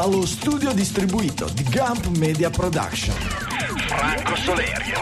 [0.00, 3.16] dallo studio distribuito di Gump Media Production.
[3.88, 5.00] Franco Solerio,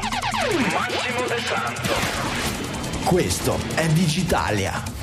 [0.73, 3.05] Massimo De Santo.
[3.05, 4.96] Questo è Digitalia.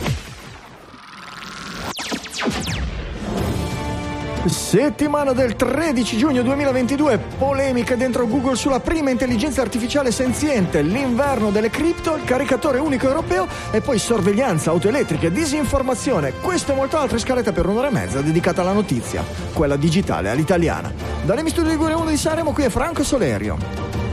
[4.45, 11.69] Settimana del 13 giugno 2022, polemica dentro Google sulla prima intelligenza artificiale senziente, l'inverno delle
[11.69, 16.33] cripto, il caricatore unico europeo e poi sorveglianza, auto elettriche, disinformazione.
[16.41, 20.29] Questo e molto altro in scaletta per un'ora e mezza dedicata alla notizia, quella digitale,
[20.29, 20.91] all'italiana.
[21.23, 23.57] Dalle studio di Gure 1 di Saremo, qui è Franco Solerio.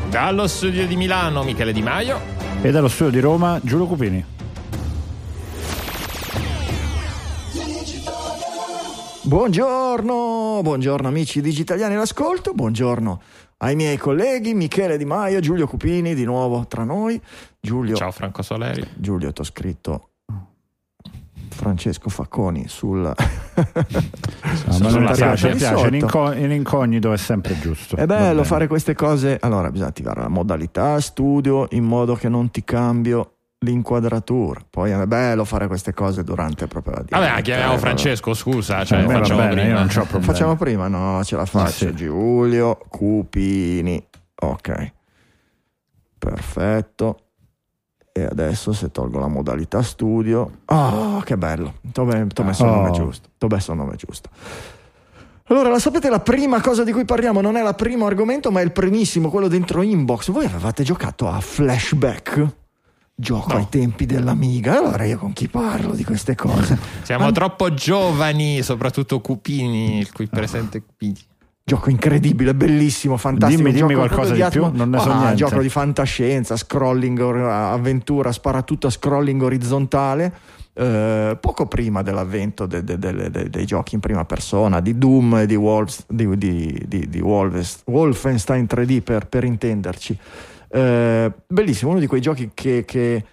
[0.08, 2.20] Dallo studio di Milano, Michele Di Maio.
[2.62, 4.39] E dallo studio di Roma, Giulio Cupini.
[9.30, 13.20] Buongiorno, buongiorno amici digitaliani all'ascolto, buongiorno
[13.58, 17.22] ai miei colleghi Michele Di Maio, Giulio Cupini di nuovo tra noi.
[17.60, 18.84] Giulio, Ciao Franco Soleri.
[18.96, 20.08] Giulio, ti ho scritto
[21.50, 23.02] Francesco Facconi sul...
[23.04, 23.14] no,
[24.80, 25.90] ma non piace, piace.
[25.90, 27.94] L'inco- l'incognito è sempre giusto.
[27.94, 29.38] È bello fare queste cose.
[29.40, 34.64] Allora, bisogna attivare la modalità studio in modo che non ti cambio l'inquadratura.
[34.68, 37.28] Poi è bello fare queste cose durante proprio la diretta.
[37.28, 38.84] Vabbè, chiamiamo Francesco, scusa.
[38.84, 40.06] Cioè, eh, facciamo, bene, prima.
[40.20, 40.88] facciamo prima.
[40.88, 41.88] No, ce la faccio.
[41.88, 41.94] Sì.
[41.94, 44.02] Giulio Cupini.
[44.42, 44.92] Ok.
[46.18, 47.18] Perfetto.
[48.12, 50.60] E adesso se tolgo la modalità studio.
[50.66, 51.74] Oh, che bello.
[51.92, 52.92] Ti ho messo il nome oh.
[52.92, 53.28] giusto.
[53.36, 54.30] Ti ho messo il nome giusto.
[55.44, 58.60] Allora, la sapete la prima cosa di cui parliamo non è il primo argomento, ma
[58.60, 60.30] è il primissimo, quello dentro inbox.
[60.30, 62.58] Voi avevate giocato a flashback?
[63.20, 63.58] Gioco no.
[63.58, 64.78] ai tempi dell'Amiga.
[64.78, 66.76] Allora io con chi parlo di queste cose?
[67.02, 71.28] Siamo An- troppo giovani, soprattutto Cupini, il cui presente Cupini.
[71.62, 73.62] Gioco incredibile, bellissimo, fantastico.
[73.62, 75.36] Dimmi, dimmi qualcosa di, di più, non ne so ah, niente.
[75.36, 80.32] Gioco di fantascienza, scrolling, avventura, spara tutto a scrolling orizzontale.
[80.72, 85.46] Eh, poco prima dell'avvento de, de, de, dei giochi in prima persona, di Doom e
[85.46, 90.18] di, Wolves, di, di, di Wolfenstein 3D per, per intenderci.
[90.72, 93.24] Eh, bellissimo, uno di quei giochi che, che,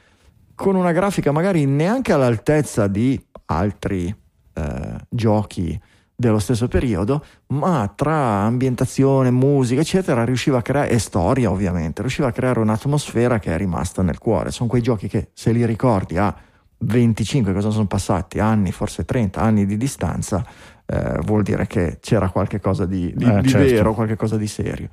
[0.56, 4.14] con una grafica magari neanche all'altezza di altri
[4.54, 5.80] eh, giochi
[6.20, 12.30] dello stesso periodo, ma tra ambientazione, musica, eccetera, riusciva a creare, e storia ovviamente, riusciva
[12.30, 14.50] a creare un'atmosfera che è rimasta nel cuore.
[14.50, 16.36] Sono quei giochi che se li ricordi a
[16.80, 20.44] 25, cosa sono passati, anni, forse 30 anni di distanza,
[20.88, 23.74] eh, vuol dire che c'era qualcosa di, di, eh, di certo.
[23.74, 24.90] vero, qualcosa di serio.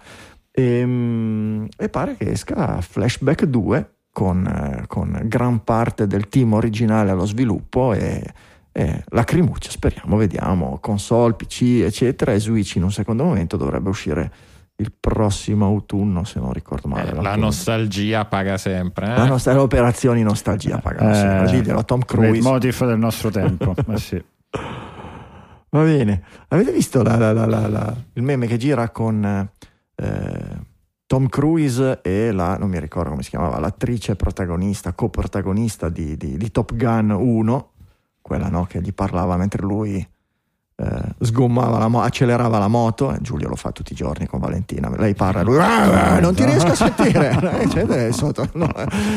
[0.56, 6.53] E, ehm, e pare che esca Flashback 2 con, eh, con, gran parte del team
[6.53, 8.22] originale allo sviluppo e,
[8.70, 14.32] e lacrimuccia, speriamo, vediamo, console, PC, eccetera, e Switch in un secondo momento dovrebbe uscire
[14.76, 17.10] il prossimo autunno, se non ricordo male.
[17.10, 19.06] Eh, la nostalgia paga sempre.
[19.06, 19.16] Eh?
[19.16, 21.50] La nost- le operazioni nostalgia pagano eh, sempre.
[21.50, 22.37] Diglielo a Tom Cruise.
[22.37, 23.75] Il motif del nostro tempo.
[23.91, 24.25] eh sì.
[25.70, 26.22] Va bene.
[26.48, 29.48] Avete visto la, la, la, il meme che gira con
[29.97, 30.72] eh,
[31.06, 36.37] Tom Cruise e la, non mi ricordo come si chiamava, l'attrice protagonista, coprotagonista di, di,
[36.37, 37.72] di Top Gun 1,
[38.21, 40.06] quella no, che gli parlava mentre lui
[40.76, 44.40] eh, sgommava la moto, accelerava la moto, eh, Giulio lo fa tutti i giorni con
[44.40, 47.30] Valentina, lei parla, lui ah, non ti riesco a sentire,
[48.08, 48.68] è, sotto, no,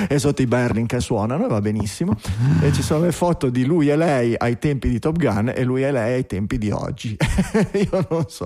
[0.08, 2.16] è sotto i Berlin che suonano e va benissimo,
[2.62, 5.64] e ci sono le foto di lui e lei ai tempi di Top Gun e
[5.64, 7.18] lui e lei ai tempi di oggi,
[7.74, 8.46] io non so,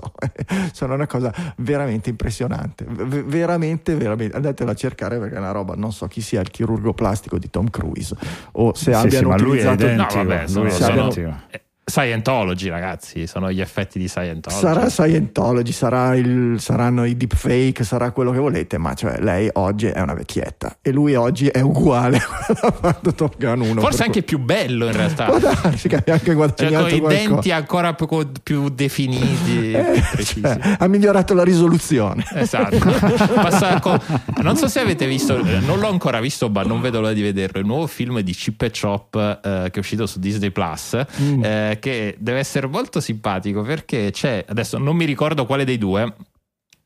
[0.72, 5.74] sono una cosa veramente impressionante, v- veramente, veramente, andatela a cercare perché è una roba,
[5.74, 8.16] non so chi sia il chirurgo plastico di Tom Cruise
[8.52, 9.86] o se sì, abbiano sì, utilizzato...
[9.92, 11.10] No, vabbè, sono, sono,
[11.92, 14.62] Scientology, ragazzi, sono gli effetti di Scientology.
[14.62, 19.88] Sarà Scientology, sarà il, saranno i deepfake, sarà quello che volete, ma cioè lei oggi
[19.88, 22.16] è una vecchietta e lui oggi è uguale
[22.62, 23.80] a quando Top Gun 1.
[23.82, 25.38] Forse anche più bello in realtà.
[25.38, 28.06] Darsi che abbia anche guadagnato cioè, con i denti ancora più,
[28.42, 32.24] più definiti, eh, cioè, ha migliorato la risoluzione.
[32.32, 32.78] Esatto.
[33.82, 34.00] con...
[34.40, 37.60] Non so se avete visto, non l'ho ancora visto, ma non vedo l'ora di vederlo,
[37.60, 40.98] il nuovo film di Chip e Chop eh, che è uscito su Disney Plus.
[41.20, 41.44] Mm.
[41.44, 46.14] Eh, che deve essere molto simpatico perché c'è, adesso non mi ricordo quale dei due,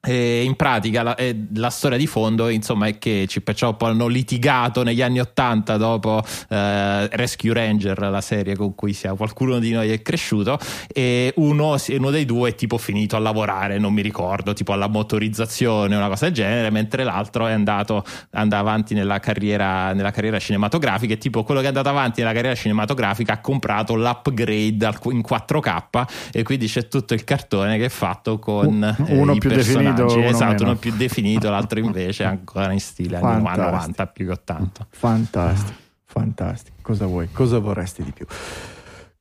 [0.06, 3.82] e in pratica la, eh, la, storia di fondo insomma è che Chip e Chop
[3.82, 9.58] hanno litigato negli anni Ottanta dopo eh, Rescue Ranger la serie con cui sia, qualcuno
[9.58, 13.92] di noi è cresciuto e uno, uno, dei due è tipo finito a lavorare non
[13.92, 18.94] mi ricordo tipo alla motorizzazione una cosa del genere mentre l'altro è andato andava avanti
[18.94, 23.32] nella carriera, nella carriera cinematografica e tipo quello che è andato avanti nella carriera cinematografica
[23.32, 28.84] ha comprato l'upgrade in 4K e quindi c'è tutto il cartone che è fatto con
[28.84, 30.28] eh, uno più personaggi definito.
[30.28, 34.86] Esatto, uno più definito, l'altro invece ancora in stile anni 90 più che 80.
[34.90, 36.76] Fantastico, fantastico.
[36.82, 37.28] Cosa vuoi?
[37.32, 38.26] Cosa vorresti di più?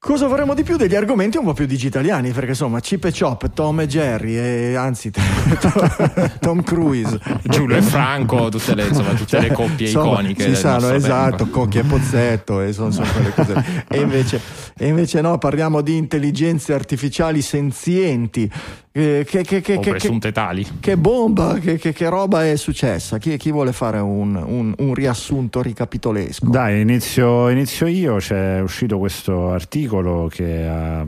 [0.05, 2.29] Cosa vorremmo di più degli argomenti un po' più digitaliani?
[2.29, 5.09] Perché insomma, Chip e Chop, Tom e Jerry, e anzi,
[6.39, 10.43] Tom Cruise, Giulio e Franco, tutte le, insomma, tutte le coppie insomma, iconiche.
[10.43, 13.83] Si sanno, esatto, Cocchi e Pozzetto, e sono, sono quelle cose.
[13.87, 14.39] E invece,
[14.77, 18.47] e invece no, parliamo di intelligenze artificiali senzienti.
[18.97, 20.65] Eh, che, che, che, o presunte tali.
[20.79, 23.17] Che bomba, che, roba è successa?
[23.17, 26.49] Chi, chi vuole fare un, un, un, riassunto ricapitolesco?
[26.49, 28.15] Dai, inizio, inizio io.
[28.15, 31.05] C'è uscito questo articolo che ha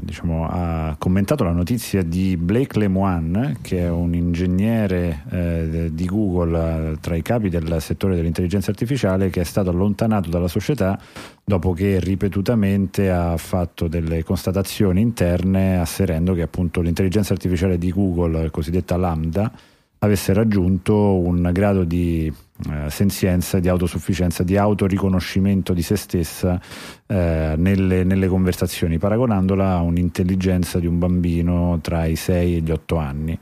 [0.00, 6.92] diciamo, ha commentato la notizia di Blake Lemoine, che è un ingegnere eh, di Google
[6.92, 10.98] eh, tra i capi del settore dell'intelligenza artificiale, che è stato allontanato dalla società
[11.44, 18.50] dopo che ripetutamente ha fatto delle constatazioni interne asserendo che appunto l'intelligenza artificiale di Google,
[18.50, 19.50] cosiddetta Lambda,
[19.98, 22.32] avesse raggiunto un grado di
[22.70, 26.60] eh, senzienza, di autosufficienza, di autoriconoscimento di se stessa
[27.06, 32.70] eh, nelle, nelle, conversazioni, paragonandola a un'intelligenza di un bambino tra i 6 e gli
[32.70, 33.38] 8 anni.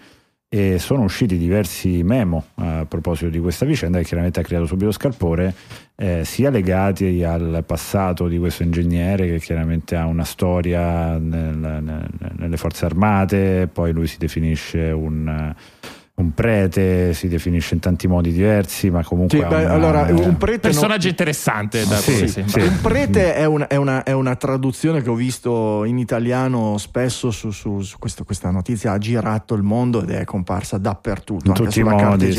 [0.52, 4.90] E sono usciti diversi memo a proposito di questa vicenda che chiaramente ha creato subito
[4.90, 5.54] scalpore,
[5.94, 12.08] eh, sia legati al passato di questo ingegnere che chiaramente ha una storia nel, nel,
[12.36, 15.54] nelle forze armate, poi lui si definisce un
[16.20, 19.38] un prete si definisce in tanti modi diversi, ma comunque.
[19.38, 19.72] Sì, beh, una...
[19.72, 21.10] allora, un prete personaggio non...
[21.10, 21.84] interessante.
[21.86, 22.60] Da sì, sì, sì.
[22.60, 27.30] Un prete è, un, è, una, è, una, traduzione che ho visto in italiano spesso
[27.30, 28.92] su, su, su questo, questa notizia.
[28.92, 31.48] Ha girato il mondo ed è comparsa dappertutto.
[31.48, 32.36] In tutti i modi.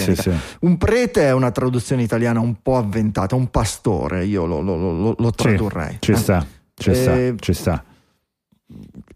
[0.59, 4.25] Un prete è una traduzione italiana un po' avventata, un pastore.
[4.25, 5.97] Io lo, lo, lo, lo tradurrei.
[5.99, 6.15] ci, eh?
[6.15, 6.45] sta,
[6.75, 6.95] ci, e...
[6.95, 7.83] sta, ci sta.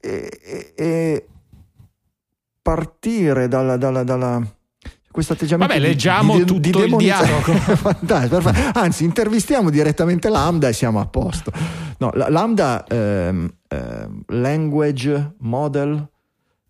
[0.02, 1.26] E, e, e
[2.66, 4.42] partire dalla, dalla, dalla
[5.12, 7.54] questo atteggiamento Vabbè, leggiamo di, di, tutto di il dialogo.
[8.02, 8.28] Dai,
[8.74, 11.52] Anzi, intervistiamo direttamente Lambda e siamo a posto.
[12.00, 16.10] No, Lambda ehm, eh, Language Model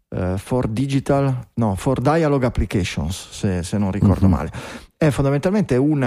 [0.10, 4.32] eh, for Digital, no, for Dialogue Applications, se, se non ricordo uh-huh.
[4.32, 4.52] male.
[4.98, 6.04] È fondamentalmente un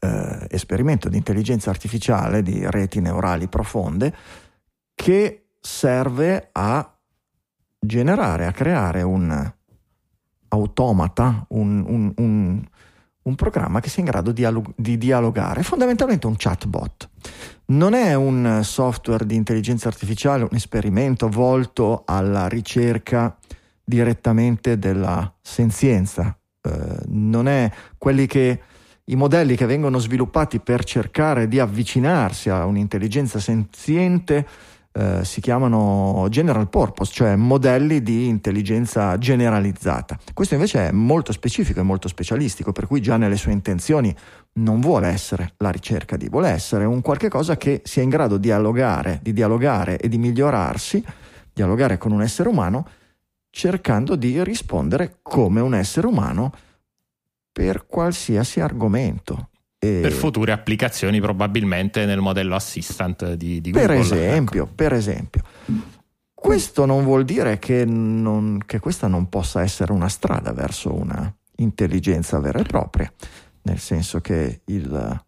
[0.00, 4.12] eh, esperimento di intelligenza artificiale, di reti neurali profonde,
[4.96, 6.92] che serve a
[7.78, 9.52] generare, a creare un
[10.48, 12.62] automata, un, un, un,
[13.22, 14.46] un, programma che sia in grado di,
[14.76, 17.10] di dialogare, fondamentalmente un chatbot.
[17.66, 23.36] Non è un software di intelligenza artificiale, un esperimento volto alla ricerca
[23.84, 26.70] direttamente della senzienza, eh,
[27.06, 28.60] non è quelli che
[29.04, 34.46] i modelli che vengono sviluppati per cercare di avvicinarsi a un'intelligenza senziente
[34.98, 40.18] eh, si chiamano general purpose, cioè modelli di intelligenza generalizzata.
[40.34, 44.12] Questo invece è molto specifico e molto specialistico, per cui già nelle sue intenzioni
[44.54, 48.38] non vuole essere la ricerca di, vuole essere un qualche cosa che sia in grado
[48.38, 51.04] di dialogare, di dialogare e di migliorarsi,
[51.52, 52.84] dialogare con un essere umano,
[53.50, 56.52] cercando di rispondere come un essere umano
[57.52, 59.50] per qualsiasi argomento.
[59.80, 64.00] E per future applicazioni probabilmente nel modello assistant di, di per Google.
[64.00, 64.72] Esempio, ecco.
[64.74, 65.42] Per esempio,
[66.34, 71.32] questo non vuol dire che, non, che questa non possa essere una strada verso una
[71.56, 73.12] intelligenza vera e propria,
[73.62, 75.22] nel senso che il,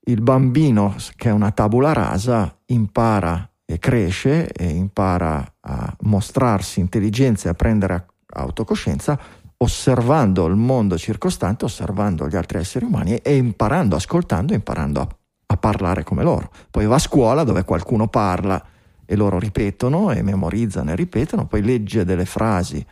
[0.00, 7.48] il bambino che è una tabula rasa impara e cresce e impara a mostrarsi intelligenza
[7.48, 9.18] e a prendere autocoscienza
[9.58, 15.08] osservando il mondo circostante, osservando gli altri esseri umani e imparando, ascoltando, imparando a,
[15.46, 16.50] a parlare come loro.
[16.70, 18.62] Poi va a scuola dove qualcuno parla
[19.06, 22.84] e loro ripetono e memorizzano e ripetono, poi legge delle frasi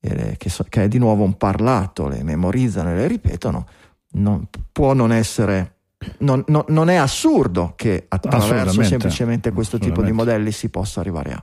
[0.00, 3.66] eh, che, so, che, è di nuovo un parlato, le memorizzano e le ripetono,
[4.12, 5.74] non, può non essere...
[6.18, 11.32] Non, non, non, è assurdo che attraverso semplicemente questo tipo di modelli si possa arrivare
[11.32, 11.42] a.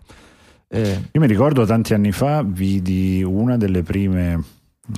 [0.69, 4.41] Eh, Io mi ricordo tanti anni fa vidi una delle prime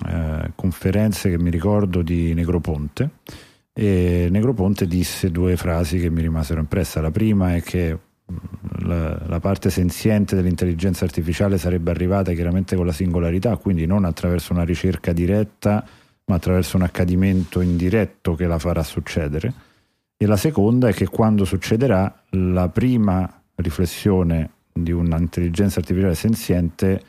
[0.05, 3.09] eh, conferenze che mi ricordo di Negroponte
[3.79, 6.99] e Negroponte disse due frasi che mi rimasero impresse.
[6.99, 8.35] La prima è che mm,
[8.87, 14.51] la, la, parte senziente dell'intelligenza artificiale sarebbe arrivata chiaramente con la singolarità, quindi non attraverso
[14.51, 15.85] una ricerca diretta,
[16.25, 19.53] ma attraverso un accadimento indiretto che la farà succedere.
[20.17, 27.01] E la seconda è che quando succederà, la prima riflessione di un'intelligenza artificiale senziente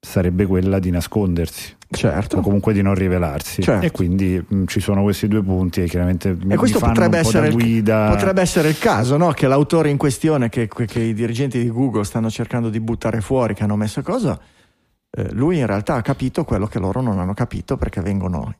[0.00, 1.74] sarebbe quella di nascondersi.
[1.88, 2.38] Certo.
[2.38, 3.62] O comunque di non rivelarsi.
[3.62, 3.86] Certo.
[3.86, 7.48] E quindi mh, ci sono questi due punti e chiaramente mi, e questo potrebbe essere,
[7.48, 9.30] il, potrebbe essere il caso, no?
[9.32, 13.54] che l'autore in questione, che, che, i dirigenti di Google stanno cercando di buttare fuori,
[13.54, 14.38] che hanno messo cosa,
[15.10, 18.54] eh, lui in realtà ha capito quello che loro non hanno capito perché vengono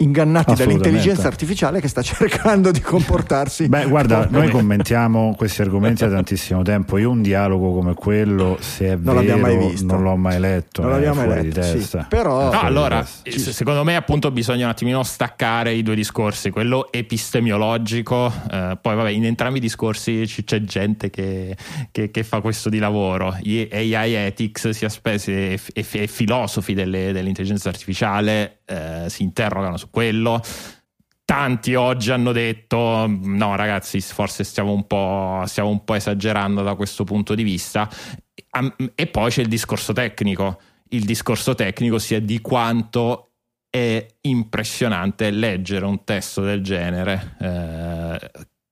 [0.00, 3.68] ingannati dall'intelligenza artificiale che sta cercando di comportarsi.
[3.68, 6.98] Beh, guarda, come- noi commentiamo questi argomenti da tantissimo tempo.
[6.98, 9.86] Io un dialogo come quello, se è Non vero, l'abbiamo mai visto.
[9.86, 10.82] non l'ho mai letto.
[10.82, 11.98] Non l'abbiamo mai fuori letto, di sì.
[12.08, 13.38] Però- No, allora, testa.
[13.40, 18.96] se- secondo me appunto bisogna un attimino staccare i due discorsi, quello epistemiologico, eh, poi
[18.96, 21.56] vabbè in entrambi i discorsi ci- c'è gente che,
[21.90, 26.74] che- che fa questo di lavoro, gli AI ethics sia spesi e, e- e filosofi
[26.74, 30.40] delle- dell'intelligenza artificiale eh, si interrogano su quello.
[31.24, 36.74] Tanti oggi hanno detto: no, ragazzi, forse stiamo un po', stiamo un po' esagerando da
[36.74, 37.88] questo punto di vista.
[38.94, 40.60] E poi c'è il discorso tecnico.
[40.88, 43.32] Il discorso tecnico sia di quanto
[43.70, 47.36] è impressionante leggere un testo del genere.
[47.40, 48.30] eh,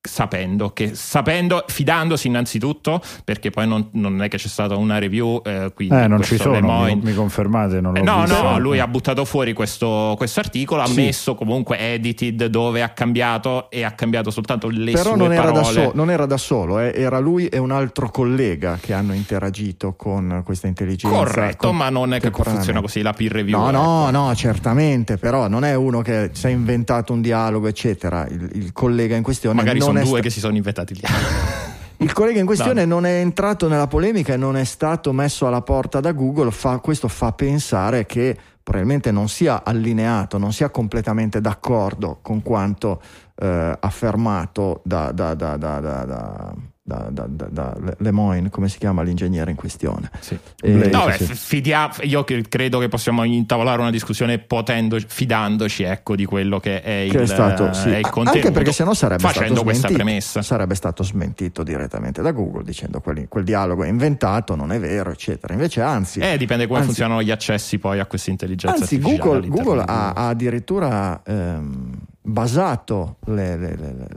[0.08, 5.42] Sapendo che, sapendo, fidandosi innanzitutto, perché poi non, non è che c'è stata una review.
[5.44, 7.80] Eh, quindi Eh, non ci sono, mi, mi confermate?
[7.80, 8.42] Non l'ho eh, No, visto.
[8.42, 10.94] no, lui ha buttato fuori questo, questo articolo, ha Sì.
[11.02, 15.44] messo comunque edited dove ha cambiato e ha cambiato soltanto le Però sue non era,
[15.50, 15.72] da parole.
[15.84, 19.94] so- non era da solo, eh, era lui e un altro collega che hanno interagito
[19.94, 21.14] con questa intelligenza.
[21.16, 23.58] Corretto, con- ma non è che funziona così la peer review.
[23.60, 23.76] No, ecco.
[23.78, 28.26] no, no, certamente, però non è uno che si è inventato un dialogo, eccetera.
[28.28, 31.00] Il, il collega in questione Magari non sono due sta- che si sono inventati gli
[31.04, 31.66] altri.
[32.00, 32.94] Il collega in questione No.
[32.94, 36.50] non è entrato nella polemica e non è stato messo alla porta da Google.
[36.52, 43.00] Fa- questo fa pensare che probabilmente non sia allineato, non sia completamente d'accordo con quanto
[43.34, 46.54] eh, affermato da, da, da, da,
[46.88, 50.10] da, da, da, da, da- da Le Moyne, come si chiama l'ingegnere in questione.
[50.20, 50.38] Sì.
[50.62, 50.90] E- Blake.
[50.90, 51.34] No, beh, sì.
[51.34, 56.90] fidia- io credo che possiamo intavolare una discussione potendo, fidandoci ecco, di quello che è
[56.90, 57.90] il, che è stato sì.
[57.90, 60.04] è il contenuto, anche perché sennò sarebbe facendo stato questa smentito.
[60.08, 60.42] premessa.
[60.42, 65.10] sarebbe stato smentito direttamente da Google dicendo quel, quel dialogo è inventato non è vero
[65.10, 68.94] eccetera invece anzi Eh, dipende come Anzi- funzionano gli accessi poi a questa intelligenza Anzi,
[68.96, 70.12] artificiale Google, Google ha, Google.
[70.22, 71.90] ha addirittura ehm,
[72.22, 74.08] basato le- le- le- le-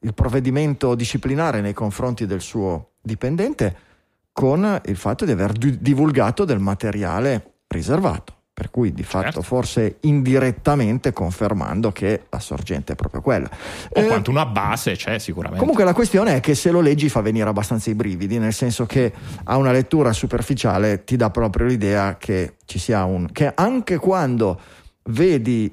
[0.00, 3.76] il provvedimento disciplinare nei confronti del suo dipendente
[4.32, 8.34] con il fatto di aver di- divulgato del materiale riservato.
[8.58, 9.42] Per cui di fatto Certo.
[9.42, 13.48] forse indirettamente confermando che la sorgente è proprio quella.
[13.90, 15.60] o Eh, quanto una base c'è sicuramente.
[15.60, 18.84] Comunque la questione è che se lo leggi fa venire abbastanza i brividi, nel senso
[18.84, 19.12] che
[19.44, 23.28] a una lettura superficiale ti dà proprio l'idea che ci sia un...
[23.30, 24.60] che anche quando
[25.04, 25.72] vedi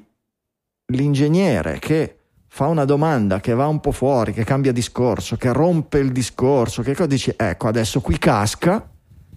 [0.92, 2.15] l'ingegnere che
[2.56, 6.80] fa una domanda che va un po' fuori, che cambia discorso, che rompe il discorso,
[6.80, 7.30] che cosa dici?
[7.36, 8.88] Ecco, adesso qui casca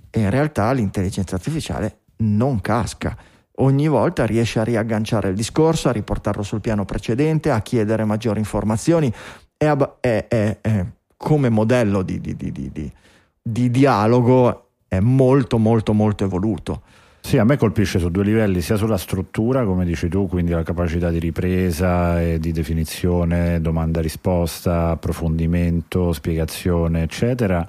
[0.10, 3.18] e in realtà l'intelligenza artificiale non casca.
[3.58, 8.40] Ogni volta riesce a riagganciare il discorso, a riportarlo sul piano precedente, a chiedere maggiori
[8.40, 9.12] informazioni.
[9.58, 10.86] È, ab- è- è- è
[11.18, 12.94] come modello di, di- di- di- di-
[13.42, 16.84] di dialogo è molto molto molto evoluto.
[17.29, 20.63] Sì, a me colpisce su due livelli, sia sulla struttura, come dici tu, quindi la
[20.63, 27.63] capacità di ripresa e di definizione, domanda-risposta, approfondimento, spiegazione, eccetera,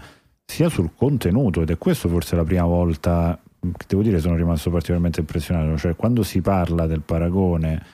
[0.47, 4.71] sia sul contenuto, ed è questo forse la prima volta che devo dire sono rimasto
[4.71, 7.85] particolarmente impressionato, cioè quando si parla del paragone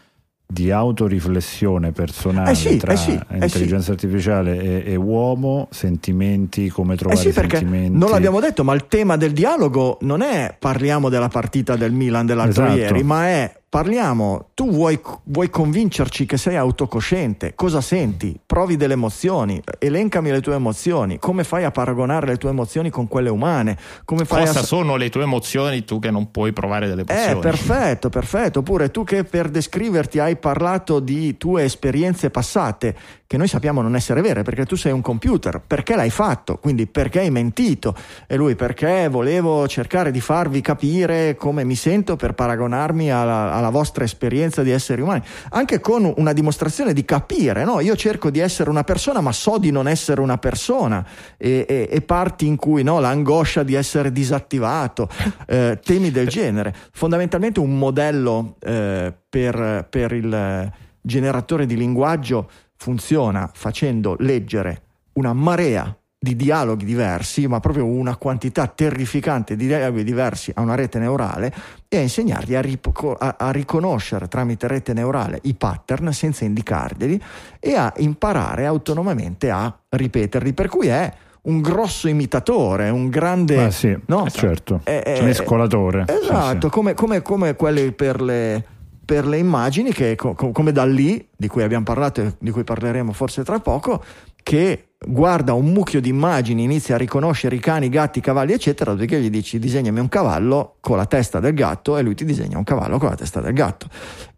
[0.49, 6.69] di autoriflessione personale Eh sì, tra eh sì, eh intelligenza artificiale e, e uomo, sentimenti,
[6.69, 7.99] come Eh trovare sì, perché sentimenti.
[7.99, 12.27] non l'abbiamo detto, ma il tema del dialogo non è parliamo della partita del Milan
[12.27, 12.79] dell'altro Esatto.
[12.79, 18.35] ieri, ma è parliamo, tu vuoi, vuoi convincerci che sei autocosciente, cosa senti?
[18.47, 23.07] Provi delle emozioni, elencami le tue emozioni, come fai a paragonare le tue emozioni con
[23.07, 23.77] quelle umane?
[24.07, 24.63] Come fai Cosa a...
[24.63, 27.41] sono le tue emozioni tu che non puoi provare delle Eh, emozioni?
[27.41, 28.59] perfetto, perfetto.
[28.61, 33.95] Oppure tu che per descriverti hai parlato di tue esperienze passate, che noi sappiamo non
[33.97, 35.61] essere vere, perché tu sei un computer.
[35.61, 36.57] Perché l'hai fatto?
[36.57, 37.95] Quindi perché hai mentito?
[38.27, 43.66] E lui perché volevo cercare di farvi capire come mi sento per paragonarmi alla, alla
[43.71, 45.23] vostra esperienza di esseri umani.
[45.51, 47.81] Anche con una dimostrazione di capire, no?
[47.81, 51.07] Io cerco di essere una persona, ma so di non essere una persona.
[51.37, 55.09] E, e- e parti in cui no, l'angoscia di essere disattivato,
[55.47, 56.75] eh, temi del genere.
[56.93, 64.83] Fondamentalmente un modello eh, per, per il generatore di linguaggio funziona facendo leggere
[65.15, 65.97] una marea
[66.27, 71.55] di dialoghi diversi, ma proprio una quantità terrificante di dialoghi diversi a una rete neurale
[71.87, 77.23] e a insegnargli a, ripo- a- a riconoscere tramite rete neurale i pattern senza indicarglieli
[77.61, 80.53] e a imparare autonomamente a ripeterli.
[80.53, 83.67] Per cui è un grosso imitatore, un grande...
[83.67, 84.29] Ah, sì, no?
[84.29, 84.81] certo.
[84.83, 86.07] Eh, eh, Mescolatore.
[86.09, 86.73] Sì, Esatto, sì.
[86.73, 88.65] Come, come, come quelli per le,
[89.05, 92.65] per le immagini, che co- come da lì, di cui abbiamo parlato e di cui
[92.65, 94.03] parleremo forse tra poco,
[94.43, 98.53] che guarda un mucchio di immagini, inizia a riconoscere i cani, i gatti, i cavalli,
[98.53, 102.25] eccetera, dopodiché gli dici disegnami un cavallo con la testa del gatto e lui ti
[102.25, 103.89] disegna un cavallo con la testa del gatto.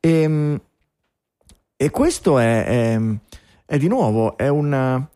[0.00, 0.61] Ehm,
[1.81, 3.00] E questo è, è,
[3.65, 5.09] è di nuovo, è, una,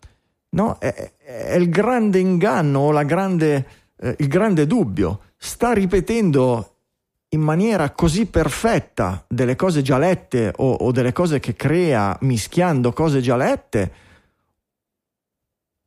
[0.51, 3.67] no, è il grande inganno, la grande,
[4.01, 5.23] eh, il grande dubbio.
[5.37, 6.77] Sta ripetendo
[7.31, 12.93] in maniera così perfetta delle cose già lette o, o delle cose che crea mischiando
[12.93, 13.91] cose già lette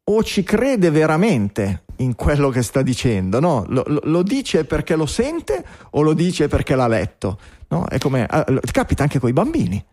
[0.07, 3.65] o ci crede veramente in quello che sta dicendo, no?
[3.69, 7.87] Lo, lo, dice perché lo sente o lo dice perché l'ha letto, no?
[7.87, 9.83] È come, eh, capita anche con i bambini,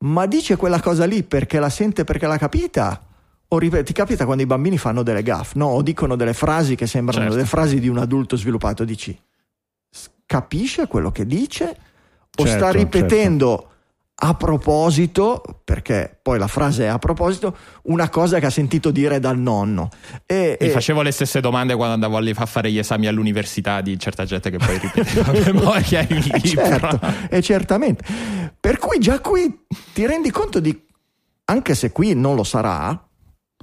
[0.00, 3.04] ma dice quella cosa lì perché la sente perché l'ha capita?
[3.52, 5.66] O ripet- ti capita quando i bambini fanno delle gaffe, no?
[5.66, 7.36] O dicono delle frasi che sembrano certo.
[7.36, 9.18] delle frasi di un adulto sviluppato, dici,
[10.26, 11.76] capisce quello che dice
[12.38, 13.78] o certo, sta ripetendo certo
[14.22, 19.18] a proposito, perché poi la frase è a proposito, una cosa che ha sentito dire
[19.18, 19.88] dal nonno.
[20.26, 20.70] E, Mi e...
[20.70, 24.58] facevo le stesse domande quando andavo a fare gli esami all'università di certa gente che
[24.58, 26.38] poi ripeteva memoria il libro.
[26.40, 27.00] Certo,
[27.30, 28.04] e certamente.
[28.60, 30.78] Per cui già qui ti rendi conto di,
[31.46, 33.08] anche se qui non lo sarà,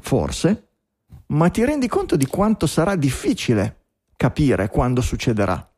[0.02, 0.70] forse,
[1.28, 3.82] ma ti rendi conto di quanto sarà difficile
[4.16, 5.70] capire quando succederà.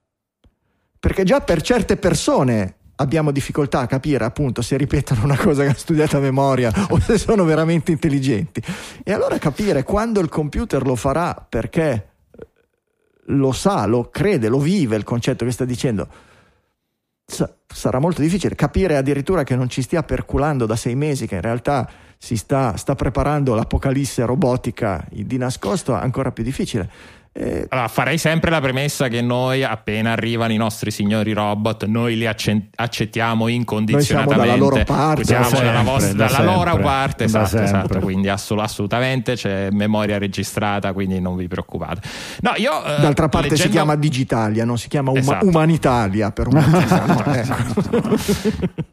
[0.98, 5.70] Perché già per certe persone abbiamo difficoltà a capire appunto se ripetono una cosa che
[5.70, 8.62] ha studiato a memoria o se sono veramente intelligenti.
[9.04, 12.08] E allora capire quando il computer lo farà perché
[13.32, 16.08] lo sa, lo crede, lo vive il concetto che sta dicendo.
[17.68, 21.42] sarà molto difficile capire addirittura che non ci stia perculando da sei mesi, che in
[21.42, 26.90] realtà si sta, sta preparando l'apocalisse robotica di nascosto, ancora più difficile.
[27.40, 32.18] Eh, allora, farei sempre la premessa che noi, appena arrivano i nostri signori robot, noi
[32.18, 34.36] li accettiamo incondizionatamente.
[34.36, 38.00] Noi siamo dalla loro parte, siamo sempre, dalla, vostra, da dalla loro parte, esatto, esatto,
[38.00, 42.02] quindi assolutamente c'è memoria registrata, quindi non vi preoccupate.
[42.42, 43.72] No, io, eh, D'altra parte leggendo...
[43.72, 45.46] si chiama Digitalia, non si chiama uma- esatto.
[45.46, 48.18] Umanitalia per un esatto, ecco.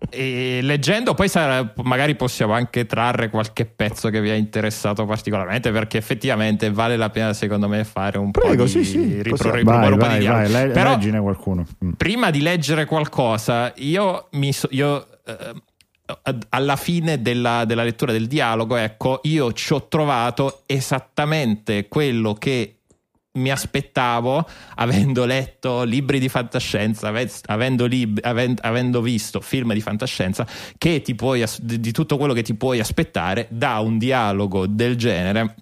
[0.08, 5.72] E leggendo poi sarà, magari possiamo anche trarre qualche pezzo che vi ha interessato particolarmente
[5.72, 9.62] perché effettivamente vale la pena secondo me fare un Prego, po' sì, di sì, riproporre
[9.62, 11.66] vai, vai, vai, Però, leggine qualcuno.
[11.84, 11.92] Mm.
[11.92, 15.54] Prima di leggere qualcosa, io, mi so, io eh,
[16.50, 22.76] alla fine della, della, lettura del dialogo, ecco, io ci ho trovato esattamente quello che
[23.36, 27.12] mi aspettavo avendo letto libri di fantascienza,
[27.46, 30.46] avendo, lib- avendo, visto film di fantascienza,
[30.78, 35.54] che ti puoi, di tutto quello che ti puoi aspettare da un dialogo del genere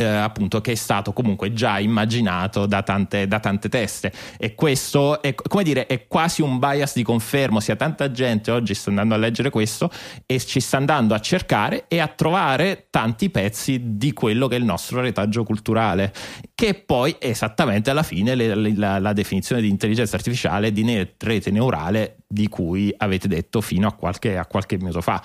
[0.00, 4.12] eh, appunto che è stato comunque già immaginato da tante, da tante teste.
[4.38, 8.74] E questo è, come dire, è quasi un bias di confermo sia tanta gente oggi
[8.74, 9.90] sta andando a leggere questo
[10.24, 14.58] e ci sta andando a cercare e a trovare tanti pezzi di quello che è
[14.58, 16.12] il nostro retaggio culturale
[16.54, 20.82] che poi è esattamente alla fine le, le, la, la, definizione di intelligenza artificiale di
[20.82, 25.22] ne, rete neurale di cui avete detto fino a qualche, a qualche minuto fa.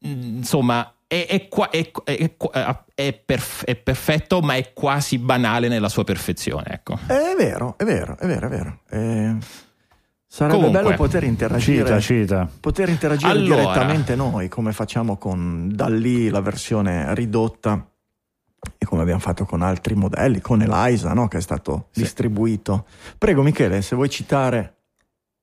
[0.00, 1.48] Insomma è, è,
[2.94, 6.66] è, perf- è, perfetto, ma è quasi banale nella sua perfezione.
[6.68, 6.98] Ecco.
[7.06, 8.80] È vero, è vero, è vero, è vero.
[8.90, 9.36] Eh,
[10.26, 12.50] sarebbe Comunque, bello poter interagire, cita, cita.
[12.60, 17.88] Poter interagire allora, direttamente noi, come facciamo con da lì la versione ridotta
[18.78, 21.28] e come abbiamo fatto con altri modelli, con Elisa, no?
[21.28, 22.00] che è stato sì.
[22.00, 22.86] distribuito.
[23.18, 24.83] Prego Michele, se vuoi citare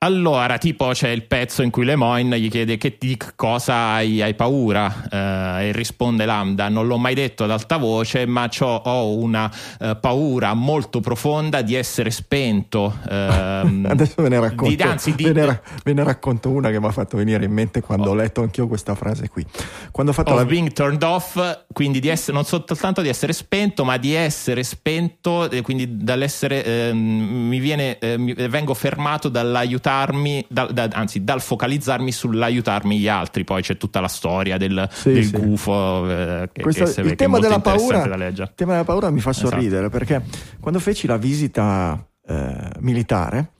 [0.03, 4.33] allora, tipo c'è il pezzo in cui Lemoyne gli chiede che di cosa hai, hai
[4.33, 9.51] paura eh, e risponde Lambda, non l'ho mai detto ad alta voce, ma ho una
[9.79, 12.97] eh, paura molto profonda di essere spento.
[13.07, 16.71] Ehm, Adesso ve ne, racconto, di, anzi, di, ve, ne ra- ve ne racconto una
[16.71, 18.13] che mi ha fatto venire in mente quando oh.
[18.13, 19.45] ho letto anch'io questa frase qui.
[19.91, 20.45] Quando ho fatto of la...
[20.45, 21.39] being turned off,
[21.71, 26.91] quindi di essere, non soltanto di essere spento, ma di essere spento, quindi dall'essere, eh,
[26.91, 33.61] mi viene, vengo fermato dall'aiutare focalizzarmi, da, da, anzi dal focalizzarmi sull'aiutarmi gli altri, poi
[33.61, 35.37] c'è tutta la storia del, sì, del sì.
[35.37, 39.31] gufo eh, che, Questo, che, il, tema della paura, il tema della paura mi fa
[39.31, 39.49] esatto.
[39.49, 40.21] sorridere perché
[40.59, 43.51] quando feci la visita eh, militare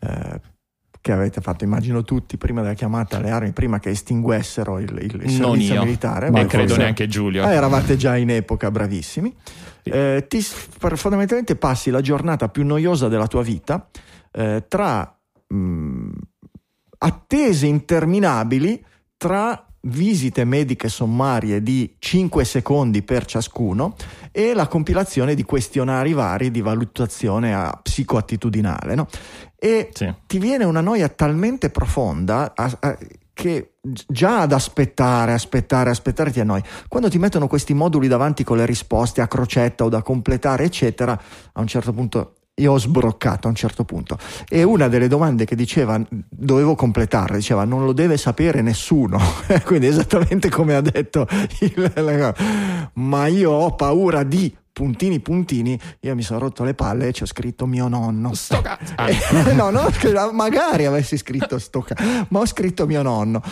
[0.00, 0.40] eh,
[1.00, 5.20] che avete fatto, immagino tutti, prima della chiamata alle armi, prima che estinguessero il, il,
[5.24, 6.30] il servizio io, militare.
[6.30, 7.42] Ma credo forse, neanche Giulio.
[7.42, 9.34] Ah, eravate già in epoca bravissimi.
[9.82, 9.90] Sì.
[9.90, 13.88] Eh, ti, fondamentalmente passi la giornata più noiosa della tua vita
[14.30, 15.12] eh, tra
[15.52, 16.10] mh,
[16.98, 18.84] attese interminabili
[19.16, 23.96] tra visite mediche sommarie di 5 secondi per ciascuno
[24.30, 28.94] e la compilazione di questionari vari di valutazione psicoattitudinale.
[28.94, 29.08] No?
[29.58, 30.12] E sì.
[30.26, 32.98] ti viene una noia talmente profonda a, a,
[33.32, 36.62] che già ad aspettare, aspettare, aspettare ti annoi.
[36.88, 41.20] Quando ti mettono questi moduli davanti con le risposte a crocetta o da completare, eccetera,
[41.52, 44.18] a un certo punto io ho sbroccato a un certo punto.
[44.48, 49.20] E una delle domande che diceva, dovevo completarla, diceva non lo deve sapere nessuno.
[49.64, 51.26] Quindi esattamente come ha detto
[51.60, 52.32] il,
[52.94, 57.24] ma io ho paura di puntini puntini, io mi sono rotto le palle e ci
[57.24, 58.32] ho scritto mio nonno.
[58.34, 58.94] Sto cazzo.
[59.02, 59.52] Ah.
[59.52, 59.90] no, no,
[60.32, 63.42] magari avessi scritto sto cazzo, ma ho scritto mio nonno.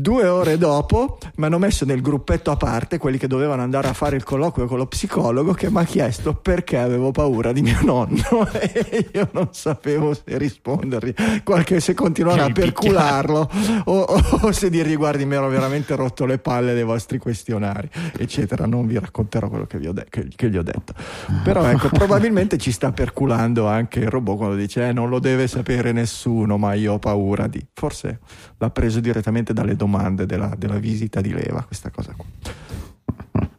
[0.00, 3.92] Due ore dopo mi hanno messo nel gruppetto a parte quelli che dovevano andare a
[3.92, 7.80] fare il colloquio con lo psicologo che mi ha chiesto perché avevo paura di mio
[7.82, 8.16] nonno.
[8.78, 13.50] E io non sapevo se rispondergli, qualche, se continuare a percularlo
[13.84, 17.88] o, o, o, se dirgli guardi mi ero veramente rotto le palle dei vostri questionari
[18.16, 20.94] eccetera, non vi racconterò quello che, vi ho de- che, che gli ho detto.
[21.42, 25.48] Però ecco, probabilmente ci sta perculando anche il robot quando dice eh, non lo deve
[25.48, 27.64] sapere nessuno ma io ho paura di...
[27.72, 28.20] Forse
[28.58, 29.87] l'ha preso direttamente dalle domande
[30.24, 32.26] della, della visita di leva, questa cosa qua.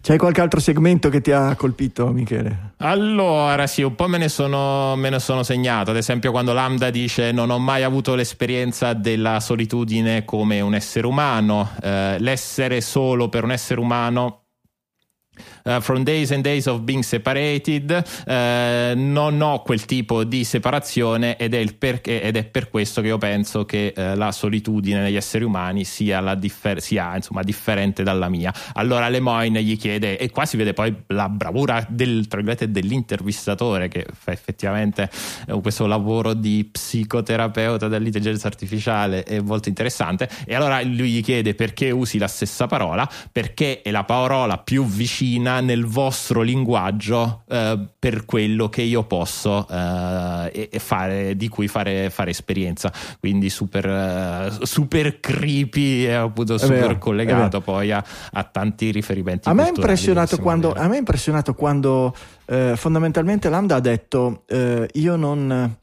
[0.00, 2.72] C'è qualche altro segmento che ti ha colpito, Michele?
[2.78, 5.90] Allora, sì, un po' me ne, sono, me ne sono segnato.
[5.90, 11.06] Ad esempio, quando Lambda dice: Non ho mai avuto l'esperienza della solitudine come un essere
[11.06, 11.72] umano.
[11.82, 14.44] Eh, l'essere solo per un essere umano
[15.68, 21.36] uh, From Days and Days of Being Separated, uh, non ho quel tipo di separazione
[21.36, 25.16] ed è, perché, ed è, per questo che io penso che uh, la solitudine negli
[25.16, 28.52] esseri umani sia, differ- sia insomma, differente dalla mia.
[28.74, 34.32] Allora Lemoyne gli chiede, e qua si vede poi la bravura del, dell'intervistatore che fa
[34.32, 35.10] effettivamente
[35.60, 41.90] questo lavoro di psicoterapeuta dell'intelligenza artificiale è molto interessante, e allora lui gli chiede perché
[41.90, 48.24] usi la stessa parola, perché è la parola più vicina nel vostro linguaggio eh, per
[48.24, 52.92] quello che io posso eh, fare, di cui fare, fare esperienza.
[53.18, 59.48] Quindi super, uh, super creepy e appunto super vero, collegato poi a, a, tanti riferimenti.
[59.48, 62.14] A me è impressionato quando, a me è impressionato quando
[62.46, 65.76] eh, fondamentalmente Lambda ha detto eh, io non,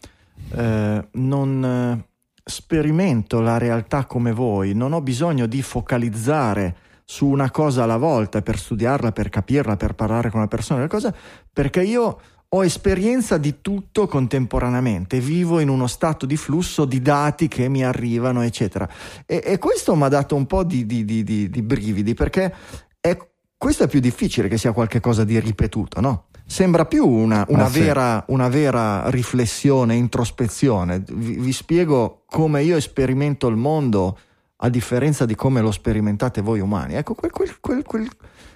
[0.55, 2.03] eh, non
[2.43, 8.41] sperimento la realtà come voi, non ho bisogno di focalizzare su una cosa alla volta
[8.41, 11.13] per studiarla, per capirla, per parlare con una persona, cosa,
[11.53, 17.47] perché io ho esperienza di tutto contemporaneamente, vivo in uno stato di flusso di dati
[17.47, 18.89] che mi arrivano, eccetera.
[19.25, 22.53] E, e questo mi ha dato un po' di, di, di, di brividi, perché
[22.99, 23.17] è,
[23.57, 26.27] questo è più difficile che sia qualcosa di ripetuto, no?
[26.47, 28.33] Sembra più una, una, ah, vera, sì.
[28.33, 31.03] una vera, riflessione, introspezione.
[31.11, 34.17] Vi, vi spiego come io sperimento il mondo
[34.57, 36.95] a differenza di come lo sperimentate voi umani.
[36.95, 38.09] Ecco, quel, quel, quel,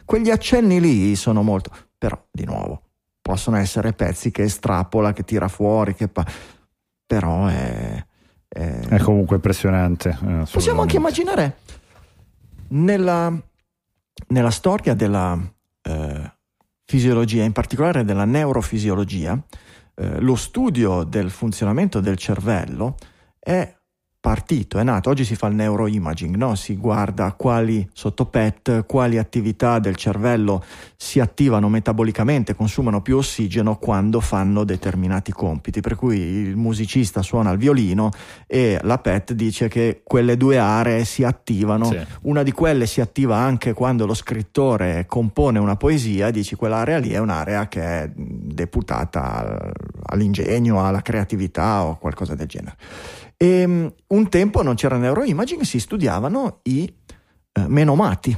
[0.06, 1.72] quegli accenni lì sono molto...
[1.98, 2.84] Però, di nuovo,
[3.22, 6.26] possono essere pezzi che estrapola, che tira fuori, che pa...
[7.06, 8.06] però è,
[8.48, 8.80] è...
[8.88, 10.18] è comunque impressionante.
[10.22, 11.58] Eh, Possiamo anche immaginare
[12.70, 13.34] nella,
[14.28, 15.38] nella storia della
[15.82, 16.34] eh,
[16.86, 19.38] fisiologia, in particolare della neurofisiologia,
[19.96, 22.96] eh, lo studio del funzionamento del cervello
[23.38, 23.76] è
[24.22, 25.10] partito, è nato.
[25.10, 26.56] Oggi si fa il neuroimaging, no?
[26.56, 30.64] si guarda quali sotto PET, quali attività del cervello
[30.98, 35.80] si attivano metabolicamente, consumano più ossigeno quando fanno determinati compiti.
[35.80, 38.12] Per cui il musicista suona il violino
[38.46, 41.86] e la PET dice che quelle due aree si attivano.
[41.86, 42.00] Sì.
[42.24, 47.12] Una di quelle si attiva anche quando lo scrittore compone una poesia, dici quell'area lì
[47.12, 49.72] è un'area che è deputata
[50.08, 52.76] all'ingegno, alla creatività o qualcosa del genere.
[53.42, 56.94] E ehm, un tempo non c'era neuroimaging, si studiavano i
[57.54, 58.38] eh, menomati,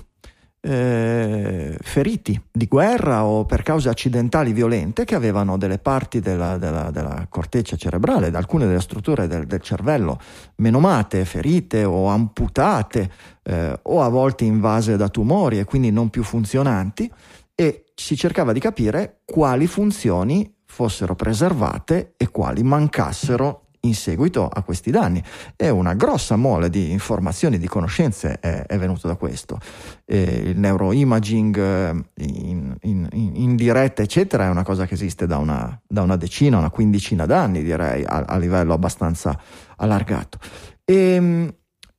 [0.64, 6.92] eh, feriti di guerra o per cause accidentali violente che avevano delle parti della, della,
[6.92, 10.20] della corteccia cerebrale, alcune delle strutture del, del, cervello
[10.58, 13.10] menomate, ferite o amputate
[13.42, 17.12] eh, o a volte invase da tumori e quindi non più funzionanti
[17.56, 24.62] e si cercava di capire quali funzioni fossero preservate e quali mancassero in seguito a
[24.64, 25.24] questi danni.
[25.56, 29.60] E una grossa mole di informazioni, di conoscenze è, è venuto da questo.
[30.06, 35.38] E il neuroimaging eh, in, in, in, diretta, eccetera, è una cosa che esiste da
[35.38, 39.40] una, da una decina, una quindicina d'anni, direi, a, a livello abbastanza
[39.78, 40.38] allargato.
[40.84, 41.54] E, ehm,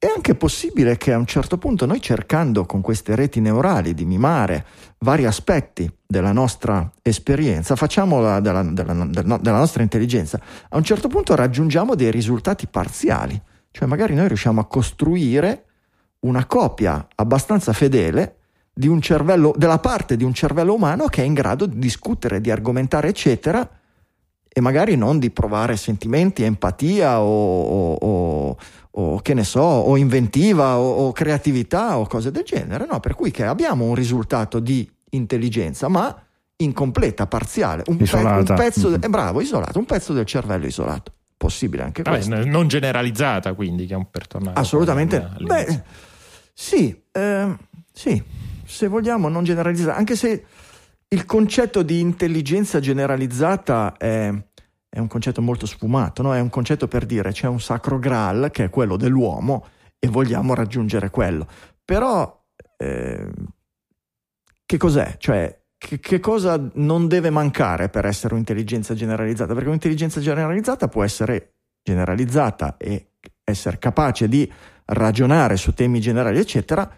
[0.04, 4.04] è anche possibile che a un certo punto noi cercando con queste reti neurali di
[4.04, 4.66] mimare
[4.98, 11.36] vari aspetti della nostra esperienza, facciamola della, della, della, nostra intelligenza, a un certo punto
[11.36, 15.66] raggiungiamo dei risultati parziali, cioè magari noi riusciamo a costruire
[16.22, 18.38] una copia abbastanza fedele
[19.00, 23.06] cervello, della parte di un cervello umano che è in grado di discutere, di argomentare,
[23.06, 23.70] eccetera,
[24.54, 28.56] e magari non di provare sentimenti, empatia o, o, o
[28.94, 33.00] o che ne so, o inventiva o, o, creatività o cose del genere, no?
[33.00, 36.14] Per cui che abbiamo un risultato di intelligenza, ma
[36.56, 39.00] incompleta, parziale, un, pe- un pezzo, Mhm.
[39.00, 41.10] è bravo, isolato, un pezzo del cervello isolato.
[41.38, 42.44] Possibile anche Vabbè, questo.
[42.44, 44.60] non generalizzata, quindi, che è un per tornare.
[44.60, 45.26] Assolutamente.
[45.40, 45.82] Beh,
[46.52, 47.56] sì, ehm,
[47.90, 48.22] sì,
[48.66, 50.44] se vogliamo non generalizzare, anche se
[51.12, 54.32] il concetto di intelligenza generalizzata è,
[54.88, 56.34] è un concetto molto sfumato, no?
[56.34, 59.66] è un concetto per dire c'è un sacro graal che è quello dell'uomo
[59.98, 61.46] e vogliamo raggiungere quello.
[61.84, 62.44] Però
[62.78, 63.30] ehm,
[64.64, 65.16] che cos'è?
[65.18, 69.52] Cioè, che, che cosa non deve mancare per essere un'intelligenza generalizzata?
[69.52, 73.08] Perché un'intelligenza generalizzata può essere generalizzata e
[73.44, 74.50] essere capace di
[74.86, 76.90] ragionare su temi generali, eccetera,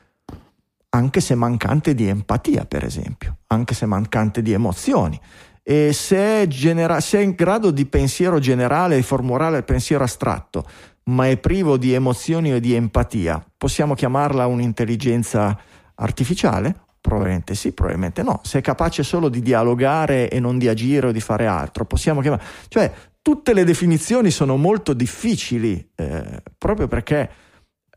[0.95, 5.21] anche se mancante di empatia, per esempio, anche se mancante di emozioni.
[5.61, 10.05] E se è, genera- se è in grado di pensiero generale, di formulare il pensiero
[10.05, 10.65] astratto,
[11.05, 15.59] ma è privo di emozioni e di empatia, possiamo chiamarla un'intelligenza
[15.97, 16.83] artificiale?
[17.01, 18.41] Probabilmente sì, probabilmente no.
[18.45, 22.21] Se è capace solo di dialogare e non di agire o di fare altro, possiamo
[22.21, 22.43] chiamare...
[22.69, 27.31] Cioè, tutte le definizioni sono molto difficili, eh, proprio perché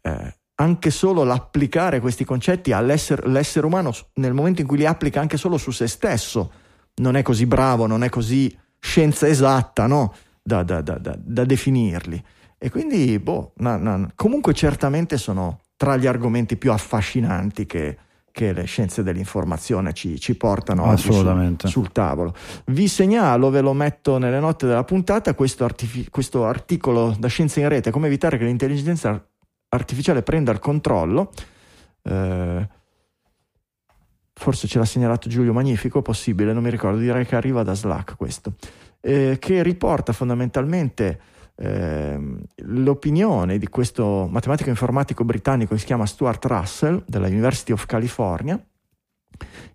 [0.01, 5.19] eh, anche solo l'applicare questi concetti all'essere l'essere umano, nel momento in cui li applica
[5.19, 6.51] anche solo su se stesso,
[6.95, 10.13] non è così bravo, non è così scienza esatta, no?
[10.41, 12.23] Da, da- da- da- da definirli.
[12.57, 17.97] E quindi, boh, na- na- comunque certamente sono tra gli argomenti più affascinanti che,
[18.31, 21.67] che le scienze dell'informazione ci, ci portano Assolutamente.
[21.67, 22.33] sul tavolo.
[22.65, 27.59] Vi segnalo, ve lo metto nelle note della puntata, questo, artifi- questo articolo da Scienza
[27.59, 29.23] in Rete, come evitare che l'intelligenza
[29.69, 31.31] artificiale prenda il controllo.
[32.03, 32.67] Eh,
[34.33, 38.15] forse ce l'ha segnalato Giulio Magnifico, possibile, non mi ricordo, direi che arriva da Slack
[38.15, 38.53] questo,
[39.01, 41.19] eh, che riporta fondamentalmente
[41.55, 47.85] ehm, l'opinione di questo matematico informatico britannico che si chiama Stuart Russell della University of
[47.87, 48.63] California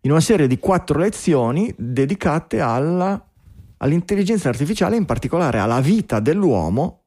[0.02, 3.20] in una serie di quattro lezioni dedicate alla-
[3.78, 7.01] all'intelligenza artificiale, in particolare alla vita dell'uomo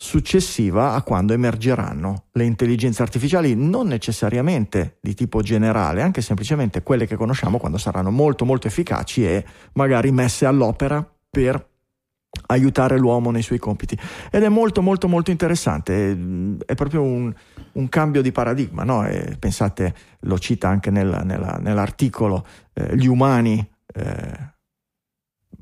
[0.00, 7.04] successiva a quando emergeranno le intelligenze artificiali, non necessariamente di tipo generale, anche semplicemente quelle
[7.04, 11.66] che conosciamo quando saranno molto molto efficaci e magari messe all'opera per
[12.46, 13.98] aiutare l'uomo nei suoi compiti.
[14.30, 16.16] Ed è molto molto molto interessante,
[16.64, 17.34] è- proprio un,
[17.72, 19.04] un cambio di paradigma, no?
[19.40, 24.52] Pensate, lo cita anche nel- nella- nell'articolo, eh, gli umani eh,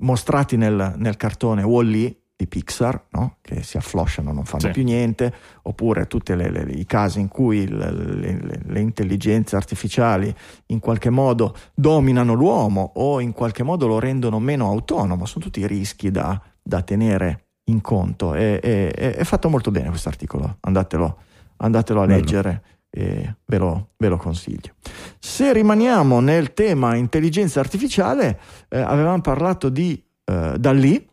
[0.00, 3.36] mostrati nel, nel cartone Wall-E di Pixar, no?
[3.40, 4.70] che si afflosciano, non fanno Sì.
[4.70, 10.34] più niente, oppure tutti i casi in cui le, le- le intelligenze artificiali
[10.66, 15.66] in qualche modo dominano l'uomo o in qualche modo lo rendono meno autonomo, sono tutti
[15.66, 18.34] rischi da, da tenere in conto.
[18.34, 21.18] E- e- è fatto molto bene questo articolo, andatelo,
[21.56, 22.18] andatelo a Bello.
[22.18, 24.74] leggere e ve lo, ve lo consiglio.
[25.18, 31.08] Se rimaniamo nel tema intelligenza artificiale, eh, avevamo parlato di eh, Dalì,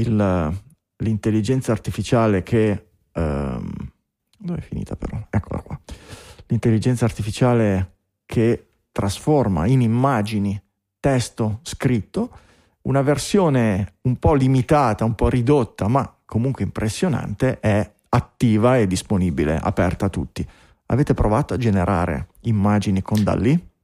[0.00, 0.60] il-
[0.98, 2.88] l'intelligenza artificiale che...
[3.12, 3.72] ehm,
[4.38, 5.18] dove è finita però?
[5.30, 5.78] Eccola qua.
[6.46, 10.60] L'intelligenza artificiale che trasforma in immagini
[11.00, 12.30] testo scritto,
[12.82, 19.58] una versione un po' limitata, un po' ridotta, ma comunque impressionante, è attiva e disponibile,
[19.60, 20.46] aperta a tutti.
[20.86, 23.74] Avete provato a generare immagini con Dalì?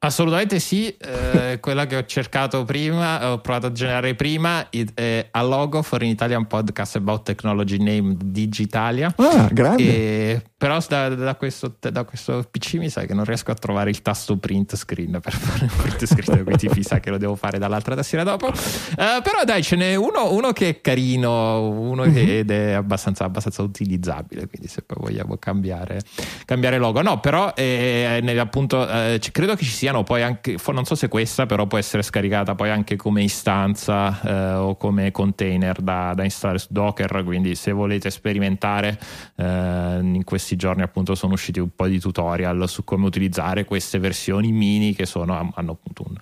[0.00, 5.26] Assolutamente sì, eh, quella che ho cercato prima, ho provato a generare prima, it- è
[5.30, 9.12] a logo for an Italian podcast about technology named Digitalia.
[9.16, 9.82] Ah, grande.
[9.82, 13.90] E- però da, da questo, da questo PC mi sa che non riesco a trovare
[13.90, 17.36] il tasto print screen per fare un print screen, quindi mi sa che lo devo
[17.36, 18.48] fare dall'altra tastiera dopo.
[18.48, 22.12] Eh, però dai, ce n'è uno, uno che è carino, uno Mhm.
[22.12, 26.00] che ed è abbastanza, abbastanza utilizzabile, quindi se poi vogliamo cambiare,
[26.44, 27.02] cambiare logo.
[27.02, 31.08] No, però eh, ne- appunto eh, credo che ci siano poi anche, non so se
[31.08, 36.24] questa però può essere scaricata poi anche come istanza eh, o come container da, da
[36.24, 38.98] installare su Docker, quindi se volete sperimentare
[39.36, 43.98] eh, in questi giorni appunto sono usciti un po' di tutorial su come utilizzare queste
[43.98, 46.14] versioni mini che sono, hanno appunto un,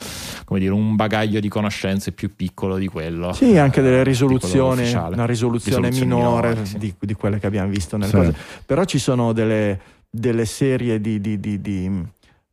[0.44, 3.32] come dire, un bagaglio di conoscenze più piccolo di quello.
[3.32, 6.78] Sì, anche delle eh, risoluzioni, una risoluzione, Risoluzioni minore minori, sì.
[6.78, 8.16] di, di quelle che abbiamo visto nelle Sì.
[8.16, 8.34] cose.
[8.64, 11.60] Però ci sono delle, delle serie di- di- di,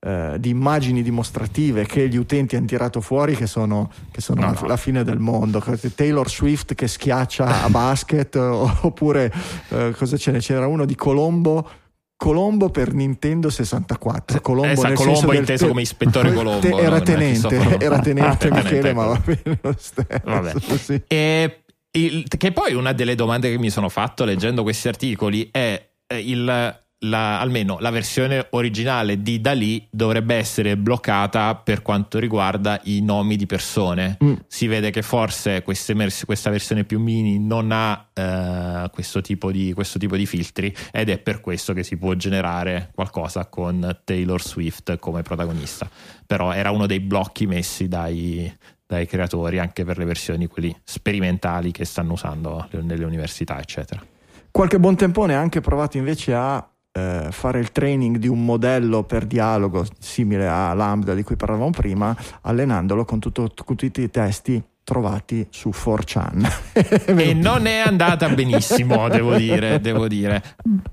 [0.06, 4.48] eh, di immagini dimostrative che gli utenti hanno tirato fuori che sono, che sono No,
[4.54, 4.68] la, no.
[4.68, 5.63] la fine del mondo.
[5.96, 8.36] Taylor Swift che schiaccia a basket,
[8.82, 9.32] oppure
[9.70, 11.70] eh, cosa ce ne c'era uno di Colombo.
[12.16, 14.39] Colombo per Nintendo 64.
[14.39, 16.78] Colombo, Eh, Colombo senso del inteso te- come ispettore Colombo, Te- no?
[16.80, 17.80] era Non è tenente, Cristoforo.
[17.80, 20.22] era tenente Ah, Michele, tenente, ma va bene lo stesso.
[20.24, 20.54] Vabbè.
[20.78, 21.02] Sì.
[21.08, 25.89] E il- che poi una delle domande che mi sono fatto leggendo questi articoli è
[26.08, 32.80] eh, il- la- almeno la versione originale di Dalì dovrebbe essere bloccata per quanto riguarda
[32.84, 34.18] i nomi di persone.
[34.24, 34.34] Mm.
[34.48, 39.74] Si vede che forse queste questa versione più mini non ha eh, questo, tipo di,
[39.74, 44.42] questo tipo di filtri ed è per questo che si può generare qualcosa con Taylor
[44.42, 45.89] Swift come protagonista.
[46.26, 48.52] Però era uno dei blocchi messi dai,
[48.86, 54.04] dai creatori anche per le versioni quelli sperimentali che stanno usando le- nelle università, eccetera.
[54.52, 56.63] Qualche buon tempone ha anche provato invece a
[56.94, 61.72] eh, fare il training di un modello per dialogo simile a Lambda di cui parlavamo
[61.72, 67.15] prima, allenandolo con, tutto- con tutti i testi trovati su 4chan.
[67.17, 70.41] e non è andata benissimo, devo dire, devo dire.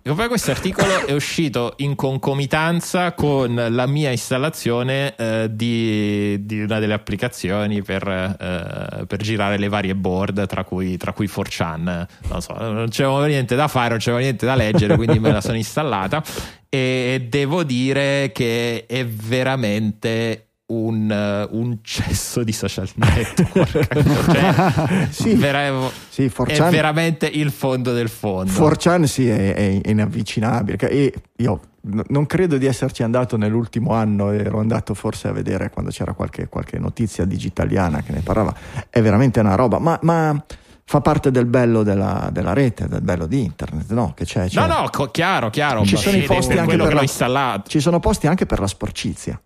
[0.02, 6.62] E poi questo articolo è uscito in concomitanza con la mia installazione eh, di, di
[6.62, 12.06] una delle applicazioni per, eh, per girare le varie board, tra cui, tra cui 4chan.
[12.28, 15.40] Non so, non c'avevo niente da fare, non c'avevo niente da leggere, quindi me la
[15.40, 16.22] sono installata
[16.68, 23.88] e devo dire che è veramente un, eh, un cesso di social network.
[24.30, 25.34] Cioè, Sì.
[25.34, 28.50] vera- sì, è 4chan, veramente il fondo del fondo.
[28.52, 30.76] 4chan sì, è, è inavvicinabile.
[30.88, 31.60] E io
[32.08, 36.48] non credo di esserci andato nell'ultimo anno, ero andato forse a vedere quando c'era qualche,
[36.48, 38.54] qualche notizia digitaliana che ne parlava.
[38.88, 40.44] È veramente una roba, ma, ma
[40.84, 44.12] fa parte del bello della, della rete, del bello di internet, no?
[44.14, 45.84] Che c'è, c'è- No, no, co- chiaro, chiaro.
[45.84, 47.62] Ci sono posti anche per la-.
[47.66, 49.40] Ci sono posti anche per la sporcizia.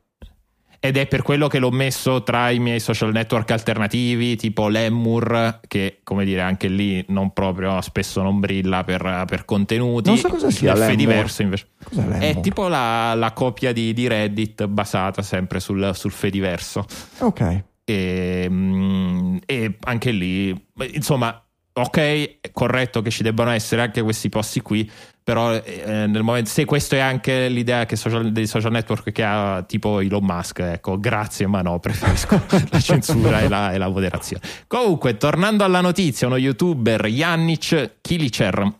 [0.85, 5.61] Ed è per quello che l'ho messo tra i miei social network alternativi, tipo Lemur,
[5.67, 10.11] che come dire anche lì non proprio spesso non brilla per, per contenuti.
[10.11, 10.91] Non so cosa sia Il Lemur.
[10.91, 11.69] Fediverso invece.
[11.83, 12.19] Cos'è?
[12.19, 16.85] È tipo la, la copia di, di Reddit basata sempre sul, sul Fediverso.
[17.21, 17.63] Ok.
[17.83, 20.55] E, mm, e anche lì,
[20.93, 21.43] insomma,
[21.73, 21.99] ok,
[22.43, 24.91] è corretto che ci debbano essere anche questi posti qui,
[25.25, 29.65] però eh, nel momento, se questo è anche l'idea social- dei social network che ha
[29.67, 34.43] tipo Elon Musk, ecco, grazie, ma no, preferisco la censura e la, e la moderazione.
[34.67, 38.71] Comunque, tornando alla notizia, uno youtuber, Yannick Kilicer,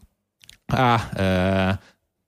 [0.67, 1.79] ha eh,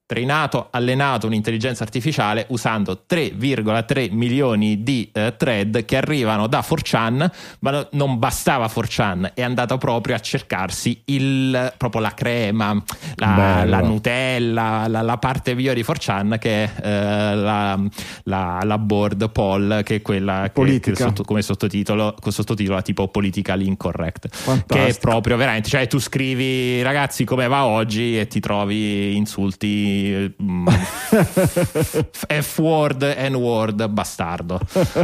[0.07, 7.71] trainato, allenato un'intelligenza artificiale usando 3,3 milioni di eh, thread che arrivano da 4chan, ma
[7.71, 12.81] no- non bastava 4chan, è andato proprio a cercarsi il, proprio la crema,
[13.15, 17.77] la, la Nutella, la, la parte migliore di 4chan che è eh, la,
[18.23, 20.95] la- board poll, che è quella che, Politica.
[20.95, 24.29] che sotto- come sottotitolo, con sottotitolo tipo politically incorrect
[24.65, 28.17] che è proprio veramente, cioè tu scrivi ragazzi come va oggi?
[28.17, 29.96] e ti trovi insulti
[30.41, 30.67] mm,
[32.41, 34.59] F-word, N-word, bastardo.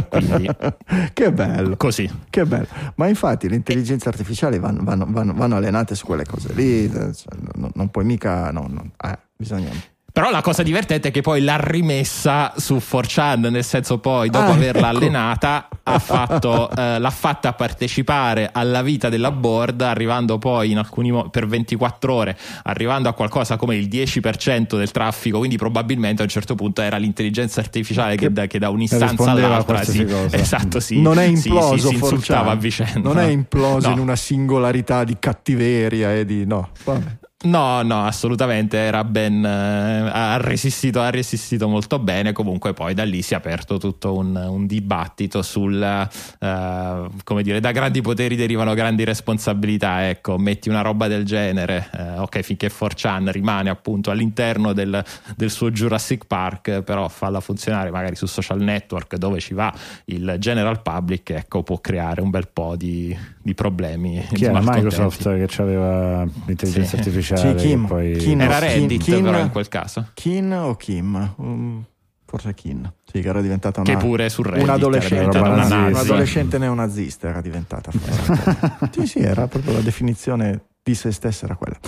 [0.08, 0.48] Quindi
[1.12, 1.76] che bello.
[1.76, 2.10] così.
[2.30, 6.52] Che bello, ma infatti le intelligenze artificiali vanno, vanno- vanno- vanno allenate su quelle cose
[6.52, 9.70] lì, eh, cioè, non, non puoi mica, no, no, eh, bisogna...
[10.14, 14.52] Però la cosa divertente è che poi l'ha rimessa su 4chan, nel senso poi dopo
[14.52, 14.96] Ah, averla ecco.
[14.98, 21.10] allenata ha fatto, eh, l'ha fatta partecipare alla vita della board, arrivando poi in alcuni
[21.10, 26.26] mo- per 24 ore, arrivando a qualcosa come il 10% del traffico, quindi probabilmente a
[26.26, 30.36] un certo punto era l'intelligenza artificiale che, Che da, che da un'istanza all'altra sì, cosa.
[30.36, 32.52] esatto, sì, non è sì, imploso sì, si insultava 4chan.
[32.52, 33.08] a vicenda.
[33.08, 33.94] Non è imploso No.
[33.94, 36.46] in una singolarità di cattiveria e di...
[36.46, 37.18] no, vabbè.
[37.44, 39.44] No, no, assolutamente era ben.
[39.44, 42.32] eh, ha, resistito, ha resistito molto bene.
[42.32, 47.60] Comunque, poi da lì si è aperto tutto un, un dibattito sul eh, come dire,
[47.60, 50.08] da grandi poteri derivano grandi responsabilità.
[50.08, 55.04] Ecco, metti una roba del genere, eh, ok, finché 4chan rimane appunto all'interno del,
[55.36, 59.70] del suo Jurassic Park, però falla funzionare magari su social network dove ci va
[60.06, 64.24] il general public, ecco, può creare un bel po' di, di problemi.
[64.32, 64.60] Chi era.
[64.62, 66.96] Microsoft che aveva l'intelligenza Sì.
[66.96, 67.58] artificiale?
[67.58, 67.84] Sì, Kim.
[67.84, 68.16] e poi...
[68.16, 68.40] Kim.
[68.40, 70.08] Era Reddit, però in quel caso.
[70.14, 71.34] Kin o Kim?
[71.36, 71.84] Um,
[72.24, 72.90] forse Kin.
[73.04, 73.90] Sì, che era diventata una...
[73.90, 78.88] Che pure su Reddit un era adolescente, una un adolescente neonazista era diventata forse.
[78.92, 81.78] sì sì era proprio la definizione di se stessa era quella.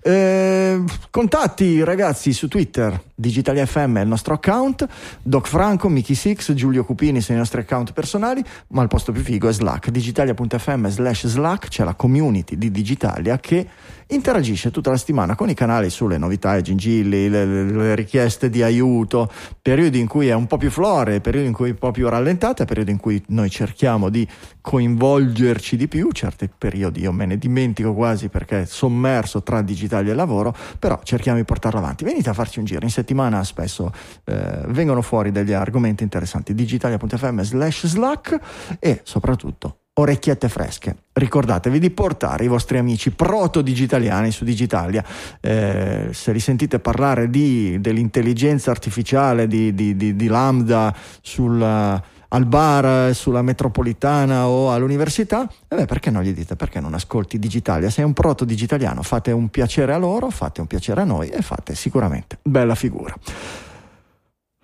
[0.00, 4.86] Eh, contatti ragazzi su Twitter Digitalia FM è il nostro account.
[5.22, 9.22] Doc Franco, Mickey Six, Giulio Cupini sono i nostri account personali ma il posto più
[9.22, 13.66] figo è Slack digitalia.fm slash Slack c'è la community di Digitalia che
[14.08, 18.50] interagisce tutta la settimana con i canali sulle novità e gingilli, le, le- le richieste
[18.50, 19.30] di aiuto,
[19.62, 22.08] periodi in cui è un po' più flore, periodi in cui è un po' più
[22.08, 24.28] rallentata, periodi in cui noi cerchiamo di
[24.60, 30.14] coinvolgerci di più, certi periodi io me ne dimentico quasi perché sommerso tra digitali e
[30.14, 32.04] lavoro, però cerchiamo di portarlo avanti.
[32.04, 33.92] Venite a farci un giro, in settimana spesso
[34.24, 38.38] eh, vengono fuori degli argomenti interessanti, digitalia.fm slash slack
[38.78, 40.96] e soprattutto orecchiette fresche.
[41.12, 45.04] Ricordatevi di portare i vostri amici proto-digitaliani su Digitalia.
[45.40, 52.02] Eh, se li sentite parlare di, dell'intelligenza artificiale di, di, di Lambda sulla,
[52.34, 56.56] al bar, sulla metropolitana o all'università, eh beh, perché non gli dite?
[56.56, 57.90] Perché non ascolti Digitalia?
[57.90, 61.76] Sei un proto-digitaliano, fate un piacere a loro, fate un piacere a noi e fate
[61.76, 63.14] sicuramente bella figura.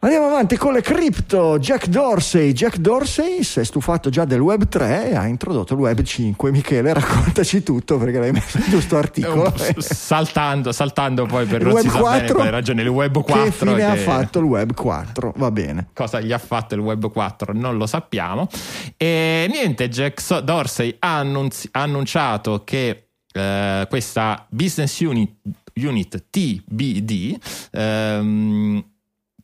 [0.03, 1.59] Andiamo avanti con le cripto.
[1.59, 2.53] Jack Dorsey.
[2.53, 6.51] Jack Dorsey si è stufato già del Web 3 e ha introdotto il Web 5.
[6.51, 9.53] Michele, raccontaci tutto perché l'hai messo in giusto articolo.
[9.77, 12.81] saltando, saltando poi per il non Web si 4, bene ragione.
[12.81, 13.43] Il Web 4.
[13.43, 13.85] Che fine che...
[13.85, 15.35] ha fatto il Web 4?
[15.37, 15.89] Va bene.
[15.93, 17.53] Cosa gli ha fatto il Web 4?
[17.53, 18.49] Non lo sappiamo.
[18.97, 25.35] E niente, Jack Dorsey ha, annunzi- ha annunciato che eh, questa business unit,
[25.75, 27.39] unit TBD
[27.73, 28.85] ehm,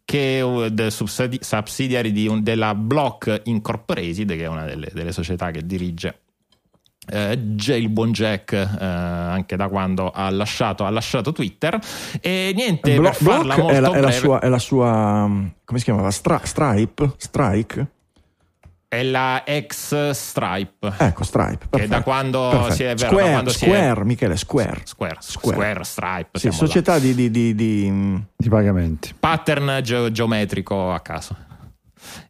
[0.07, 5.51] che è del subsidiary di un, della Block Incorporated, che è una delle, delle società
[5.51, 6.21] che dirige
[7.09, 11.79] eh, il buon Jack eh, anche da quando ha lasciato, ha lasciato Twitter.
[12.21, 15.29] E niente Blo- per farla molto è la, è la, sua, è la sua
[15.65, 16.11] come si chiamava?
[16.11, 17.15] Stra- Stripe?
[17.17, 17.91] Strike
[18.89, 20.95] è la ex Stripe.
[20.99, 21.67] Ecco, Stripe.
[21.69, 22.75] Perfetto, che da quando perfetto.
[22.75, 24.05] si è vero, Square, quando Square si è...
[24.05, 24.81] Michele, Square.
[24.85, 26.39] Square, Square, Square Stripe.
[26.39, 29.15] Sì, società di, di, di, di, di pagamenti.
[29.19, 31.37] Pattern ge- geometrico a caso.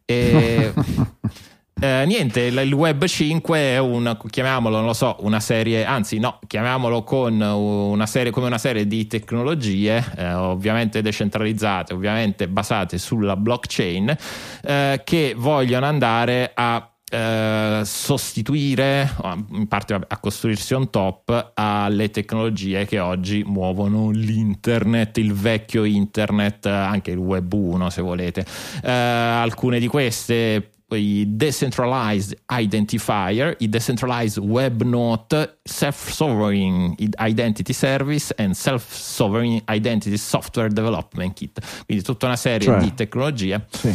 [0.05, 0.73] E
[1.79, 6.39] Eh, niente, il Web 5 è un, chiamiamolo, non lo so, una serie, anzi no,
[6.47, 13.35] chiamiamolo con una serie, come una serie di tecnologie, eh, ovviamente decentralizzate, ovviamente basate sulla
[13.35, 14.15] blockchain,
[14.63, 19.09] eh, che vogliono andare a eh, sostituire,
[19.51, 26.65] in parte a costruirsi on top alle tecnologie che oggi muovono l'internet, il vecchio internet,
[26.65, 28.43] anche il web 1 se volete.
[28.83, 38.53] Eh, alcune di queste i decentralized identifier, i decentralized web note, self-sovereign identity service and
[38.53, 41.59] self-sovereign identity software development kit.
[41.85, 43.65] Quindi tutta una serie cioè, di tecnologie.
[43.69, 43.93] Sì.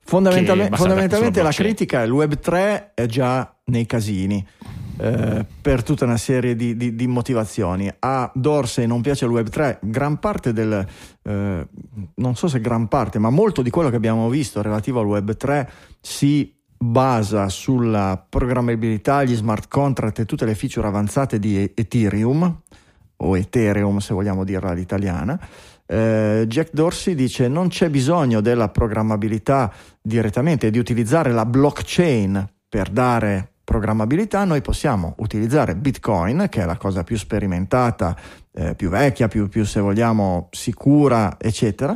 [0.00, 4.46] Fondamentalmente, fondamentalmente la critica è il web 3 è già nei casini.
[5.00, 7.88] Eh, per tutta una serie di, di, di, motivazioni.
[8.00, 10.84] A Dorsey non piace il Web 3, gran parte del,
[11.22, 11.68] eh,
[12.14, 15.36] non so se gran parte, ma molto di quello che abbiamo visto relativo al Web
[15.36, 15.70] 3
[16.00, 22.60] si basa sulla programmabilità, gli smart contract e tutte le feature avanzate di Ethereum
[23.20, 25.38] o Ethereum se vogliamo dirla all'italiana.
[25.86, 29.72] Eh, Jack Dorsey dice non c'è bisogno della programmabilità
[30.02, 36.78] direttamente, di utilizzare la blockchain per dare programmabilità, noi possiamo utilizzare Bitcoin, che è la
[36.78, 38.16] cosa più sperimentata,
[38.50, 41.94] eh, più vecchia, più, più, se vogliamo sicura, eccetera,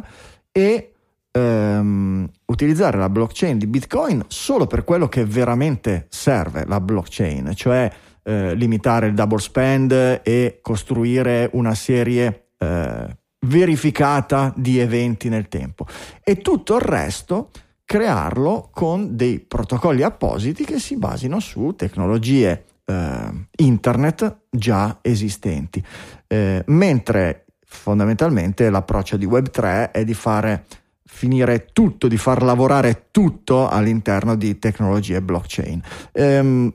[0.53, 0.93] e
[1.31, 7.91] ehm, utilizzare la blockchain di Bitcoin solo per quello che veramente serve la blockchain, cioè
[8.23, 13.17] eh, limitare il double spend e costruire una serie eh,
[13.47, 15.87] verificata di eventi nel tempo.
[16.23, 17.49] E tutto il resto
[17.93, 25.85] crearlo con dei protocolli appositi che si basino su tecnologie eh, internet già esistenti.
[26.27, 30.65] Eh, mentre fondamentalmente l'approccio di Web3 è di fare
[31.05, 35.83] finire tutto, di far lavorare tutto all'interno di tecnologie blockchain.
[36.13, 36.75] Ehm,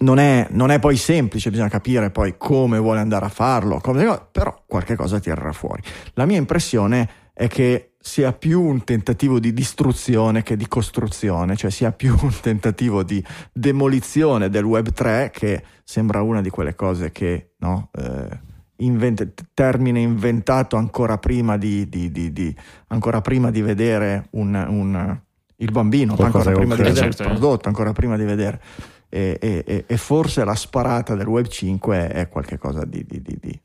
[0.00, 4.20] non è, non è, poi semplice, bisogna capire poi come vuole andare a farlo, come,
[4.32, 5.80] però qualche cosa tirerà fuori.
[6.14, 11.70] La mia impressione è che sia più un tentativo di distruzione che di costruzione, cioè
[11.70, 17.10] sia più un tentativo di demolizione del Web 3 che sembra una di quelle cose
[17.12, 18.40] che no, eh,
[18.76, 22.54] invent- termine inventato ancora prima di, di, di, di
[22.88, 25.20] ancora prima vedere un, un,
[25.56, 27.22] il bambino, ancora prima di vedere certo.
[27.22, 28.60] il prodotto, ancora prima di vedere.
[29.08, 33.06] E, e, e, forse la sparata del Web 5 è qualcosa di,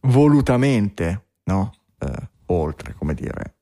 [0.02, 1.74] volutamente no?
[1.98, 3.56] eh, oltre, come dire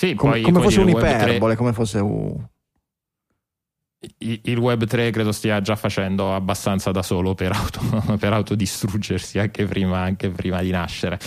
[0.00, 2.42] sì, Com- poi, come fosse un'iperbole, come fosse un...
[4.16, 7.80] Il Web 3 credo stia già facendo abbastanza da solo per, auto,
[8.16, 11.18] per autodistruggersi anche prima, anche prima, di nascere.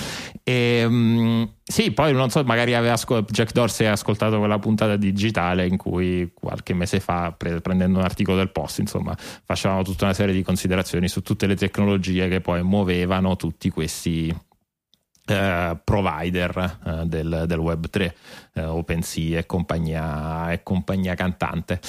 [0.41, 4.95] E, um, sì, poi non so, magari aveva ascol- Jack Dorsey ha ascoltato quella puntata
[4.95, 10.05] digitale in cui qualche mese fa, pre- prendendo un articolo del post, insomma, facevamo tutta
[10.05, 14.35] una serie di considerazioni su tutte le tecnologie che poi muovevano tutti questi,
[15.25, 18.15] Uh, provider uh, del, del, Web 3,
[18.55, 21.79] uh, eh, OpenSea e compagnia, e compagnia cantante.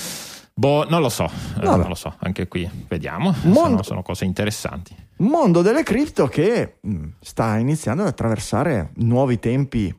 [0.54, 1.28] Boh, non lo so,
[1.60, 4.94] non lo so, anche qui vediamo, mondo, sono, sono, cose interessanti.
[5.16, 9.92] Mondo delle cripto che mh, mm, sta iniziando ad attraversare nuovi tempi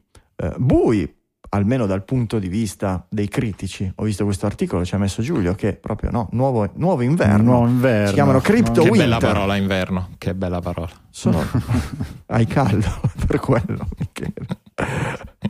[0.57, 1.13] bui,
[1.55, 5.55] almeno dal punto di vista dei critici, ho visto questo articolo, ci ha messo Giulio,
[5.55, 7.43] che proprio no, nuovo, nuovo inverno.
[7.43, 8.07] Nuovo inverno.
[8.07, 9.03] Si chiamano Crypto Che Winter.
[9.03, 10.91] bella parola inverno, che bella parola.
[11.09, 11.43] Sono...
[12.27, 13.04] Hai caldo
[13.35, 13.87] per quello.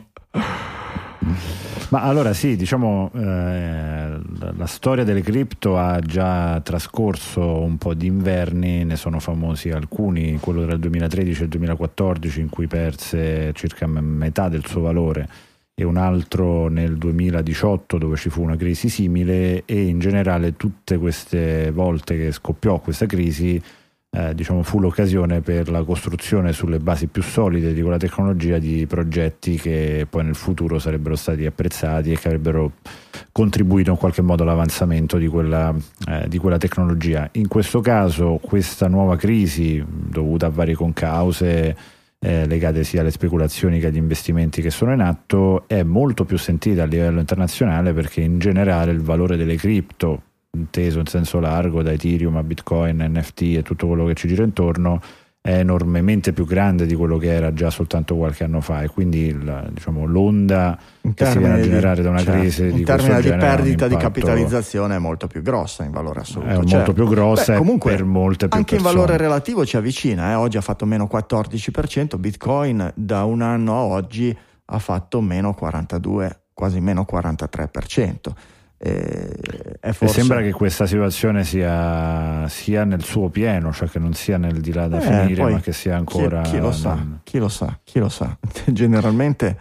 [1.88, 4.18] Ma allora sì, diciamo, eh,
[4.56, 10.38] la, storia delle cripto ha già trascorso un po' di inverni, ne sono famosi alcuni,
[10.40, 15.28] quello tra il 2013 e il 2014 in cui perse circa metà del suo valore
[15.74, 20.96] e un altro nel 2018 dove ci fu una crisi simile e in generale tutte
[20.96, 23.62] queste volte che scoppiò questa crisi
[24.10, 28.86] eh, diciamo, fu l'occasione per la costruzione sulle basi più solide di quella tecnologia di
[28.86, 32.72] progetti che poi nel futuro sarebbero stati apprezzati e che avrebbero
[33.32, 35.74] contribuito in qualche modo all'avanzamento di quella,
[36.08, 37.28] eh, di quella tecnologia.
[37.32, 41.76] In questo caso questa nuova crisi dovuta a varie concause
[42.18, 46.38] eh, legate sia alle speculazioni che agli investimenti che sono in atto è molto più
[46.38, 50.22] sentita a livello internazionale perché in generale il valore delle cripto
[50.56, 54.42] inteso in senso largo da Ethereum a Bitcoin, NFT e tutto quello che ci gira
[54.42, 55.00] intorno
[55.46, 59.26] è enormemente più grande di quello che era già soltanto qualche anno fa e quindi
[59.26, 60.76] il, diciamo, l'onda
[61.14, 63.96] che si viene a generare da una certo, crisi in di termini di perdita di
[63.96, 66.50] capitalizzazione è molto più grossa in valore assoluto.
[66.50, 66.92] È molto certo.
[66.94, 69.04] più grossa Beh, comunque, per molte più anche in persone.
[69.04, 70.32] valore relativo ci avvicina.
[70.32, 70.34] eh.
[70.34, 76.40] Oggi ha fatto meno 14%, Bitcoin da un anno a oggi ha fatto meno 42,
[76.52, 78.16] quasi meno 43%.
[78.78, 79.32] Eh,
[79.80, 80.14] è E forse...
[80.20, 84.72] sembra che questa situazione sia, sia nel suo pieno, cioè che non sia nel di
[84.72, 86.40] là da Eh, finire, poi ma che sia chi- ancora.
[86.42, 88.36] Chi, lo sa, chi lo sa, chi lo sa.
[88.66, 89.58] Generalmente,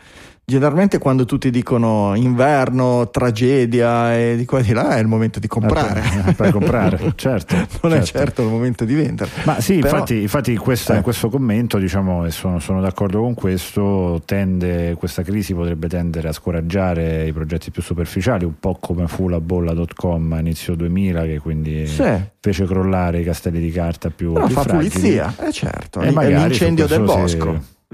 [0.47, 5.39] generalmente quando tutti dicono inverno, tragedia e di qua e di là è il momento
[5.39, 6.01] di comprare.
[6.01, 8.17] Eh, per- per comprare, certo, non è certo.
[8.19, 9.29] certo il momento di vendere.
[9.45, 11.01] Ma sì, Però- infatti, infatti questa- Eh.
[11.01, 16.31] questo commento, diciamo, e sono, sono d'accordo con questo, tende, questa crisi potrebbe tendere a
[16.31, 21.39] scoraggiare i progetti più superficiali, un po' come fu la bolla.com a inizio 2000, che
[21.39, 22.03] quindi Sì.
[22.39, 24.89] fece crollare i castelli di carta più, Però più fa fragili.
[24.89, 27.37] pulizia, eh certo, E è l'incendio del questo si-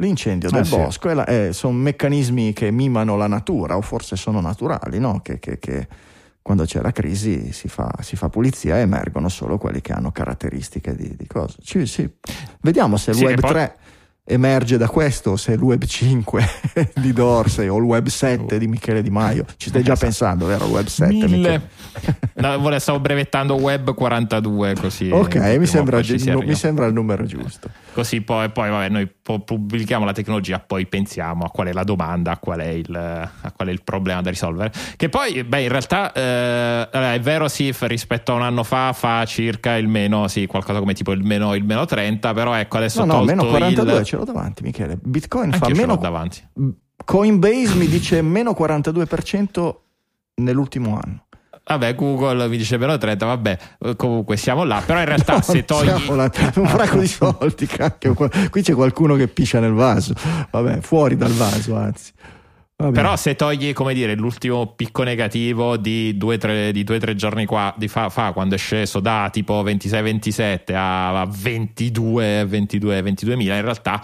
[0.01, 0.75] L'incendio Eh, del sì.
[0.75, 5.19] bosco è la- è- sono meccanismi che mimano la natura, o forse sono naturali, no?
[5.21, 5.87] che, che- che
[6.41, 10.11] quando c'è la crisi si fa, si fa pulizia e emergono solo quelli che hanno
[10.11, 11.57] caratteristiche di, di cose.
[11.61, 12.09] Ci- sì.
[12.61, 13.75] Vediamo se il Sì, Web e poi- 3
[14.31, 16.49] emerge da questo, se il Web 5
[16.95, 19.45] di Dorsey o il Web 7 di Michele Di Maio.
[19.57, 20.65] Ci stai già pensando, vero?
[20.65, 21.13] Il Web 7.
[21.13, 21.29] Michele?
[21.37, 21.69] Mille.
[22.35, 25.09] No, stavo brevettando Web 42 così.
[25.11, 27.69] Ok, mi sembra, mi sembra il numero giusto.
[27.93, 32.31] Così poi, poi vabbè, noi pubblichiamo la tecnologia, poi pensiamo a qual è la domanda,
[32.31, 34.71] a qual è il, a qual è il problema da risolvere.
[34.95, 39.25] Che poi, beh, in realtà eh, è vero, sì, rispetto a un anno fa fa
[39.25, 43.03] circa il meno, sì, qualcosa come tipo il meno, il meno 30, però ecco adesso
[43.03, 44.05] No, no, meno 42 il...
[44.05, 44.97] ce l'ho davanti, Michele.
[45.01, 45.95] Bitcoin Anche fa meno.
[45.95, 46.43] davanti.
[47.03, 49.75] Coinbase mi dice meno 42%
[50.35, 51.25] nell'ultimo anno.
[51.63, 53.59] Vabbè, Google mi dice meno 30, vabbè,
[53.95, 55.87] comunque siamo là, però in realtà se togli...
[55.87, 58.13] Là, un fracco di soldi, cacchio.
[58.13, 60.13] Qui c'è qualcuno che piscia nel vaso.
[60.49, 62.11] Vabbè, fuori dal vaso, anzi.
[62.89, 67.87] Però se togli, come dire, l'ultimo picco negativo di due o tre, giorni qua, di
[67.87, 74.01] fa, fa, quando è sceso da tipo 26-27 a 22, 22, 22 mila, in realtà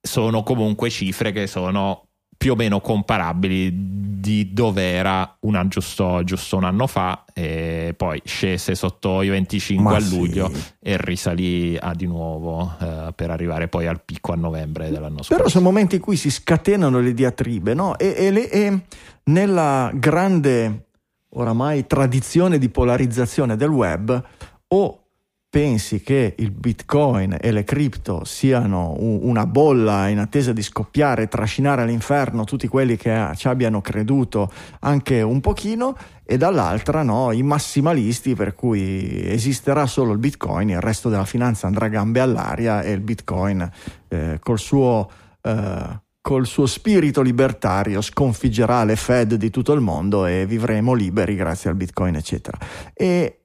[0.00, 2.05] sono comunque cifre che sono
[2.36, 8.20] più o meno comparabili di dove era una, giusto, giusto un anno fa e poi
[8.24, 10.16] scese sotto i 25 Ma a sì.
[10.16, 15.22] luglio e risalì a di nuovo eh, per arrivare poi al picco a novembre dell'anno
[15.22, 15.36] scorso.
[15.36, 17.96] Però sono momenti in cui si scatenano le diatribe, no?
[17.98, 18.80] E, e le- e
[19.24, 20.86] nella grande,
[21.30, 24.24] oramai, tradizione di polarizzazione del web,
[24.68, 25.00] o
[25.48, 31.28] pensi che il bitcoin e le cripto siano una bolla in attesa di scoppiare e
[31.28, 37.42] trascinare all'inferno tutti quelli che ci abbiano creduto anche un pochino, e dall'altra no, i
[37.42, 42.92] massimalisti per cui esisterà solo il bitcoin, il resto della finanza andrà gambe all'aria e
[42.92, 43.70] il bitcoin
[44.08, 45.10] eh, col suo...
[45.42, 51.36] eh, col suo spirito libertario sconfiggerà le Fed di tutto il mondo e vivremo liberi
[51.36, 52.58] grazie al Bitcoin, eccetera.
[52.92, 53.42] E,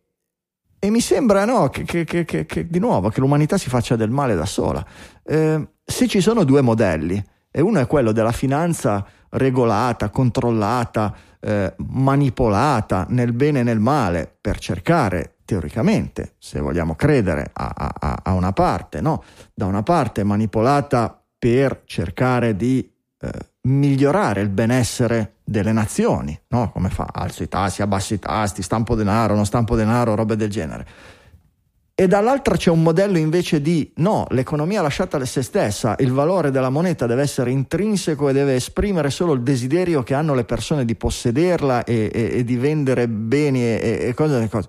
[0.84, 4.10] e mi sembra no, che, che- che- che- di nuovo che l'umanità si faccia del
[4.10, 4.84] male da sola.
[5.24, 11.74] Eh, se ci sono due modelli, e uno è quello della finanza regolata, controllata, eh,
[11.78, 18.20] manipolata nel bene e nel male per cercare teoricamente, se vogliamo credere a, a- a-
[18.24, 19.24] a una parte, no?
[19.54, 23.30] da una parte manipolata per cercare di eh,
[23.64, 26.72] migliorare il benessere delle nazioni, no?
[26.72, 27.08] come fa?
[27.12, 30.88] Alzo i tassi, abbasso i tasti, stampo denaro, non stampo denaro, robe del genere.
[31.94, 36.50] e dall'altra c'è un modello invece di no, l'economia lasciata a se stessa, il valore
[36.50, 40.84] della moneta deve essere intrinseco e deve esprimere solo il desiderio che hanno le persone
[40.86, 44.68] di possederla e, e, e di vendere beni e, e cose, cose.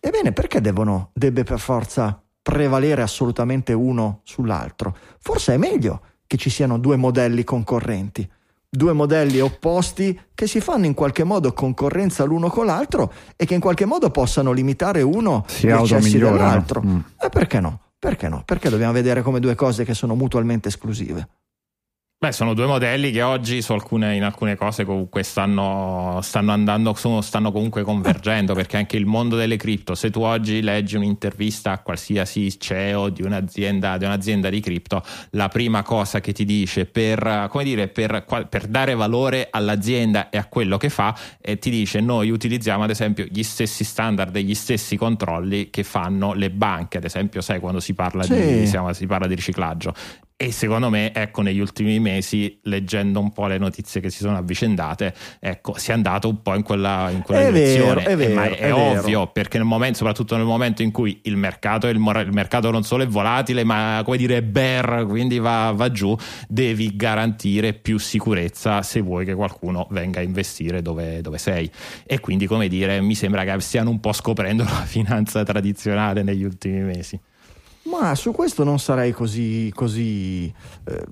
[0.00, 4.94] Ebbene, perché devono, debbe per forza prevalere assolutamente uno sull'altro?
[5.18, 6.00] Forse è meglio
[6.30, 8.30] che ci siano due modelli concorrenti
[8.72, 13.54] due modelli opposti che si fanno in qualche modo concorrenza l'uno con l'altro e che
[13.54, 16.80] in qualche modo possano limitare uno si gli eccessi dell'altro.
[16.80, 16.98] Mm.
[17.20, 17.80] E perché no?
[17.98, 18.42] Perché no?
[18.44, 21.28] Perché dobbiamo vedere come due cose che sono mutualmente esclusive.
[22.22, 27.22] Beh, sono due modelli che oggi alcune, in alcune cose comunque stanno, stanno andando, sono,
[27.22, 31.78] stanno comunque convergendo, perché anche il mondo delle cripto, se tu oggi leggi un'intervista a
[31.78, 37.48] qualsiasi CEO di un'azienda, di, un'azienda di cripto, la prima cosa che ti dice per,
[37.62, 42.28] dire, per, per, dare valore all'azienda e a quello che fa, eh, ti dice noi
[42.28, 47.04] utilizziamo ad esempio gli stessi standard e gli stessi controlli che fanno le banche, ad
[47.04, 48.34] esempio sai quando si parla, sì.
[48.34, 49.94] di, si parla di riciclaggio
[50.42, 54.38] e secondo me, ecco, negli ultimi mesi, leggendo un po' le notizie che si sono
[54.38, 58.02] avvicendate, ecco, si è andato un po' in quella, in quella è direzione.
[58.02, 59.26] Vero, è vero, è, è ovvio, vero.
[59.26, 63.02] perché nel momento, soprattutto nel momento in cui il mercato, il, il mercato non solo
[63.02, 66.16] è volatile, ma come dire, è bear, quindi va, va, giù,
[66.48, 71.70] devi garantire più sicurezza se vuoi che qualcuno venga a investire dove, dove sei.
[72.06, 76.44] E quindi, come dire, mi sembra che stiano un po' scoprendo la finanza tradizionale negli
[76.44, 77.20] ultimi mesi.
[77.82, 79.70] Ma su questo non sarei così.
[79.74, 80.52] così
[80.84, 81.04] eh,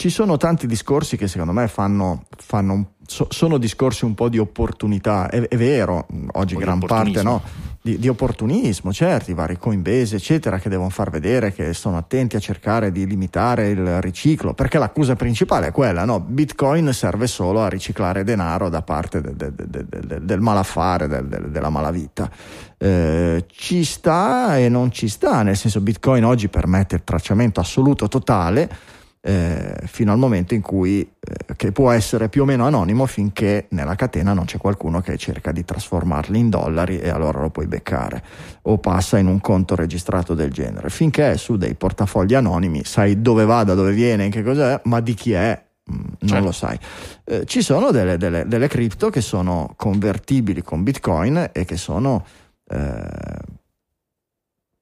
[0.00, 4.38] ci sono tanti discorsi che secondo me fanno, fanno so, sono discorsi un po' di
[4.38, 5.28] opportunità.
[5.28, 7.42] È, è vero, oggi gran parte no,
[7.82, 12.34] di, di, opportunismo, certo, i vari Coinbase, eccetera, che devono far vedere che sono attenti
[12.36, 16.18] a cercare di limitare il riciclo, perché l'accusa principale è quella, no?
[16.18, 22.30] Bitcoin serve solo a riciclare denaro da parte de, de, de, del malaffare, della malavita.
[22.78, 28.08] Eh, ci sta e non ci sta, nel senso Bitcoin oggi permette il tracciamento assoluto
[28.08, 33.04] totale eh, fino al momento in cui eh, che può essere più o meno anonimo
[33.04, 37.50] finché nella catena non c'è qualcuno che cerca di trasformarli in dollari e allora lo
[37.50, 38.22] puoi beccare
[38.62, 40.88] o passa in un conto registrato del genere.
[40.88, 45.00] Finché è su dei portafogli anonimi sai dove va, da dove viene, che cos'è, ma
[45.00, 46.44] di chi è mm, non certo.
[46.44, 46.78] lo sai.
[47.24, 52.24] Eh, ci sono delle, delle, delle cripto che sono convertibili con Bitcoin e che sono
[52.70, 53.58] eh,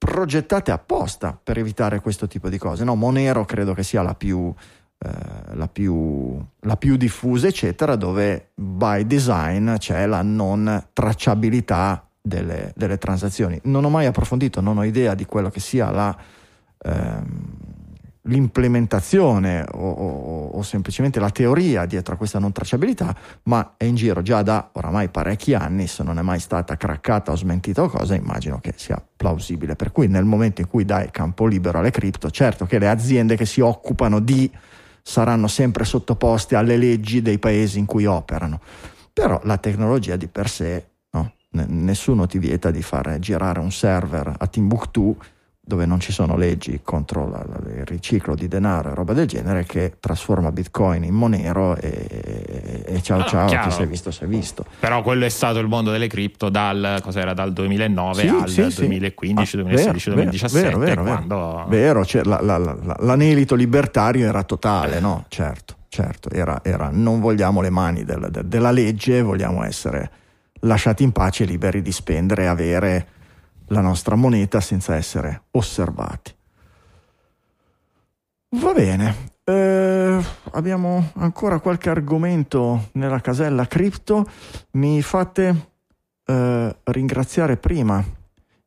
[0.09, 2.82] progettate apposta per evitare questo tipo di cose.
[2.82, 4.52] No, Monero credo che sia la più,
[4.98, 12.72] eh, la più, la più diffusa, eccetera, dove by design c'è la non tracciabilità delle,
[12.74, 13.61] delle transazioni.
[13.64, 16.16] Non ho mai approfondito, non ho idea di quello che sia la...
[16.84, 17.56] Ehm,
[18.29, 23.14] l'implementazione o, o, o, semplicemente la teoria dietro a questa non tracciabilità,
[23.45, 27.33] ma è in giro già da oramai parecchi anni, se non è mai stata craccata
[27.33, 29.76] o smentita o cosa, immagino che sia plausibile.
[29.76, 33.37] Per cui nel momento in cui dai campo libero alle cripto, certo che le aziende
[33.37, 34.51] che si occupano di
[35.03, 38.61] saranno sempre sottoposte alle leggi dei paesi in cui operano,
[39.12, 41.33] però la tecnologia di per sé, no?
[41.51, 45.16] nessuno ti vieta di fare girare un server a Timbuktu
[45.69, 49.27] dove non ci sono leggi contro la, la, il riciclo di denaro e roba del
[49.27, 53.69] genere che trasforma bitcoin in monero e, e ciao allora, ciao chiaro.
[53.69, 57.03] ti sei visto sei visto però quello è stato il mondo delle cripto dal,
[57.35, 59.57] dal 2009 sì, al sì, 2015 sì.
[59.57, 61.64] 2016 ah, 2017 vero, vero, quando...
[61.69, 62.57] vero cioè, la, la,
[63.01, 68.47] l'anelito libertario era totale no certo certo era, era non vogliamo le mani del, del,
[68.47, 70.11] della legge vogliamo essere
[70.61, 73.07] lasciati in pace liberi di spendere e avere
[73.69, 76.35] la nostra moneta senza essere osservati.
[78.51, 84.27] Va bene, eh, abbiamo ancora qualche argomento nella casella cripto.
[84.73, 85.73] Mi fate
[86.25, 88.05] eh, ringraziare prima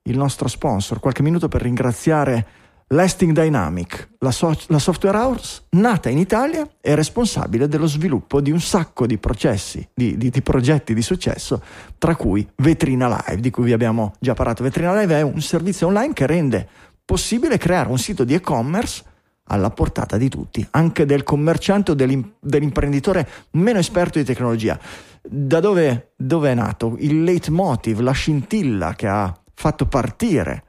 [0.04, 2.47] il nostro sponsor, qualche minuto per ringraziare
[2.93, 8.51] Lasting Dynamic, la, so- la, software house nata in Italia e responsabile dello sviluppo di
[8.51, 11.61] un sacco di processi, di, di, di, progetti di successo,
[11.97, 14.63] tra cui Vetrina Live, di cui vi abbiamo già parlato.
[14.63, 16.67] Vetrina Live è un servizio online che rende
[17.05, 19.05] possibile creare un sito di e-commerce
[19.45, 24.77] alla portata di tutti, anche del commerciante o dell'imprenditore meno esperto di tecnologia.
[25.21, 30.63] Da dove, dove, è nato il leitmotiv, la scintilla che ha fatto partire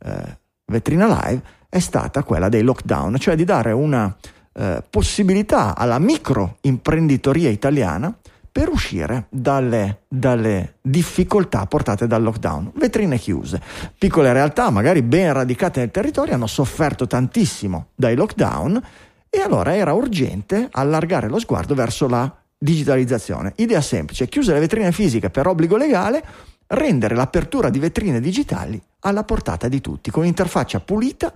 [0.00, 1.56] eh, Vetrina Live?
[1.68, 4.14] È stata quella dei lockdown, cioè di dare una
[4.52, 8.16] eh, possibilità alla microimprenditoria italiana
[8.50, 12.72] per uscire dalle, dalle, difficoltà portate dal lockdown.
[12.74, 13.60] Vetrine chiuse,
[13.96, 18.82] piccole realtà magari ben radicate nel territorio hanno sofferto tantissimo dai lockdown
[19.30, 23.52] e allora era urgente allargare lo sguardo verso la digitalizzazione.
[23.56, 26.24] Idea semplice, chiuse le vetrine fisiche per obbligo legale,
[26.68, 31.32] rendere l'apertura di vetrine digitali alla portata di tutti, con interfaccia pulita,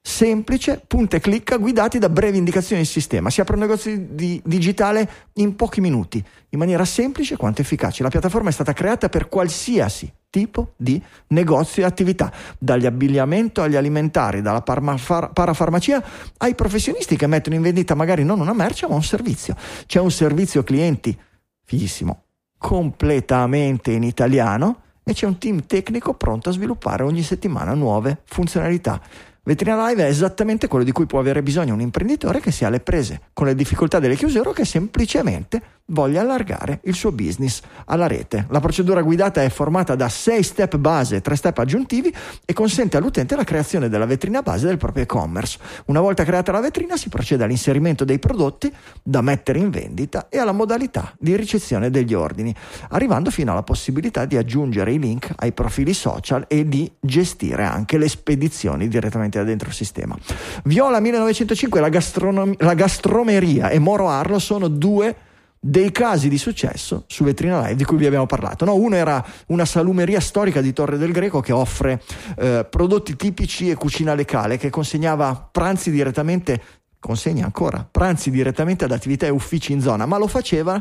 [0.00, 3.30] semplice, punta e clicca, guidati da brevi indicazioni del sistema.
[3.30, 8.02] Si apre un negozio di digitale in pochi minuti, in maniera semplice quanto efficace.
[8.02, 13.76] La piattaforma è stata creata per qualsiasi tipo di negozio e attività, dagli abbigliamento agli
[13.76, 16.02] alimentari, dalla parmafar- parafarmacia
[16.38, 19.56] ai professionisti che mettono in vendita magari non una merce ma un servizio.
[19.86, 21.16] C'è un servizio clienti
[21.64, 22.24] fighissimo,
[22.58, 29.00] completamente in italiano e c'è un team tecnico pronto a sviluppare ogni settimana nuove funzionalità.
[29.42, 32.68] Vetrina Live è esattamente quello di cui può avere bisogno un imprenditore che si ha
[32.68, 37.60] le prese con le difficoltà delle chiusure o che semplicemente voglia allargare il suo business
[37.86, 38.46] alla rete.
[38.50, 42.14] La procedura guidata è formata da 6 step base e 3 step aggiuntivi
[42.44, 45.58] e consente all'utente la creazione della vetrina base del proprio e-commerce.
[45.86, 48.72] Una volta creata la vetrina si procede all'inserimento dei prodotti
[49.02, 52.54] da mettere in vendita e alla modalità di ricezione degli ordini,
[52.90, 57.98] arrivando fino alla possibilità di aggiungere i link ai profili social e di gestire anche
[57.98, 60.16] le spedizioni direttamente da dentro il sistema.
[60.64, 65.14] Viola 1905, la, gastronom- la gastromeria e Moro Arlo sono due
[65.60, 68.64] dei casi di successo su Vetrina Live di cui vi abbiamo parlato.
[68.64, 68.74] No?
[68.74, 72.02] Uno era una salumeria storica di Torre del Greco che offre
[72.36, 76.60] eh, prodotti tipici e cucina locale, che consegnava pranzi direttamente,
[76.98, 80.80] consegna ancora pranzi direttamente ad attività e uffici in zona, ma lo faceva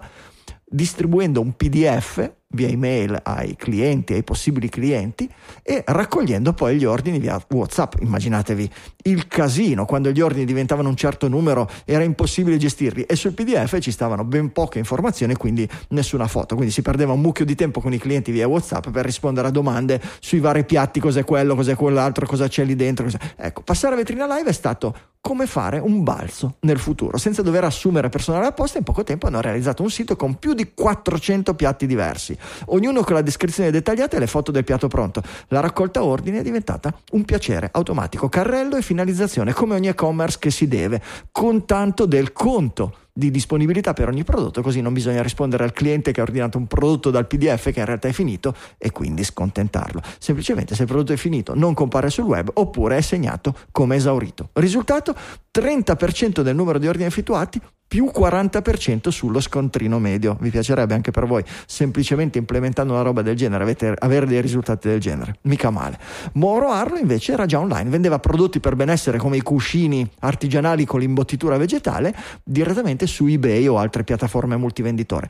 [0.69, 5.29] distribuendo un PDF via email ai clienti, ai possibili clienti
[5.61, 7.95] e raccogliendo poi gli ordini via WhatsApp.
[7.99, 8.69] Immaginatevi
[9.03, 13.79] il casino quando gli ordini diventavano un certo numero, era impossibile gestirli e sul PDF
[13.79, 16.55] ci stavano ben poche informazioni, quindi nessuna foto.
[16.55, 19.51] Quindi si perdeva un mucchio di tempo con i clienti via WhatsApp per rispondere a
[19.51, 23.05] domande sui vari piatti, cos'è quello, cos'è quell'altro, cosa c'è lì dentro.
[23.05, 23.19] Cos'è.
[23.35, 24.95] Ecco, passare a vetrina live è stato
[25.27, 28.77] come fare un balzo nel futuro, senza dover assumere personale apposta.
[28.77, 33.15] In poco tempo hanno realizzato un sito con più di 400 piatti diversi, ognuno con
[33.15, 35.21] la descrizione dettagliata e le foto del piatto pronto.
[35.49, 40.51] La raccolta ordini è diventata un piacere automatico, carrello e finalizzazione, come ogni e-commerce che
[40.51, 45.63] si deve, con tanto del conto di disponibilità per ogni prodotto, così non bisogna rispondere
[45.63, 48.91] al cliente che ha ordinato un prodotto dal PDF che in realtà è finito e
[48.91, 50.01] quindi scontentarlo.
[50.19, 54.49] Semplicemente se il prodotto è finito non compare sul web oppure è segnato come esaurito.
[54.53, 55.15] Risultato
[55.51, 60.37] 30% del numero di ordini effettuati più 40% sullo scontrino medio.
[60.39, 64.87] Vi piacerebbe anche per voi, semplicemente implementando una roba del genere, avete, avere dei risultati
[64.87, 65.37] del genere.
[65.43, 65.97] Mica male.
[66.33, 70.99] Moro Arlo invece era già online, vendeva prodotti per benessere come i cuscini artigianali con
[70.99, 75.29] l'imbottitura vegetale direttamente su eBay o altre piattaforme multivenditore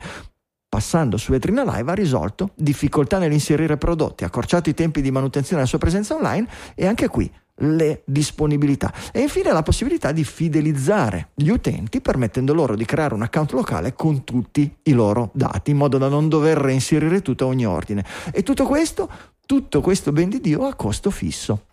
[0.68, 5.66] passando su Vetrina Live ha risolto difficoltà nell'inserire prodotti, accorciato i tempi di manutenzione della
[5.66, 8.92] sua presenza online e anche qui le disponibilità.
[9.12, 13.94] E infine la possibilità di fidelizzare gli utenti permettendo loro di creare un account locale
[13.94, 18.04] con tutti i loro dati in modo da non dover reinserire tutto a ogni ordine.
[18.32, 19.08] E tutto questo
[19.48, 21.68] tutto questo ben di Dio a costo fisso.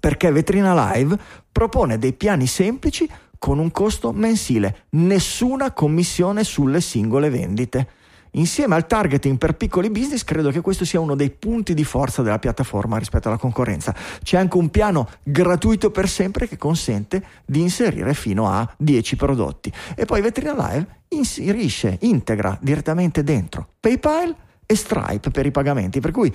[0.00, 1.18] Perché Vetrina Live
[1.52, 3.06] propone dei piani semplici
[3.38, 4.86] con un costo mensile.
[4.92, 7.88] Nessuna commissione sulle singole vendite
[8.32, 12.22] Insieme al targeting per piccoli business, credo che questo sia uno dei punti di forza
[12.22, 13.94] della piattaforma rispetto alla concorrenza.
[14.22, 19.72] C'è anche un piano gratuito per sempre che consente di inserire fino a 10 prodotti.
[19.96, 26.12] E poi Vetrina Live inserisce, integra direttamente dentro PayPal e Stripe per i pagamenti, per
[26.12, 26.32] cui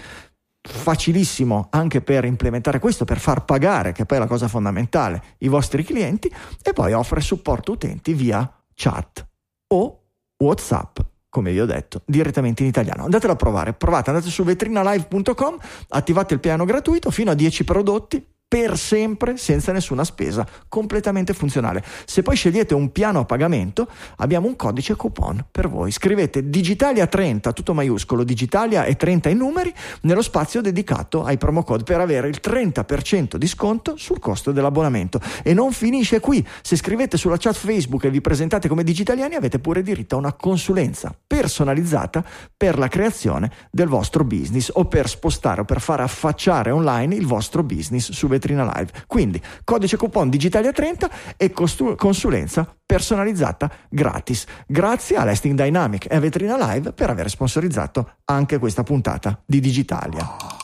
[0.67, 5.47] facilissimo anche per implementare questo, per far pagare, che poi è la cosa fondamentale, i
[5.47, 9.25] vostri clienti, e poi offre supporto utenti via chat
[9.67, 10.01] o
[10.37, 10.99] WhatsApp
[11.36, 13.03] come vi ho detto, direttamente in italiano.
[13.03, 15.57] Andatelo a provare, provate, andate su vetrinalive.com,
[15.89, 21.83] attivate il piano gratuito fino a 10 prodotti per sempre senza nessuna spesa, completamente funzionale.
[22.05, 23.87] Se poi scegliete un piano a pagamento,
[24.17, 25.91] abbiamo un codice coupon per voi.
[25.91, 31.63] Scrivete Digitalia 30, tutto maiuscolo, Digitalia e 30 in numeri, nello spazio dedicato ai promo
[31.63, 35.19] code per avere il 30% di sconto sul costo dell'abbonamento.
[35.43, 36.45] E non finisce qui.
[36.61, 40.33] Se scrivete sulla chat Facebook e vi presentate come digitaliani, avete pure diritto a una
[40.33, 42.23] consulenza personalizzata
[42.55, 47.25] per la creazione del vostro business o per spostare o per far affacciare online il
[47.25, 48.91] vostro business su vetrina live.
[49.07, 54.45] Quindi codice coupon Digitalia 30 e costu- consulenza personalizzata gratis.
[54.67, 59.59] Grazie a Lasting Dynamic e a Vetrina Live per aver sponsorizzato anche questa puntata di
[59.59, 60.63] Digitalia.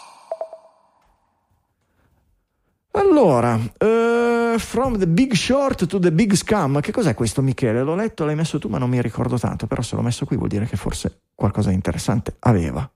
[2.93, 7.83] Allora, uh, from the big short to the big scam, che cos'è questo Michele?
[7.83, 10.35] L'ho letto, l'hai messo tu, ma non mi ricordo tanto, però se l'ho messo qui
[10.35, 12.89] vuol dire che forse qualcosa di interessante aveva.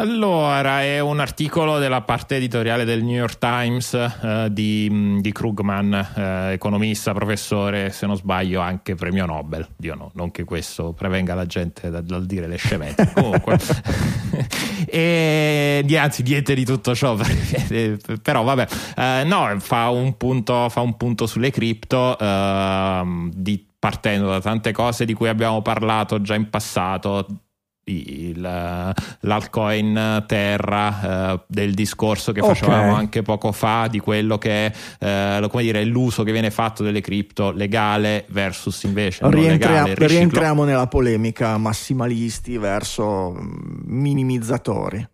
[0.00, 5.92] Allora, è un articolo della parte editoriale del New York Times eh, di, di, Krugman,
[5.92, 9.68] eh, economista, professore, se non sbaglio anche premio Nobel.
[9.76, 13.12] Dio no, non che questo prevenga la gente dal, dal dire le scemette.
[13.12, 13.58] Comunque,
[14.88, 17.14] e, anzi, niente di tutto ciò,
[18.22, 24.28] però vabbè, eh, no, fa un, punto, fa un punto sulle cripto ehm, di partendo
[24.30, 27.26] da tante cose di cui abbiamo parlato già in passato,
[27.84, 32.98] il, l'altcoin terra eh, del discorso che facevamo okay.
[32.98, 37.00] anche poco fa di quello che è eh, come dire, l'uso che viene fatto delle
[37.00, 45.08] cripto legale versus invece Rientria- legale, rientriamo nella polemica massimalisti verso mm, minimizzatori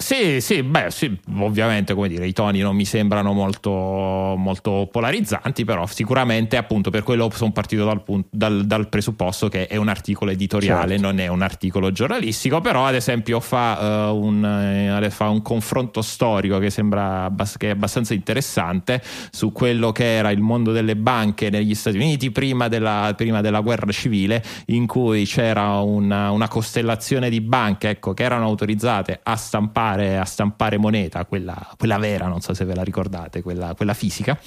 [0.00, 5.64] sì, sì, beh, sì, ovviamente, come dire, i toni non mi sembrano molto, molto polarizzanti,
[5.64, 10.30] però sicuramente, appunto, per quello sono partito dal, dal, dal presupposto che è un articolo
[10.30, 11.02] editoriale, certo.
[11.02, 16.00] non è un articolo giornalistico, però, ad esempio, fa, uh, un, uh, fa un, confronto
[16.00, 21.50] storico che sembra che è abbastanza interessante su quello che era il mondo delle banche
[21.50, 27.28] negli Stati Uniti prima della, prima della guerra civile, in cui c'era una, una costellazione
[27.30, 32.26] di banche ecco, che erano autorizzate a stampare stampare, a stampare moneta, quella, quella, vera,
[32.26, 34.38] non so se ve la ricordate, quella, quella fisica.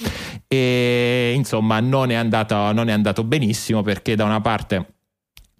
[0.46, 4.94] E insomma non è, andato, non è andato benissimo perché da una parte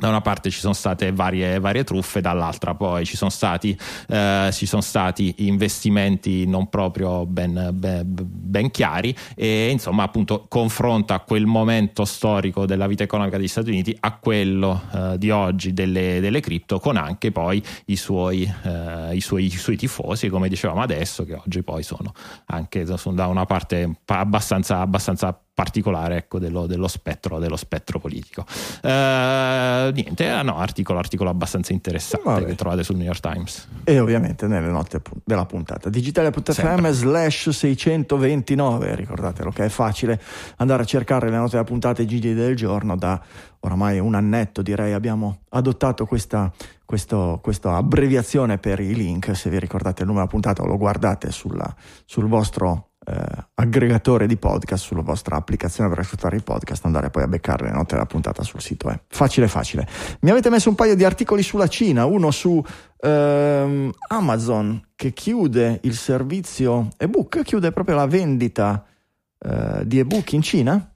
[0.02, 3.78] da una parte ci sono state varie, varie truffe, dall'altra poi ci sono stati,
[4.08, 11.20] eh, ci sono stati investimenti non proprio ben, ben, ben, chiari e insomma appunto confronta
[11.20, 16.18] quel momento storico della vita economica degli Stati Uniti a quello eh, di oggi delle,
[16.18, 20.80] delle, cripto con anche poi i suoi, eh, i, suoi, i suoi, tifosi come dicevamo
[20.80, 22.12] adesso che oggi poi sono
[22.46, 28.44] anche sono da una parte abbastanza, abbastanza particolare ecco, dello, dello, spettro, dello, spettro, politico.
[28.82, 32.46] Uh, niente, ah, no, articolo, articolo abbastanza interessante Vabbè.
[32.46, 33.68] che trovate sul New York Times.
[33.84, 35.90] E ovviamente nelle note della puntata.
[35.90, 40.20] Digitale.fm slash 629, ricordatelo che è facile
[40.56, 43.20] andare a cercare le note della puntata e giri del giorno da
[43.64, 46.50] oramai un annetto direi abbiamo adottato questa,
[46.84, 50.76] questo, questa abbreviazione per i link, se vi ricordate il numero della puntata o lo
[50.76, 51.72] guardate sulla,
[52.04, 57.24] sul vostro eh, aggregatore di podcast sulla vostra applicazione per ascoltare i podcast, andare poi
[57.24, 58.88] a beccare le note della puntata sul sito.
[58.88, 59.00] È eh.
[59.08, 59.86] facile, facile.
[60.20, 62.62] Mi avete messo un paio di articoli sulla Cina, uno su
[63.00, 68.84] ehm, Amazon che chiude il servizio ebook, chiude proprio la vendita
[69.38, 70.86] eh, di ebook in Cina.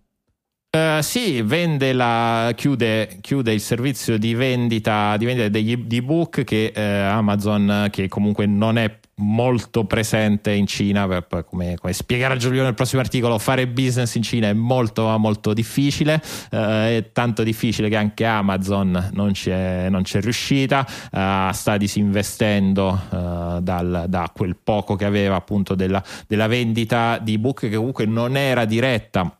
[0.77, 6.71] Uh, sì, vende la, chiude, chiude, il servizio di vendita, di vendita degli ebook che
[6.75, 12.63] eh, Amazon, che comunque non è molto presente in Cina, per, come, come, spiegherà Giulio
[12.63, 17.89] nel prossimo articolo, fare business in Cina è molto, molto difficile, eh, è tanto difficile
[17.89, 24.57] che anche Amazon non c'è, non c'è riuscita, eh, sta disinvestendo eh, dal, da quel
[24.63, 29.39] poco che aveva appunto della, della vendita di book che comunque non era diretta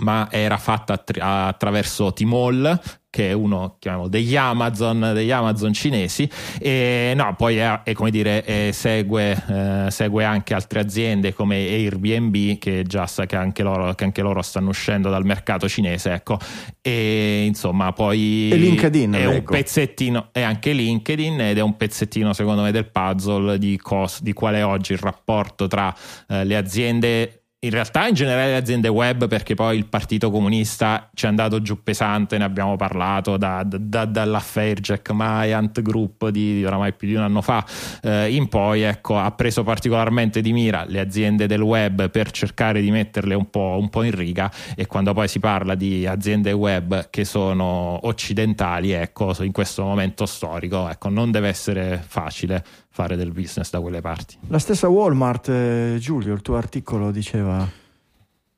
[0.00, 2.80] ma era fatta attraverso Tmall
[3.18, 8.44] che è uno degli Amazon, degli Amazon cinesi e no, poi è, è come dire
[8.44, 13.92] è, segue, eh, segue, anche altre aziende come Airbnb che già sa che anche loro,
[13.94, 16.38] che anche loro stanno uscendo dal mercato cinese ecco
[16.80, 19.32] e insomma poi e LinkedIn è leggo.
[19.32, 24.22] un pezzettino è anche LinkedIn ed è un pezzettino secondo me del puzzle di, cos,
[24.22, 25.92] di qual è oggi il rapporto tra
[26.28, 31.10] eh, le aziende in realtà in generale le aziende web perché poi il partito comunista
[31.12, 36.64] ci è andato giù pesante ne abbiamo parlato da, da, dalla Fairjack Myant Group di,
[36.64, 37.66] oramai più di un anno fa
[38.02, 42.80] eh, in poi ecco ha preso particolarmente di mira le aziende del web per cercare
[42.80, 46.52] di metterle un po', un po' in riga e quando poi si parla di aziende
[46.52, 52.64] web che sono occidentali ecco in questo momento storico ecco non deve essere facile
[52.98, 54.36] fare del business da quelle parti.
[54.48, 57.64] La stessa Walmart, eh, Giulio, il tuo articolo diceva...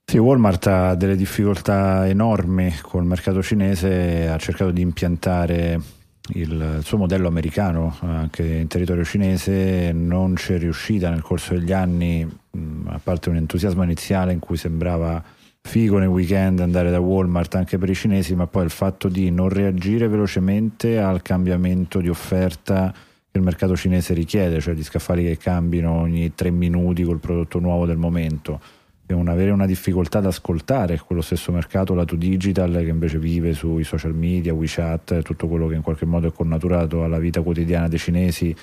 [0.06, 5.78] Sì, Walmart ha delle difficoltà enormi col mercato cinese, ha cercato di impiantare
[6.32, 12.26] il, suo modello americano anche in territorio cinese, non c'è riuscita nel corso degli anni,
[12.86, 15.22] a parte un entusiasmo iniziale in cui sembrava
[15.60, 19.30] figo nei weekend andare da Walmart anche per i cinesi, ma poi il fatto di
[19.30, 22.92] non reagire velocemente al cambiamento di offerta
[23.32, 27.86] il mercato cinese richiede, cioè gli scaffali che cambino ogni tre minuti col prodotto nuovo
[27.86, 28.60] del momento.
[29.06, 33.52] E un avere una difficoltà ad ascoltare quello stesso mercato, lato digital, che invece vive
[33.54, 37.88] sui social media, WeChat, tutto quello che in qualche modo è connaturato alla vita quotidiana
[37.88, 38.54] dei cinesi,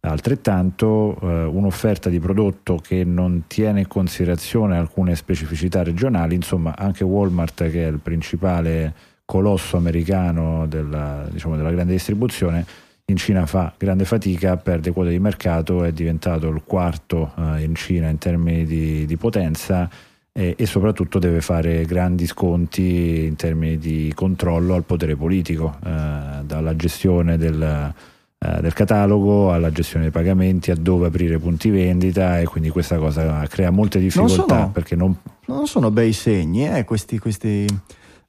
[0.00, 7.04] altrettanto eh, un'offerta di prodotto che non tiene in considerazione alcune specificità regionali, insomma anche
[7.04, 8.94] Walmart che è il principale
[9.26, 12.64] colosso americano della, diciamo, della grande distribuzione
[13.10, 17.74] in Cina fa grande fatica, perde quote di mercato, è diventato il quarto eh, in
[17.74, 19.88] Cina in termini di, di potenza
[20.32, 26.42] e, e, soprattutto deve fare grandi sconti in termini di controllo al potere politico, eh,
[26.44, 27.92] dalla gestione del,
[28.38, 32.98] eh, del, catalogo alla gestione dei pagamenti, a dove aprire punti vendita e quindi questa
[32.98, 35.16] cosa crea molte difficoltà non sono, perché non...
[35.46, 37.18] non sono bei segni eh, questi...
[37.18, 37.66] questi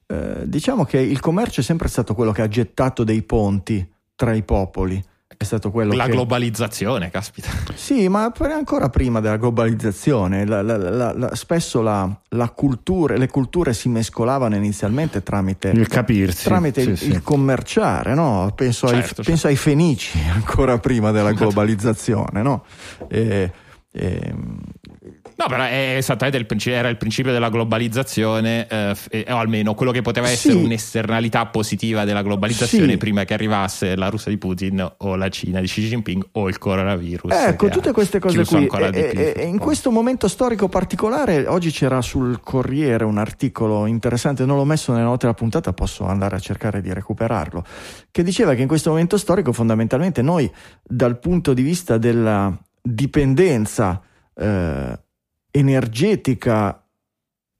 [0.06, 4.32] eh, diciamo che il commercio è sempre stato quello che ha gettato dei ponti tra
[4.34, 5.02] i popoli.
[5.42, 6.12] È stato quello la che...
[6.12, 7.48] globalizzazione, caspita.
[7.74, 11.82] Sì, ma ancora prima della globalizzazione, la, la, la, spesso
[12.50, 17.08] cultura, le culture si mescolavano inizialmente tramite il capirsi, tramite sì, il, sì.
[17.08, 18.52] il, commerciare, no?
[18.54, 19.22] penso, certo, ai, certo.
[19.24, 22.42] penso, ai, fenici ancora prima della globalizzazione.
[22.42, 22.64] No?
[23.08, 23.50] E,
[23.90, 24.34] e,
[25.42, 30.00] No, però è esattamente il, era il principio della globalizzazione, eh, o almeno quello che
[30.00, 30.62] poteva essere sì.
[30.62, 32.96] un'esternalità positiva della globalizzazione sì.
[32.96, 36.58] prima che arrivasse la Russia di Putin o la Cina di Xi Jinping o il
[36.58, 37.32] coronavirus.
[37.32, 38.68] Ecco, tutte queste cose qui.
[38.92, 44.56] E, e, in questo momento storico particolare, oggi c'era sul Corriere un articolo interessante, non
[44.56, 47.64] l'ho messo nelle note della puntata, posso andare a cercare di recuperarlo,
[48.12, 50.48] che diceva che in questo momento storico fondamentalmente noi
[50.84, 54.00] dal punto di vista della dipendenza
[54.34, 54.98] eh,
[55.52, 56.82] energetica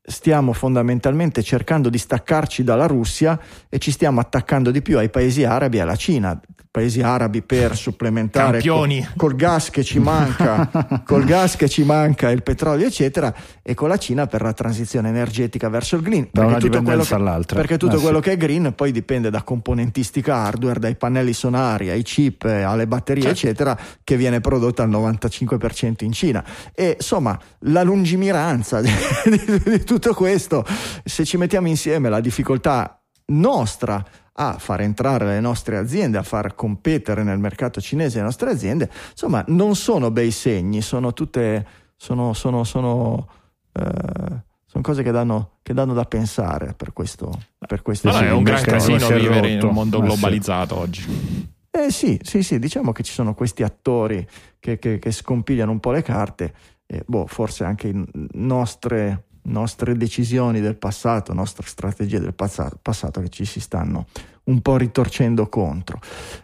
[0.05, 3.38] stiamo fondamentalmente cercando di staccarci dalla Russia
[3.68, 6.40] e ci stiamo attaccando di più ai paesi arabi e alla Cina
[6.73, 10.70] paesi arabi per supplementare col, col, gas che ci manca,
[11.05, 15.11] col gas che ci manca, il petrolio, eccetera, e con la Cina per la transizione
[15.11, 16.29] energetica verso il green.
[16.33, 17.61] Da perché tutto, quello che, all'altra.
[17.61, 18.23] perché tutto ah, quello sì.
[18.25, 23.23] che è green poi dipende da componentistica hardware, dai pannelli sonari ai chip, alle batterie,
[23.23, 23.39] certo.
[23.39, 26.43] eccetera, che viene prodotta al 95% in Cina.
[26.75, 28.91] E insomma, la lungimiranza di,
[29.29, 30.64] di, di tutto questo,
[31.05, 32.97] se ci mettiamo insieme la difficoltà
[33.27, 34.05] nostra
[34.35, 38.91] a far entrare le nostre aziende, a far competere nel mercato cinese le nostre aziende,
[39.11, 41.66] insomma, non sono bei segni, sono tutte,
[41.97, 43.28] sono, sono, sono,
[43.72, 47.30] eh, sono cose che danno, che danno, da pensare per questo.
[47.59, 50.80] Per questo no, è un gran casino vivere in un mondo globalizzato sì.
[50.80, 51.51] oggi.
[51.70, 54.26] Eh sì, sì, sì, diciamo che ci sono questi attori
[54.59, 56.55] che, che, che scompigliano un po' le carte,
[56.87, 57.93] e, boh, forse anche
[58.33, 64.07] nostre nostre decisioni del passato, nostre strategie del passato, che ci si stanno
[64.45, 66.01] un po' ritorcendo contro.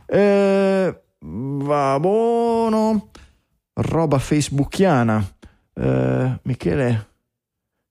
[0.07, 3.11] Eh, va buono,
[3.75, 5.25] roba facebookiana.
[5.75, 7.09] Eh, Michele,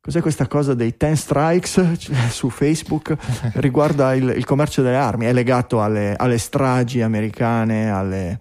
[0.02, 1.94] cos'è questa cosa dei 10 strikes
[2.30, 3.16] su Facebook?
[3.56, 8.40] Riguarda il, il commercio delle armi, è legato alle, alle stragi americane, alle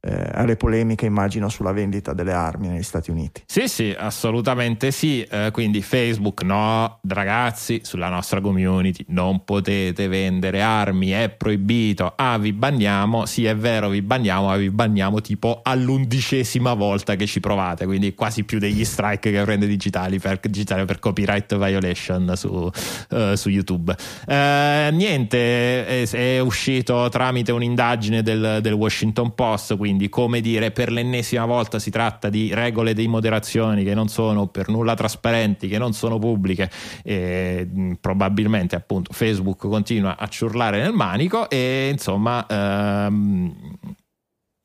[0.00, 3.42] eh, alle polemiche, immagino, sulla vendita delle armi negli Stati Uniti.
[3.46, 5.22] Sì, sì, assolutamente sì.
[5.22, 12.12] Eh, quindi Facebook, no, ragazzi, sulla nostra community non potete vendere armi, è proibito.
[12.16, 13.26] Ah, vi banniamo.
[13.26, 18.14] Sì, è vero, vi banniamo, ma vi banniamo tipo all'undicesima volta che ci provate, quindi
[18.14, 22.70] quasi più degli strike che prende digitali per, digitali per copyright violation su,
[23.10, 23.94] uh, su YouTube.
[24.26, 30.70] Uh, niente, è, è, uscito tramite un'indagine del, del Washington Post, quindi quindi come dire
[30.70, 35.66] per l'ennesima volta si tratta di regole di moderazione che non sono per nulla trasparenti,
[35.66, 36.70] che non sono pubbliche.
[37.02, 43.52] E probabilmente appunto Facebook continua a ciurlare nel manico e insomma ehm,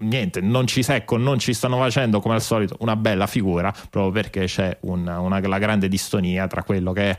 [0.04, 4.12] niente, non ci secco, non ci stanno facendo come al solito una bella figura proprio
[4.12, 7.18] perché c'è una, una, la grande distonia tra quello che è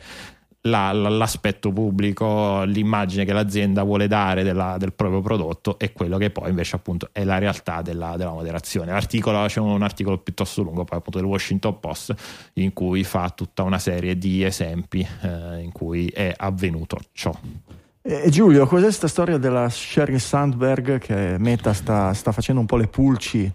[0.66, 6.30] la, l'aspetto pubblico, l'immagine che l'azienda vuole dare della, del proprio prodotto e quello che
[6.30, 8.92] poi invece appunto è la realtà della, della moderazione.
[8.92, 12.14] L'articolo c'è un articolo piuttosto lungo poi appunto del Washington Post
[12.54, 17.36] in cui fa tutta una serie di esempi eh, in cui è avvenuto ciò.
[18.06, 22.76] E Giulio, cos'è questa storia della Sheryl Sandberg che Meta sta, sta facendo un po'
[22.76, 23.50] le pulci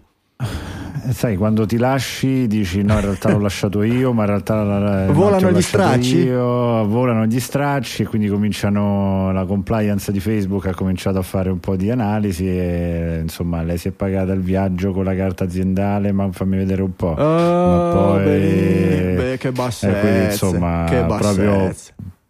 [1.10, 5.12] sai, quando ti lasci dici no, in realtà l'ho lasciato io, ma in realtà no,
[5.12, 6.18] volano gli stracci.
[6.18, 11.50] Io, volano gli stracci e quindi cominciano la compliance di Facebook ha cominciato a fare
[11.50, 15.44] un po' di analisi e insomma lei si è pagata il viaggio con la carta
[15.44, 17.14] aziendale, ma fammi vedere un po'.
[17.16, 21.72] Oh, ma poi beh, beh, che bassezze, eh, quindi, insomma, che proprio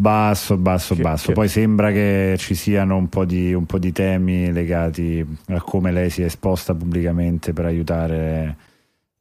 [0.00, 1.26] Basso, basso, che, basso.
[1.26, 1.32] Che...
[1.34, 5.92] Poi sembra che ci siano un po, di, un po' di temi legati a come
[5.92, 8.56] lei si è esposta pubblicamente per aiutare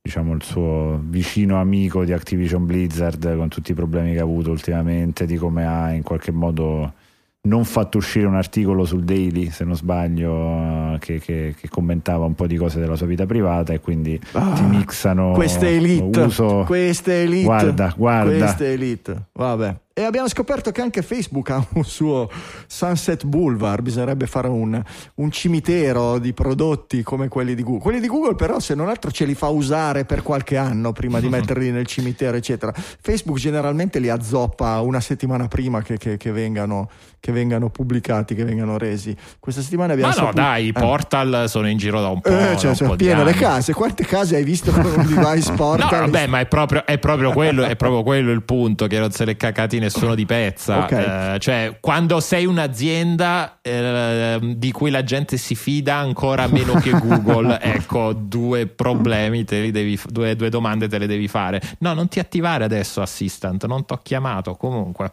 [0.01, 4.51] diciamo, il suo vicino amico di Activision Blizzard con tutti i problemi che ha avuto
[4.51, 6.93] ultimamente, di come ha in qualche modo
[7.41, 12.35] non fatto uscire un articolo sul Daily, se non sbaglio, che, che, che, commentava un
[12.35, 16.63] po' di cose della sua vita privata e quindi ah, ti mixano queste elite, uso...
[16.65, 18.37] queste elite, guarda, guarda.
[18.37, 19.75] queste elite, vabbè.
[19.99, 22.31] E abbiamo scoperto che anche Facebook ha un suo
[22.67, 24.81] Sunset Boulevard, bisognerebbe fare un,
[25.15, 27.81] un cimitero di prodotti come quelli di Google.
[27.81, 31.19] Quelli di Google però se non altro ce li fa usare per qualche anno prima
[31.19, 32.71] di metterli nel cimitero, eccetera.
[32.73, 36.89] Facebook generalmente li azzoppa una settimana prima che, che, che, vengano,
[37.19, 39.13] che vengano, pubblicati, che vengano resi.
[39.37, 40.13] Questa settimana abbiamo...
[40.13, 40.41] Ma no, saputo...
[40.41, 42.29] dai, i portal sono in giro da un po'.
[42.29, 43.73] Eh, cioè, cioè, pieno le case.
[43.73, 45.89] Quante case hai visto con un device portal?
[45.91, 49.11] no, vabbè, ma è proprio, è proprio, quello, è proprio quello il punto, che non
[49.11, 50.83] se le cacati nessuno di pezza.
[50.83, 51.35] Okay.
[51.35, 56.91] Eh, cioè, quando sei un'azienda eh, di cui la gente si fida ancora meno che
[56.97, 61.61] Google, ecco, due problemi, te li devi, due, due, domande te le devi fare.
[61.79, 65.09] No, non ti attivare adesso Assistant, non ti ho chiamato comunque.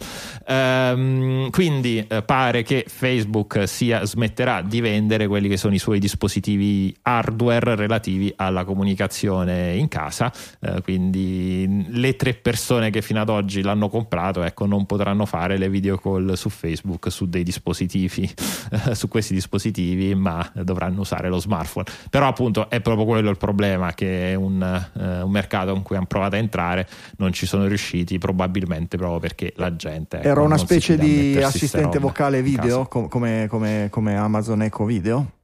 [0.46, 5.98] Ehm, quindi eh, pare che Facebook sia, smetterà di vendere quelli che sono i suoi
[5.98, 10.30] dispositivi hardware relativi alla comunicazione in casa.
[10.60, 15.56] Eh, quindi le tre persone che fino ad oggi l'hanno comprato, ecco, non potranno fare
[15.56, 18.30] le video call su Facebook su dei dispositivi,
[18.70, 21.86] eh, su questi dispositivi, ma dovranno usare lo smartphone.
[22.10, 25.96] Però appunto è proprio quello il problema, che è un, eh, un mercato in cui
[25.96, 26.88] hanno provato a entrare,
[27.18, 30.18] non ci sono riusciti, probabilmente proprio perché la gente...
[30.18, 35.36] Ecco, Era una specie di assistente vocale video come, come, come Amazon Echo Video?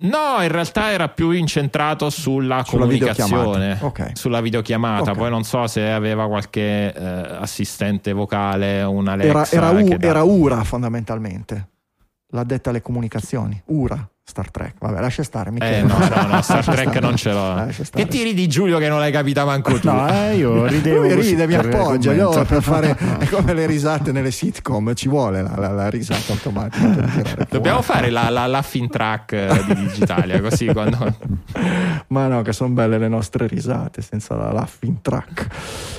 [0.00, 3.86] No, in realtà era più incentrato sulla, sulla comunicazione, videochiamata.
[3.86, 4.10] Okay.
[4.14, 5.10] sulla videochiamata.
[5.10, 5.14] Okay.
[5.16, 7.02] Poi non so se aveva qualche eh,
[7.40, 9.56] assistente vocale, una Alexa.
[9.56, 11.68] Era, era, U, era URA fondamentalmente,
[12.28, 14.08] l'ha detta alle comunicazioni, URA.
[14.28, 15.50] Star Trek, vabbè, lascia stare.
[15.58, 17.66] Eh, no, no, no, Star Trek non ce l'ho.
[17.90, 19.88] Che tiri di Giulio che non l'hai capita manco tu?
[19.88, 21.00] No, eh, io ridevo.
[21.00, 22.12] Lui ride, mi appoggia.
[22.12, 26.32] Io per fare è come le risate nelle sitcom, ci vuole la, la, la risata
[26.32, 27.46] automatica.
[27.48, 31.16] Dobbiamo fare la, la laughing track eh, di Digitalia, così quando.
[32.08, 35.46] Ma no, che sono belle le nostre risate senza la laughing track.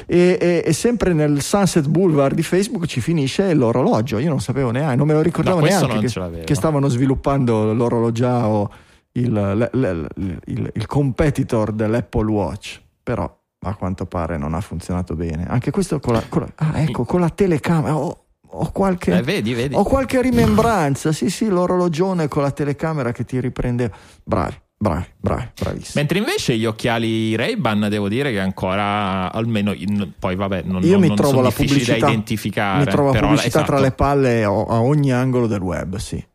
[0.05, 4.19] E, e, e, sempre nel Sunset Boulevard di Facebook ci finisce l'orologio.
[4.19, 8.17] Io non sapevo neanche, non me lo ricordavo no, neanche che, che stavano sviluppando l'orologio
[8.19, 8.69] Giao
[9.13, 15.45] il, il, il, il, competitor dell'Apple Watch, però a quanto pare non ha funzionato bene.
[15.47, 17.95] Anche questo con la, con la, ah, ecco, con la telecamera.
[17.95, 19.75] Ho, ho, qualche, eh, vedi, vedi.
[19.75, 21.11] ho qualche rimembranza.
[21.11, 23.91] Sì, sì, l'orologione con la telecamera che ti riprende.
[24.23, 24.55] Bravi.
[24.81, 25.91] Bravi, bravi, bravissimi.
[25.95, 29.75] Mentre invece gli occhiali Ray-Ban devo dire che ancora, almeno
[30.17, 32.85] poi vabbè, non, Io non, mi non trovo la pubblicità, da identificare.
[32.85, 33.71] Mi trovo però, pubblicità esatto.
[33.73, 36.25] tra le palle a ogni angolo del web, sì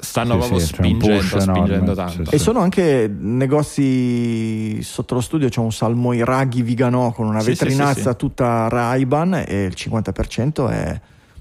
[0.00, 2.24] stanno sì, proprio sì, spingendo, spingendo tanto.
[2.24, 7.42] Sì, e sono anche negozi sotto lo studio, c'è un Salmoi Raghi Viganò con una
[7.42, 11.00] vetrinazza tutta Ray-Ban e il 50% è,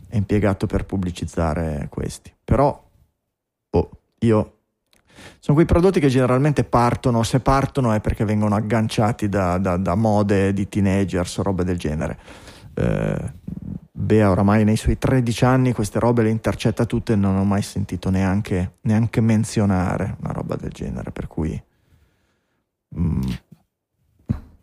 [0.09, 2.33] è, impiegato per pubblicizzare questi.
[2.43, 2.83] Però,
[3.71, 3.89] oh,
[4.19, 4.53] io...
[5.39, 9.95] Sono quei prodotti che generalmente partono, se partono è perché vengono agganciati da, da, da
[9.95, 12.17] mode di teenagers o robe del genere.
[12.79, 13.37] Eh,
[13.91, 17.61] Bea oramai nei suoi 13 anni queste robe le intercetta tutte e non ho mai
[17.61, 21.61] sentito neanche, neanche menzionare una roba del genere, per cui...
[22.97, 23.21] Mm,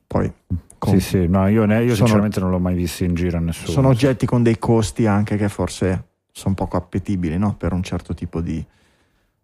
[0.06, 0.32] poi...
[0.78, 3.36] Con, sì, sì, no, io, ne, io sono, sinceramente non l'ho mai visto in giro
[3.36, 3.70] a nessuno.
[3.70, 7.54] Sono oggetti con dei costi anche che forse sono poco appetibili no?
[7.56, 8.64] per un certo tipo di...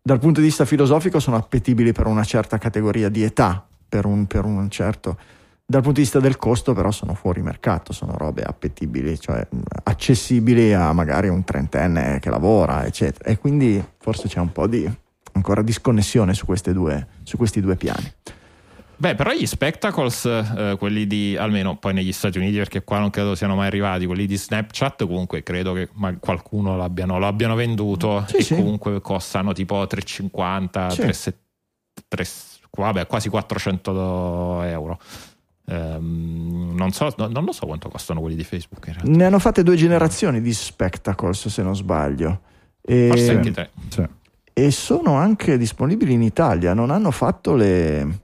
[0.00, 4.26] Dal punto di vista filosofico sono appetibili per una certa categoria di età, per un,
[4.26, 5.18] per un certo
[5.64, 9.46] dal punto di vista del costo però sono fuori mercato, sono robe appetibili, cioè
[9.84, 13.28] accessibili a magari un trentenne che lavora, eccetera.
[13.28, 14.90] E quindi forse c'è un po' di
[15.32, 18.12] ancora disconnessione su, due, su questi due piani.
[19.02, 23.10] Beh, però gli spectacles, eh, quelli di almeno poi negli Stati Uniti, perché qua non
[23.10, 25.88] credo siano mai arrivati, quelli di Snapchat, comunque credo che
[26.20, 28.54] qualcuno l'abbiano, lo abbiano venduto sì, e sì.
[28.54, 31.00] comunque costano tipo 3,50, sì.
[31.00, 31.34] 3,
[32.06, 32.24] 3,
[32.70, 35.00] vabbè, quasi 400 euro.
[35.64, 39.02] Um, non, so, no, non lo so quanto costano quelli di Facebook.
[39.04, 42.40] Ne hanno fatte due generazioni di Spectacles, se non sbaglio.
[42.80, 43.70] E, Forse anche tre.
[43.88, 44.06] Sì.
[44.52, 46.74] E sono anche disponibili in Italia.
[46.74, 48.20] Non hanno fatto le.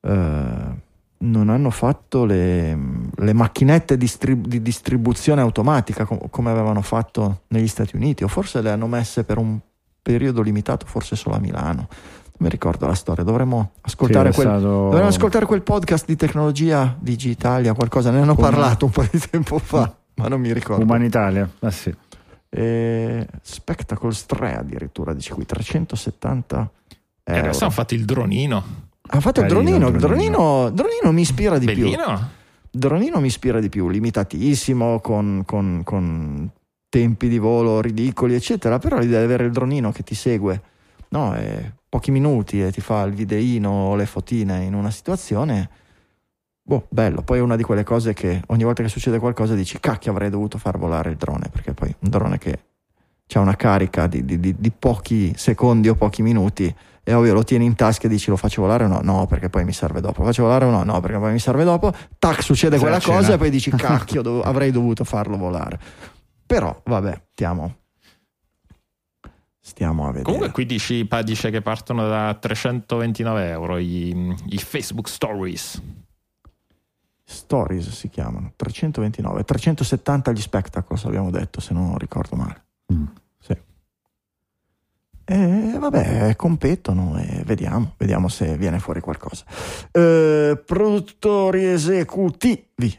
[0.00, 0.76] Uh,
[1.20, 2.78] non hanno fatto le,
[3.16, 8.62] le macchinette distrib- di distribuzione automatica com- come avevano fatto negli Stati Uniti, o forse
[8.62, 9.58] le hanno messe per un
[10.00, 11.88] periodo limitato, forse solo a Milano
[12.38, 13.24] mi ricordo la storia.
[13.24, 14.66] Dovremmo ascoltare, sì, quel, stato...
[14.66, 18.10] dovremmo ascoltare quel podcast di tecnologia digitalia, qualcosa.
[18.10, 18.48] Ne hanno Uma...
[18.48, 20.82] parlato un po' di tempo fa, ma non mi ricordo.
[20.82, 21.94] Umanitalia, ah sì.
[22.50, 23.26] E...
[23.42, 26.70] Spectacles 3 addirittura, dice qui, 370
[27.24, 27.44] eh, euro.
[27.44, 28.64] adesso hanno fatto il dronino.
[29.10, 29.88] Hanno fatto Carino, il dronino.
[29.88, 32.04] Il dronino, dronino mi ispira di Bellino.
[32.04, 32.26] più.
[32.70, 36.50] Dronino mi ispira di più, limitatissimo, con, con, con
[36.88, 38.78] tempi di volo ridicoli, eccetera.
[38.78, 40.60] Però l'idea di avere il dronino che ti segue,
[41.10, 45.70] no, è pochi minuti e ti fa il videino o le fotine in una situazione,
[46.62, 47.22] boh, bello.
[47.22, 50.30] Poi è una di quelle cose che ogni volta che succede qualcosa dici, cacchio, avrei
[50.30, 52.58] dovuto far volare il drone, perché poi un drone che
[53.34, 56.74] ha una carica di, di, di, di pochi secondi o pochi minuti
[57.08, 59.00] è ovvio lo tieni in tasca e dici lo faccio volare o no?
[59.02, 60.20] No, perché poi mi serve dopo.
[60.20, 60.84] Lo faccio volare o no?
[60.84, 61.90] No, perché poi mi serve dopo.
[62.18, 65.78] Tac, succede quella cosa e poi dici cacchio, dov- avrei dovuto farlo volare.
[66.44, 67.76] Però, vabbè, stiamo,
[69.68, 70.24] stiamo a vedere.
[70.24, 75.82] Comunque qui dici, dice che partono da 329 euro i, i Facebook Stories.
[77.24, 82.64] Stories si chiamano, 329, 370 gli spectacles abbiamo detto, se non ricordo male.
[82.92, 83.04] Mm.
[85.30, 89.44] E vabbè, competono e vediamo, vediamo se viene fuori qualcosa.
[89.92, 92.98] Eh, produttori esecutivi.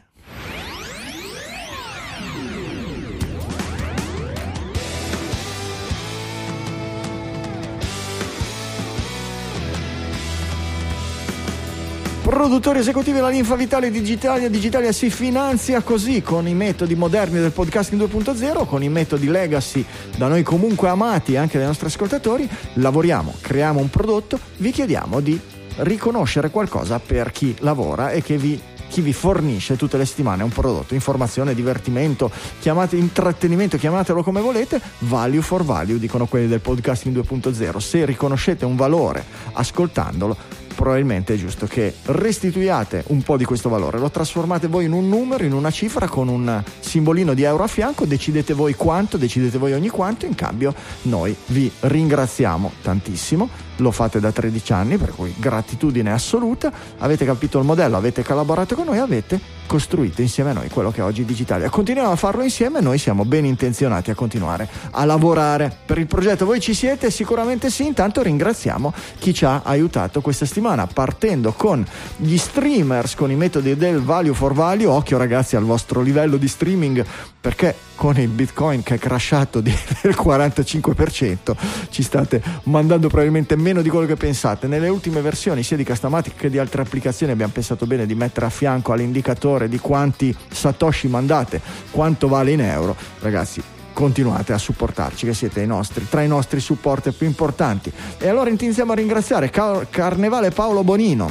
[12.22, 17.50] Produttori esecutivi della linfa vitale digitale, Digitalia si finanzia così con i metodi moderni del
[17.50, 19.84] podcasting 2.0, con i metodi legacy
[20.16, 22.48] da noi comunque amati anche dai nostri ascoltatori.
[22.74, 25.40] Lavoriamo, creiamo un prodotto, vi chiediamo di
[25.78, 28.60] riconoscere qualcosa per chi lavora e che vi
[28.90, 34.80] chi vi fornisce tutte le settimane un prodotto, informazione, divertimento, chiamate intrattenimento, chiamatelo come volete,
[34.98, 37.78] value for value, dicono quelli del podcasting 2.0.
[37.78, 40.36] Se riconoscete un valore ascoltandolo,
[40.80, 45.10] probabilmente è giusto che restituiate un po' di questo valore, lo trasformate voi in un
[45.10, 49.58] numero, in una cifra con un simbolino di euro a fianco, decidete voi quanto, decidete
[49.58, 53.46] voi ogni quanto, in cambio noi vi ringraziamo tantissimo,
[53.76, 58.74] lo fate da 13 anni, per cui gratitudine assoluta, avete capito il modello, avete collaborato
[58.74, 61.70] con noi, avete costruito insieme a noi quello che è oggi Digitalia.
[61.70, 66.44] Continuiamo a farlo insieme, noi siamo ben intenzionati a continuare a lavorare per il progetto.
[66.44, 67.08] Voi ci siete?
[67.12, 71.86] Sicuramente sì, intanto ringraziamo chi ci ha aiutato questa settimana partendo con
[72.16, 74.86] gli streamers, con i metodi del value for value.
[74.86, 77.04] Occhio ragazzi al vostro livello di streaming
[77.40, 81.56] perché con il bitcoin che è crashato del 45%
[81.90, 84.66] ci state mandando probabilmente meno di quello che pensate.
[84.66, 88.46] Nelle ultime versioni sia di Castamatic che di altre applicazioni abbiamo pensato bene di mettere
[88.46, 91.60] a fianco all'indicatore valore di quanti satoshi mandate,
[91.90, 93.62] quanto vale in euro, ragazzi
[93.92, 97.92] continuate a supportarci che siete i nostri, tra i nostri supporter più importanti.
[98.18, 101.30] E allora iniziamo a ringraziare Car- Carnevale Paolo Bonino,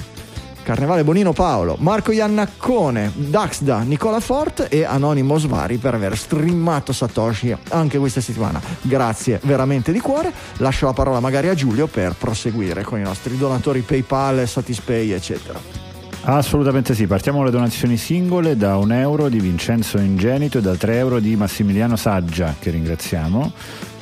[0.61, 7.55] Carnevale Bonino Paolo, Marco Iannaccone, Daxda, Nicola Fort e Anonimo Svari per aver streamato Satoshi
[7.69, 8.61] anche questa settimana.
[8.81, 10.31] Grazie veramente di cuore.
[10.57, 15.88] Lascio la parola magari a Giulio per proseguire con i nostri donatori PayPal, Satispay, eccetera.
[16.21, 20.97] Assolutamente sì, partiamo le donazioni singole da un euro di Vincenzo Ingenito e da 3
[20.97, 23.51] euro di Massimiliano Saggia, che ringraziamo.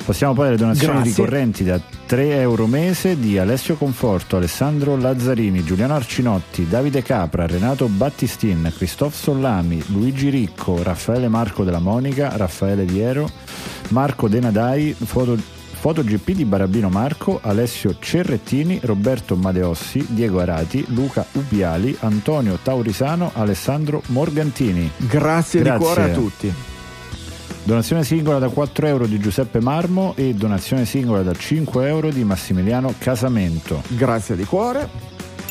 [0.04, 1.10] Passiamo poi alle donazioni Grazie.
[1.10, 7.86] ricorrenti da 3 euro mese di Alessio Conforto, Alessandro Lazzarini, Giuliano Arcinotti, Davide Capra, Renato
[7.88, 13.30] Battistin, Cristof Sollami, Luigi Ricco, Raffaele Marco della Monica, Raffaele Viero,
[13.88, 15.36] Marco Denadai, foto
[15.80, 24.02] FotoGP di Barabino Marco, Alessio Cerrettini, Roberto Madeossi, Diego Arati, Luca Ubiali, Antonio Taurisano, Alessandro
[24.06, 24.90] Morgantini.
[24.96, 25.62] Grazie, Grazie.
[25.62, 26.52] di cuore a tutti.
[27.62, 32.24] Donazione singola da 4 euro di Giuseppe Marmo e donazione singola da 5 euro di
[32.24, 33.82] Massimiliano Casamento.
[33.88, 34.88] Grazie di cuore.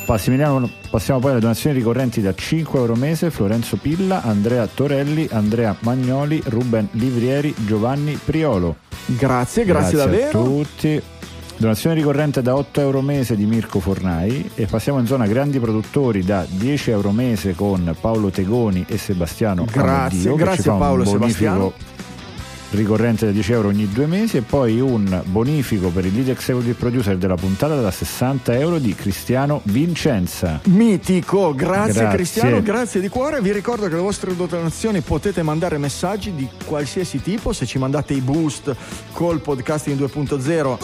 [0.08, 5.76] Massimiliano, passiamo poi alle donazioni ricorrenti da 5 euro mese, Florenzo Pilla, Andrea Torelli, Andrea
[5.82, 8.78] Magnoli, Ruben Livrieri, Giovanni Priolo.
[9.06, 10.40] Grazie, grazie, grazie davvero.
[10.40, 11.02] a tutti.
[11.58, 16.24] Donazione ricorrente da 8 euro mese di Mirko Fornai e passiamo in zona grandi produttori
[16.24, 21.74] da 10 euro mese con Paolo Tegoni e Sebastiano Grazie, Amodio, grazie Paolo e Sebastiano
[22.72, 26.74] ricorrente da 10 euro ogni due mesi e poi un bonifico per il lead executive
[26.74, 30.60] producer della puntata da 60 euro di Cristiano Vincenza.
[30.66, 32.08] Mitico, grazie, grazie.
[32.16, 33.42] Cristiano, grazie di cuore.
[33.42, 38.14] Vi ricordo che le vostre donazioni potete mandare messaggi di qualsiasi tipo, se ci mandate
[38.14, 38.76] i boost
[39.12, 40.78] col podcasting 2.0.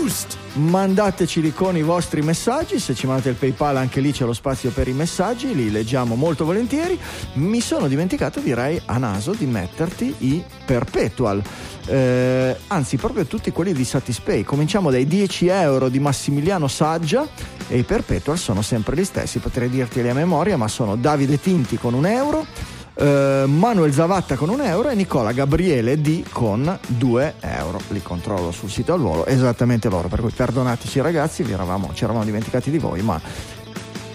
[0.00, 0.45] Boost!
[0.56, 4.70] Mandateceli con i vostri messaggi, se ci mandate il PayPal anche lì c'è lo spazio
[4.70, 6.98] per i messaggi, li leggiamo molto volentieri.
[7.34, 11.42] Mi sono dimenticato, direi a naso, di metterti i perpetual.
[11.84, 14.44] Eh, anzi, proprio tutti quelli di Satispay.
[14.44, 17.28] Cominciamo dai 10 euro di Massimiliano Saggia
[17.68, 21.76] e i perpetual sono sempre gli stessi, potrei dirteli a memoria, ma sono Davide Tinti
[21.76, 22.46] con un euro.
[22.98, 27.78] Uh, Manuel Zavatta con un euro e Nicola Gabriele D con 2 euro.
[27.88, 30.08] Li controllo sul sito al volo, esattamente loro.
[30.08, 33.20] Per cui perdonateci ragazzi, eravamo, ci eravamo dimenticati di voi, ma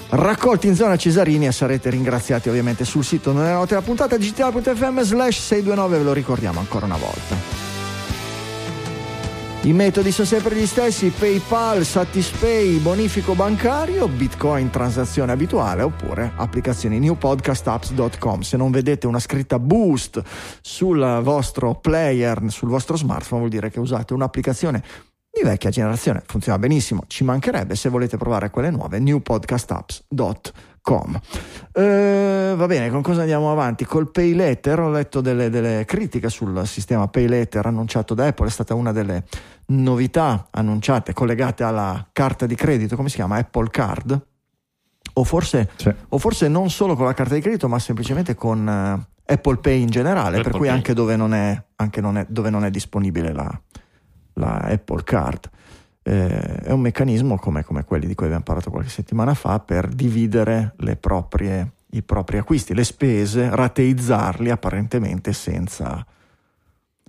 [0.09, 5.01] raccolti in zona Cesarini e sarete ringraziati ovviamente sul sito nelle note della puntata digitale.fm
[5.01, 7.70] slash 629, ve lo ricordiamo ancora una volta.
[9.63, 16.97] I metodi sono sempre gli stessi, PayPal, Satispay, bonifico bancario, Bitcoin transazione abituale oppure applicazioni
[16.97, 18.41] newpodcastapps.com.
[18.41, 20.19] Se non vedete una scritta boost
[20.61, 24.83] sul vostro player, sul vostro smartphone, vuol dire che usate un'applicazione
[25.29, 26.23] di vecchia generazione.
[26.25, 31.19] Funziona benissimo, ci mancherebbe se volete provare quelle nuove, newpodcastapps.com com.
[31.73, 33.85] Eh, va bene, con cosa andiamo avanti?
[33.85, 38.47] Col Pay Letter ho letto delle, delle, critiche sul sistema Pay Letter annunciato da Apple,
[38.47, 39.23] è stata una delle
[39.67, 43.37] novità annunciate collegate alla carta di credito, come si chiama?
[43.37, 44.19] Apple Card?
[45.13, 45.93] O forse, sì.
[46.09, 49.81] o forse non solo con la carta di credito, ma semplicemente con uh, Apple Pay
[49.81, 50.75] in generale, Apple per cui Pay.
[50.75, 53.61] anche, dove non, è, anche non è, dove non è disponibile la,
[54.33, 55.49] la Apple Card
[56.03, 59.87] eh, è un meccanismo come, come, quelli di cui abbiamo parlato qualche settimana fa per
[59.87, 66.05] dividere proprie, i propri acquisti, le spese, rateizzarli apparentemente senza,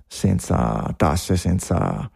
[0.05, 2.09] senza tasse, senza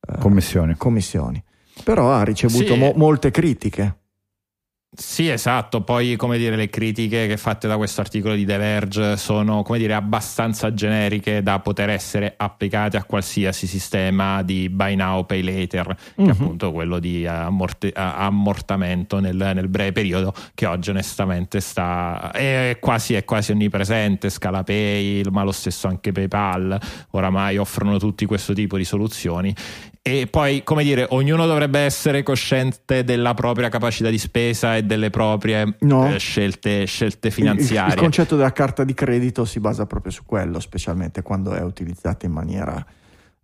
[0.00, 0.76] eh, commissioni.
[0.76, 1.42] commissioni.
[1.82, 2.78] Però ha ricevuto sì.
[2.78, 3.99] mo- molte critiche
[4.92, 5.82] sì, esatto.
[5.82, 9.78] Poi, come dire, le critiche che fatte da questo articolo di The Verge sono, come
[9.78, 15.86] dire, abbastanza generiche da poter essere applicate a qualsiasi sistema di buy now, pay later,
[15.86, 15.96] mm-hmm.
[16.16, 16.30] che è mhm.
[16.30, 23.14] appunto quello di ammorte- ammortamento nel, nel, breve periodo, che oggi onestamente sta è quasi,
[23.14, 24.28] è quasi onnipresente.
[24.28, 26.76] Scala Pay, ma lo stesso anche PayPal,
[27.10, 29.54] oramai offrono tutti questo tipo di soluzioni
[30.02, 35.10] e poi, come dire, ognuno dovrebbe essere cosciente della propria capacità di spesa e delle
[35.10, 36.12] proprie no.
[36.12, 37.92] eh, scelte, scelte, finanziarie.
[37.92, 41.62] Il, il, concetto della carta di credito si basa proprio su quello, specialmente quando è
[41.62, 42.84] utilizzata in maniera,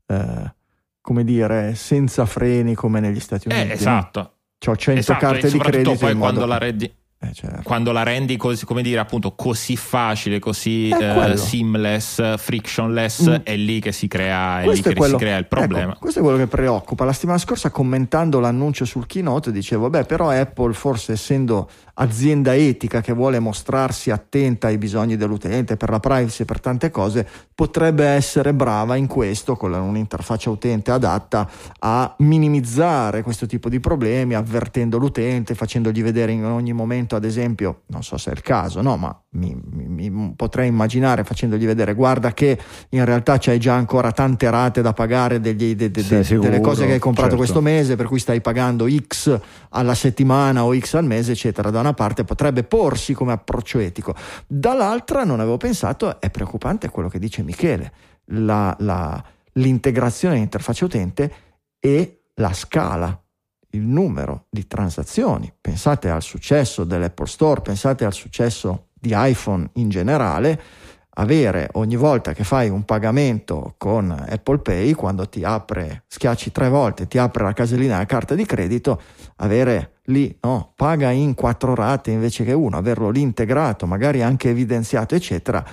[0.06, 0.54] eh,
[1.02, 3.68] come dire, senza freni come negli Stati Uniti.
[3.68, 4.32] Eh, esatto.
[4.66, 5.94] Ho 100 esatto, carte di credito.
[5.94, 6.52] Poi quando modo...
[6.52, 7.62] la rendi eh certo.
[7.62, 13.34] Quando la rendi così, come dire, appunto, così facile, così eh, seamless, frictionless, mm.
[13.42, 15.92] è lì che si crea, è lì che quello, si crea il problema.
[15.92, 17.04] Ecco, questo è quello che preoccupa.
[17.04, 21.68] La settimana scorsa, commentando l'annuncio sul keynote, dicevo: Beh, però Apple, forse essendo
[21.98, 26.90] azienda etica che vuole mostrarsi attenta ai bisogni dell'utente per la privacy e per tante
[26.90, 31.48] cose, potrebbe essere brava in questo, con un'interfaccia utente adatta
[31.78, 37.82] a minimizzare questo tipo di problemi, avvertendo l'utente, facendogli vedere in ogni momento, ad esempio,
[37.86, 41.94] non so se è il caso, no, ma mi, mi, mi potrei immaginare facendogli vedere,
[41.94, 42.58] guarda che
[42.90, 46.60] in realtà c'hai già ancora tante rate da pagare degli, de, de, de, sicuro, delle
[46.60, 47.44] cose che hai comprato certo.
[47.44, 49.38] questo mese, per cui stai pagando X
[49.70, 51.70] alla settimana o X al mese, eccetera.
[51.70, 54.14] Da una parte potrebbe porsi come approccio etico,
[54.46, 57.92] dall'altra non avevo pensato, è preoccupante quello che dice Michele,
[58.30, 59.22] la, la,
[59.52, 61.32] l'integrazione dell'interfaccia utente
[61.78, 63.18] e la scala,
[63.70, 65.52] il numero di transazioni.
[65.60, 70.60] Pensate al successo dell'Apple Store, pensate al successo di iPhone in generale
[71.18, 76.68] avere ogni volta che fai un pagamento con Apple Pay, quando ti apre, schiacci tre
[76.68, 79.00] volte, ti apre la casellina della carta di credito,
[79.36, 84.50] avere lì, no, paga in quattro rate invece che uno, averlo lì integrato, magari anche
[84.50, 85.64] evidenziato, eccetera,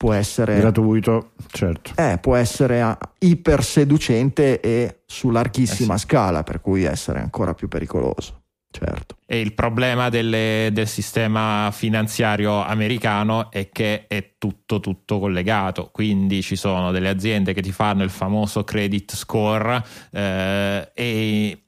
[0.00, 1.92] può essere gratuito, certo.
[1.96, 6.06] Eh, può essere ah, iper seducente e su larghissima eh sì.
[6.06, 8.44] scala, per cui essere ancora più pericoloso.
[8.70, 9.16] Certo.
[9.26, 15.90] E il problema delle, del sistema finanziario americano è che è tutto, tutto collegato.
[15.92, 21.62] Quindi ci sono delle aziende che ti fanno il famoso credit score eh, e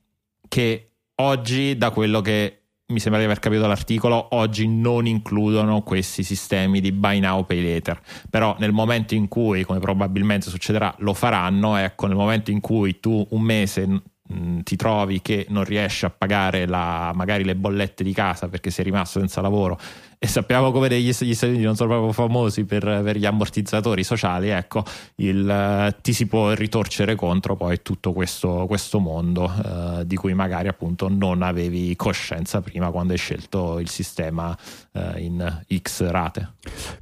[0.49, 2.62] che oggi, da quello che
[2.93, 7.63] mi sembra di aver capito dall'articolo, oggi non includono questi sistemi di buy now, pay
[7.63, 8.01] later.
[8.31, 13.01] Però nel momento in cui, come probabilmente succederà, lo faranno, ecco, nel momento in cui
[13.01, 14.03] tu un mese
[14.33, 18.71] Mm, ti trovi che non riesci a pagare la, magari le bollette di casa perché
[18.71, 19.79] sei rimasto senza lavoro
[20.25, 24.51] e sappiamo come gli Stati Uniti non sono proprio famosi per, per gli ammortizzatori sociali,
[24.51, 24.85] ecco,
[25.17, 30.69] il, ti si può ritorcere contro poi tutto questo, questo mondo eh, di cui magari
[30.69, 34.57] appunto non avevi coscienza prima quando hai scelto il sistema
[34.93, 36.53] eh, in X rate.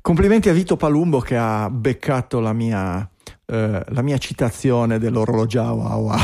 [0.00, 3.06] Complimenti a Vito Palumbo che ha beccato la mia
[3.44, 6.18] eh, la mia citazione dell'orologio wow wow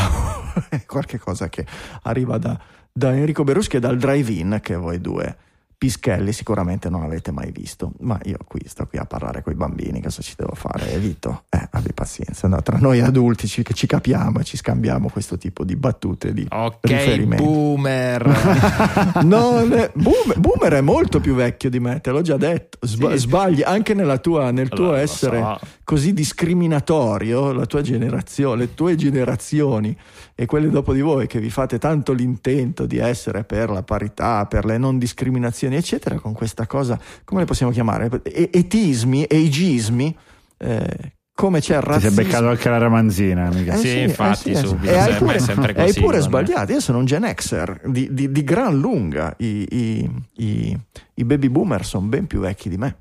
[0.70, 1.66] è qualcosa che
[2.05, 2.59] arriva da,
[2.90, 5.36] da Enrico Beruschi e dal drive-in che voi due
[5.78, 9.57] Pischelli sicuramente non avete mai visto, ma io qui sto qui a parlare con i
[9.57, 10.90] bambini, cosa ci devo fare?
[10.93, 12.62] Evito, eh, abbi pazienza, no?
[12.62, 16.47] tra noi adulti ci, che ci capiamo e ci scambiamo questo tipo di battute di
[16.51, 17.44] Ok, riferimento.
[17.44, 19.20] boomer.
[19.24, 20.39] no, le, boomer.
[20.39, 23.19] Boomer è molto più vecchio di me, te l'ho già detto, Sba- sì.
[23.19, 25.59] sbagli anche tua, nel tuo allora, essere so.
[25.85, 29.94] così discriminatorio, la tua generazione, le tue generazioni
[30.38, 34.44] e quelle dopo di voi che vi fate tanto l'intento di essere per la parità,
[34.44, 38.10] per le non discriminazioni, eccetera, con questa cosa, come le possiamo chiamare?
[38.22, 40.14] E- etismi, ageismi,
[40.58, 42.22] eh, come c'è il Ti sei razzismo.
[42.22, 43.74] beccato anche la ramanzina, mica.
[43.74, 45.86] Eh Sì, sì, infatti, eh sì, eh subito, E hai sempre- pure, sempre e hai
[45.86, 46.72] così, pure sbagliato.
[46.72, 49.34] Io sono un Gen Xer di, di- di gran lunga.
[49.38, 50.80] I, i- i-
[51.14, 52.96] i baby boomer sono ben più vecchi di me.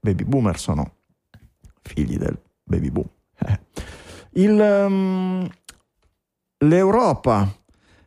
[0.00, 0.92] Baby boomer sono
[1.82, 3.06] figli del baby boom.
[3.46, 3.60] Eh.
[4.42, 5.48] Il, ehm,
[6.66, 7.48] L'Europa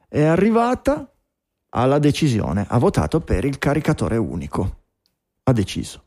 [0.10, 1.10] è arrivata
[1.70, 4.78] alla decisione, ha votato per il caricatore unico.
[5.44, 6.02] Ha deciso.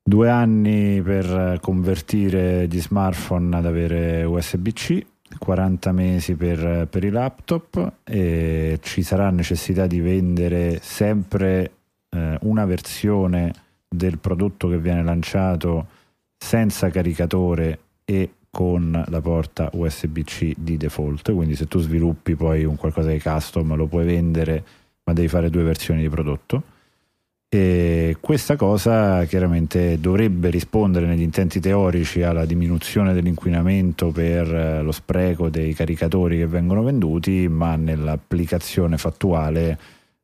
[0.00, 5.04] Due anni per convertire gli smartphone ad avere USB-C,
[5.36, 11.72] 40 mesi per, per i laptop e ci sarà necessità di vendere sempre
[12.08, 13.52] eh, una versione
[13.88, 15.88] del prodotto che viene lanciato
[16.36, 21.32] senza caricatore e con la porta USB-C di default.
[21.32, 24.64] Quindi se tu sviluppi poi un qualcosa di custom lo puoi vendere,
[25.04, 26.62] ma devi fare due versioni di prodotto.
[27.48, 34.90] E questa cosa chiaramente dovrebbe rispondere negli intenti teorici alla diminuzione dell'inquinamento per eh, lo
[34.90, 39.78] spreco dei caricatori che vengono venduti, ma nell'applicazione fattuale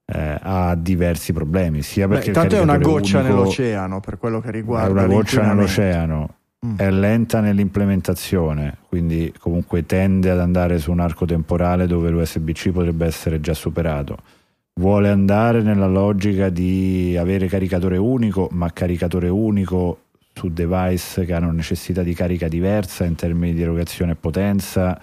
[0.07, 1.83] eh, ha diversi problemi.
[1.83, 4.91] Sia Beh, perché il tanto è una goccia unico nell'oceano per quello che è riguarda
[4.91, 6.35] una goccia nell'oceano,
[6.65, 6.77] Mm.
[6.77, 13.05] è lenta nell'implementazione, quindi comunque tende ad andare su un arco temporale dove l'USB-C potrebbe
[13.05, 14.17] essere già superato.
[14.81, 19.99] Vuole andare nella logica di avere caricatore unico, ma caricatore unico
[20.33, 24.99] su device che hanno necessità di carica diversa in termini di erogazione e potenza.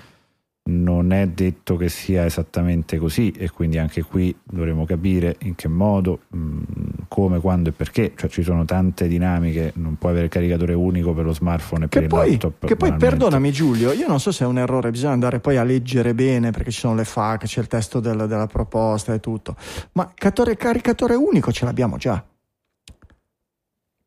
[0.72, 5.68] Non è detto che sia esattamente così e quindi anche qui dovremo capire in che
[5.68, 6.60] modo, mh,
[7.08, 8.14] come, quando e perché.
[8.16, 11.88] Cioè ci sono tante dinamiche, non puoi avere il caricatore unico per lo smartphone e
[11.90, 12.66] per Che il poi, laptop.
[12.66, 15.64] che poi perdonami Giulio, io non so se è un errore, bisogna andare poi a
[15.64, 19.56] leggere bene perché ci sono le FAQ, c'è il testo del- della proposta e tutto,
[19.94, 22.24] ma catore- caricatore unico ce l'abbiamo già.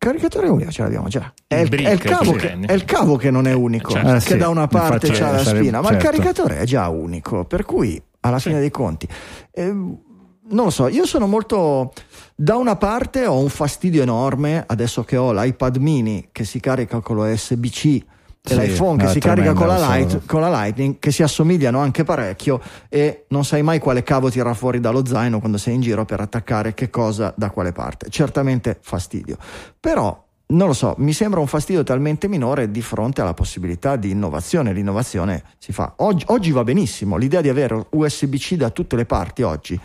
[0.05, 1.33] Caricatore unico ce l'abbiamo già.
[1.47, 2.01] È il, Brick, è il
[2.37, 4.09] che, è il cavo che non è unico, certo.
[4.11, 6.11] Eh, che sì, da una parte c'ha la sarebbe- spina, ma il certo.
[6.11, 9.09] caricatore è già unico, per cui alla fine dei conti.
[9.53, 9.99] ehm,
[10.47, 11.93] non lo so, io sono molto.
[12.35, 17.01] Da una parte ho un fastidio enorme adesso che ho l'iPad mini che si carica
[17.01, 18.05] con lo USB-C
[18.47, 21.79] e Sì, l'iPhone che si carica con la, Light- con la Lightning, che si assomigliano
[21.79, 22.61] anche parecchio
[22.91, 26.21] e non sai mai quale cavo tirare fuori dallo zaino quando sei in giro per
[26.21, 28.11] attaccare che cosa da quale parte.
[28.11, 29.39] Certamente fastidio.
[29.81, 34.11] Però non lo so, mi sembra un fastidio talmente minore di fronte alla possibilità di
[34.11, 34.75] innovazione.
[34.75, 35.95] L'innovazione si fa.
[35.97, 39.81] Oggi, oggi va benissimo, l'idea di avere USB-C da tutte le parti oggi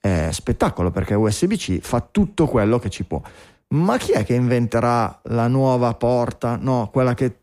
[0.00, 3.22] è spettacolo perché USB-C fa tutto quello che ci può.
[3.68, 6.58] Ma chi è che inventerà la nuova porta?
[6.60, 7.36] No, quella che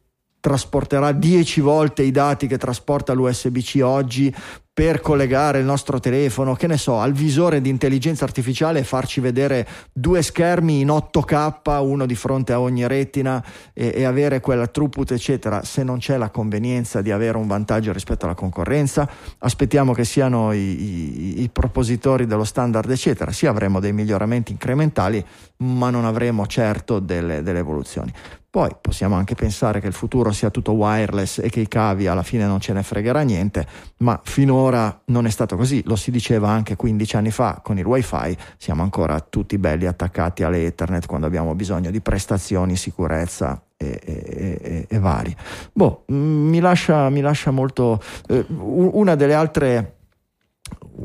[0.47, 4.33] trasporterà 10 volte i dati che trasporta l'USB-C oggi
[4.77, 9.19] per collegare il nostro telefono, che ne so, al visore di intelligenza artificiale e farci
[9.19, 13.43] vedere due schermi in 8K, uno di fronte a ogni retina
[13.73, 17.91] e, e avere quella throughput, eccetera, se non c'è la convenienza di avere un vantaggio
[17.91, 19.09] rispetto alla concorrenza,
[19.39, 25.25] aspettiamo che siano i, i- i propositori dello standard, eccetera, sì avremo dei miglioramenti incrementali,
[25.57, 28.13] ma non avremo certo delle, delle evoluzioni.
[28.57, 32.23] Poi possiamo anche pensare che il futuro sia tutto wireless e che i cavi alla
[32.23, 33.67] fine non ce ne fregherà niente,
[33.97, 37.85] ma finora non è stato così, lo si diceva anche 15 anni fa con il
[37.85, 44.59] wifi, siamo ancora tutti belli attaccati all'Ethernet quando abbiamo bisogno di prestazioni, sicurezza e, e-
[44.59, 45.35] e- e vari.
[45.71, 48.01] Boh, mh, mi lascia, mi lascia molto...
[48.27, 49.97] eh, una delle altre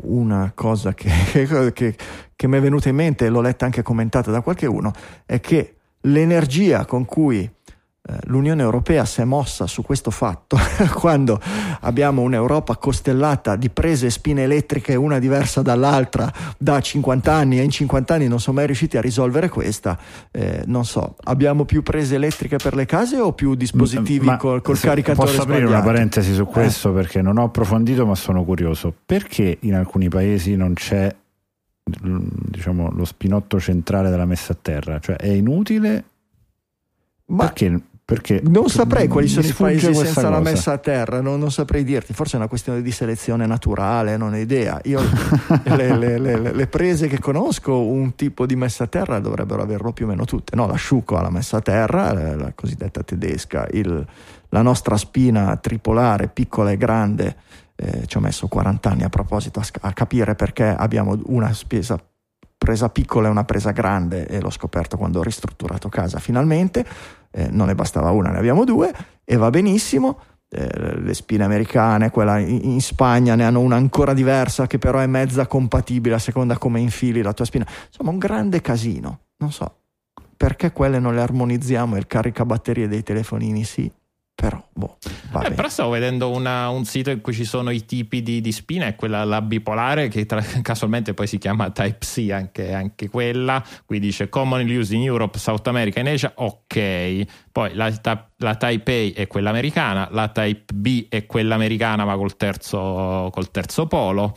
[0.05, 1.97] una cosa che, che-
[2.35, 4.91] che mi è venuta in mente l'ho letta anche commentata da qualche uno
[5.27, 7.49] è che l'energia con cui
[8.05, 10.59] eh, l'Unione Europea si è mossa su questo fatto
[10.95, 11.41] quando
[11.83, 17.63] abbiamo un'Europa costellata di prese e spine elettriche una diversa dall'altra da 50 anni e
[17.63, 19.97] in 50 anni non sono mai riusciti a risolvere questa
[20.33, 24.63] eh, non so abbiamo più prese elettriche per le case o più dispositivi Ma col,
[24.63, 25.85] col caricatore Posso aprire sbagliato?
[25.85, 26.47] una parentesi su Eh.
[26.47, 28.93] questo perché non ho approfondito ma sono curioso.
[29.07, 31.15] Perché in alcuni paesi non c'è
[31.85, 34.99] diciamo, lo spinotto centrale della messa a terra?
[34.99, 36.05] Cioè è inutile?
[37.27, 37.81] Ma- perché?
[38.05, 40.51] perché Non saprei quali sono i paesi senza la cosa.
[40.51, 44.33] messa a terra, non, non saprei dirti, forse è una questione di selezione naturale, non
[44.35, 44.79] ho idea.
[44.85, 45.01] Io
[45.65, 49.93] le, le- le- le prese che conosco, un tipo di messa a terra dovrebbero averlo
[49.93, 50.55] più o meno tutte.
[50.57, 54.07] No, l'asciugo ha la messa a terra, la, la cosiddetta tedesca, il-
[54.51, 57.37] la nostra spina tripolare, piccola e grande,
[57.83, 61.99] eh, ci ho messo 40 anni a proposito a, a capire perché abbiamo una spesa
[62.57, 66.87] presa piccola e una presa grande e l'ho scoperto quando ho ristrutturato casa finalmente
[67.33, 68.93] eh, non ne bastava una, ne abbiamo due
[69.25, 70.21] e va benissimo.
[70.55, 74.99] Eh, le spine americane, quella in, in Spagna ne hanno una ancora diversa che però
[74.99, 77.67] è mezza compatibile a seconda come infili la tua spina.
[77.87, 79.21] Insomma, un grande casino.
[79.39, 79.77] Non so
[80.43, 83.89] perché quelle non le armonizziamo e il caricabatterie dei telefonini sì.
[84.35, 84.97] Però, boh,
[85.45, 88.51] Eh, però stavo vedendo una- un sito in cui ci sono i tipi di, di
[88.51, 93.63] spina, è quella la bipolare che tra- casualmente poi si chiama Type-C, anche, anche quella.
[93.85, 97.23] Qui dice commonly used in Europe, South America and Asia, ok.
[97.53, 97.93] Poi la,
[98.39, 103.29] la Type A è quella americana, la Type B è quella americana ma col terzo,
[103.33, 104.37] col terzo polo.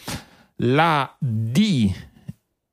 [0.58, 1.92] La D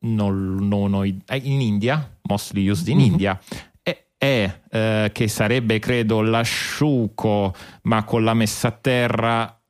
[0.00, 3.04] non, non ho eh, in India, mostly used in Mhm.
[3.04, 3.40] India,
[4.24, 9.60] e eh, che sarebbe credo l'asciuco, ma con la messa a terra,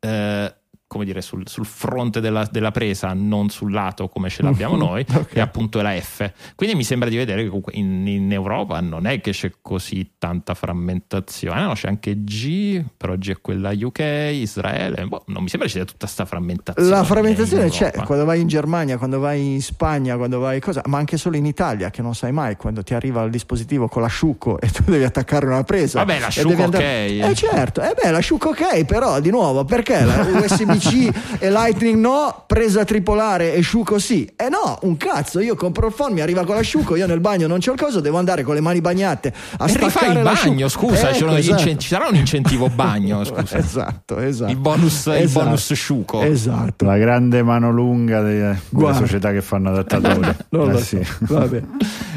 [0.00, 0.54] eh,
[0.92, 5.02] come dire, sul, sul fronte della, della presa, non sul lato come ce l'abbiamo noi,
[5.10, 5.34] Ok.
[5.34, 6.30] e appunto è la F.
[6.54, 10.12] Quindi mi sembra di vedere che comunque in, in Europa non è che c'è così
[10.18, 13.98] tanta frammentazione, no, c'è anche G, però G è quella UK,
[14.32, 16.90] Israele, boh, non mi sembra ci sia tutta questa frammentazione.
[16.90, 20.98] La frammentazione c'è quando vai in Germania, quando vai in Spagna, quando vai cosa, ma
[20.98, 24.60] anche solo in Italia, che non sai mai quando ti arriva il dispositivo con l'asciuco
[24.60, 26.00] e tu devi attaccare una presa.
[26.00, 26.74] Vabbè, l'asciuco ok.
[26.78, 30.22] Eh certo, eh beh, l'asciuco ok, però di nuovo, perché la
[30.82, 34.24] USB-C e Lightning no, presa tripolare e asciuco sì?
[34.36, 37.46] Eh no, un cazzo, io compro il phone, mi arriva con l'asciuco, io nel bagno
[37.46, 40.24] non c'ho il coso, devo andare con le mani bagnate a E rifai staccare il
[40.24, 41.60] bagno, scusa, Ecco, gli esatto.
[41.60, 43.56] incen- ci sarà un incentivo bagno, scusa.
[43.56, 44.50] Esatto, esatto.
[44.50, 45.44] Il bonus, il Esatto.
[45.44, 46.22] bonus asciuco.
[46.22, 46.84] Esatto.
[46.84, 50.20] La grande mano lunga delle, delle società che fanno adattatori.
[50.52, 51.02] Non Eh lo sì.
[51.02, 51.16] so.
[51.20, 51.62] Vabbè.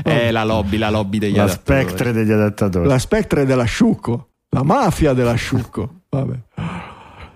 [0.03, 1.81] È la lobby, la lobby degli La adattatori.
[1.83, 2.87] spectre degli adattatori.
[2.87, 6.01] La spectre dell'asciuco, la mafia dell'asciuco.
[6.09, 6.33] Vabbè.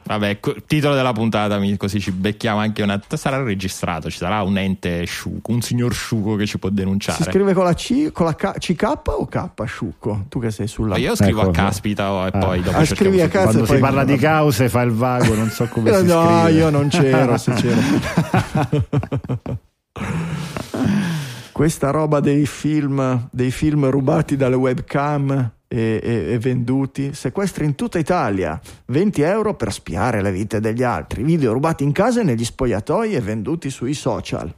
[0.10, 3.00] Vabbè, co- titolo della puntata, mi- così ci becchiamo anche una.
[3.14, 7.24] Sarà registrato, ci sarà un ente sciuco, un signor sciuco che ci può Si denunciare.
[7.26, 10.26] scrive con la C, con la K, CK o K asciuco?
[10.28, 11.50] Tu che sei sulla Ma io scrivo Ecco.
[11.52, 12.38] a caspita oh, e Ah.
[12.40, 15.36] poi dopo Ah, scrivi a su- cazzo Quando si parla di cause fa il vago,
[15.36, 16.58] non so come si no, scrive.
[16.58, 17.82] io non c'ero, se c'ero.
[21.60, 27.76] Questa roba dei film, dei film rubati dalle webcam e, e- e venduti, sequestri in
[27.76, 32.24] tutta Italia, 20 euro per spiare le vite degli altri, video rubati in casa e
[32.24, 34.56] negli spogliatoi e venduti sui social.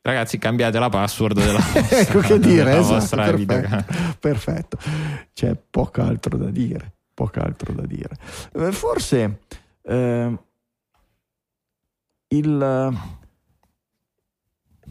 [0.00, 4.78] Ragazzi, cambiate la password della vostra, ecco che dire, esatto, vostra perfetto, perfetto.
[5.34, 8.16] C'è poco altro da dire, poco altro da dire.
[8.54, 9.40] Eh, Forse
[9.82, 10.38] eh,
[12.28, 12.98] il,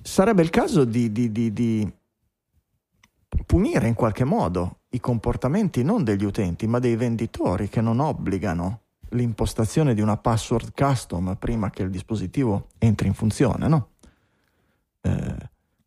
[0.06, 1.91] sarebbe il caso di, di- di- di
[3.45, 8.82] punire in qualche modo i comportamenti non degli utenti, ma dei venditori che non obbligano
[9.10, 13.94] l'impostazione di una password custom prima che il dispositivo entri in funzione, no?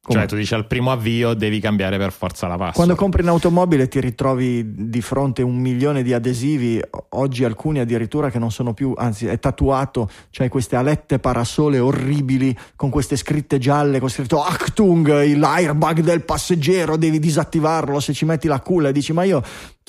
[0.08, 2.74] Come- Cioè, tu dici al primo avvio devi cambiare per forza la password.
[2.74, 6.80] quando compri un'automobile ti ritrovi di fronte un milione di adesivi,
[7.10, 12.56] oggi alcuni addirittura che non sono più, anzi è tatuato, cioè queste alette parasole orribili
[12.74, 18.48] con queste scritte gialle, con scritto Achtung, l'airbag del passeggero, devi disattivarlo se ci metti
[18.48, 19.42] la culla e dici ma io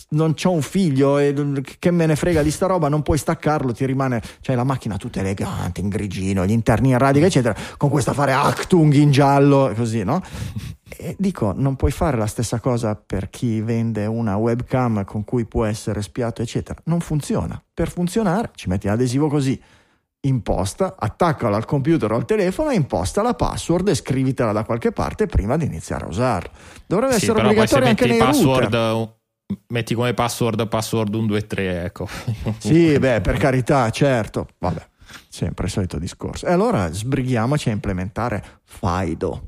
[0.09, 1.33] non ho un figlio e
[1.79, 4.97] che me ne frega di sta roba, non puoi staccarlo, ti rimane, cioè la macchina
[4.97, 9.71] tutta elegante, in grigino, gli interni in radica eccetera, con questa fare Achtung in giallo,
[9.75, 10.21] così no?
[11.01, 15.45] E dico, non puoi fare la stessa cosa per chi vende una webcam con cui
[15.45, 16.79] può essere spiato, eccetera.
[16.85, 17.61] Non funziona.
[17.73, 19.61] Per funzionare ci metti l'adesivo così,
[20.21, 24.91] imposta, attaccalo al computer o al telefono e imposta la password e scrivitela da qualche
[24.91, 26.49] parte prima di iniziare a usarla.
[26.85, 29.17] Dovrebbe Sì, essere obbligatorio anche nei password, router.
[29.67, 32.07] Metti come password password 1, 2, 3, ecco.
[32.59, 34.47] Sì, beh, per carità, certo.
[34.57, 34.85] Vabbè,
[35.27, 36.45] sempre il solito discorso.
[36.45, 39.47] E allora sbrighiamoci a implementare FIDO.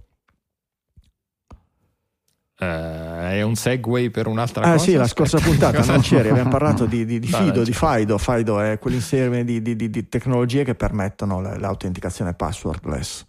[2.57, 4.83] Eh, è un segue per un'altra Ah cosa?
[4.83, 7.73] sì, la scorsa puntata non c'eri, abbiamo parlato di, di- di Fido, di.
[7.73, 8.17] FIDO.
[8.19, 13.25] FIDO è quell'insieme di, di- tecnologie che permettono l'autenticazione passwordless.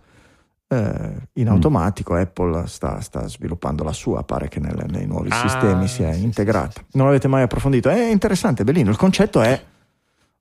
[0.72, 1.50] Eh, in Mm.
[1.50, 6.12] automatico Apple sta, sta sviluppando la sua, pare che nelle- nei nuovi Ah, sistemi sia
[6.12, 6.80] sì, sì, integrata.
[6.92, 7.90] Non l'avete mai approfondito?
[7.90, 8.88] È interessante, bellino.
[8.90, 9.62] Il concetto è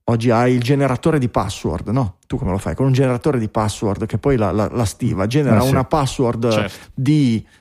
[0.06, 2.18] oggi hai il generatore di password, no?
[2.28, 2.76] Tu come lo fai?
[2.76, 5.70] Con un generatore di password che poi la, la- la stiva, genera Ah, sì.
[5.72, 6.90] una password Certo.
[6.94, 7.61] di eh,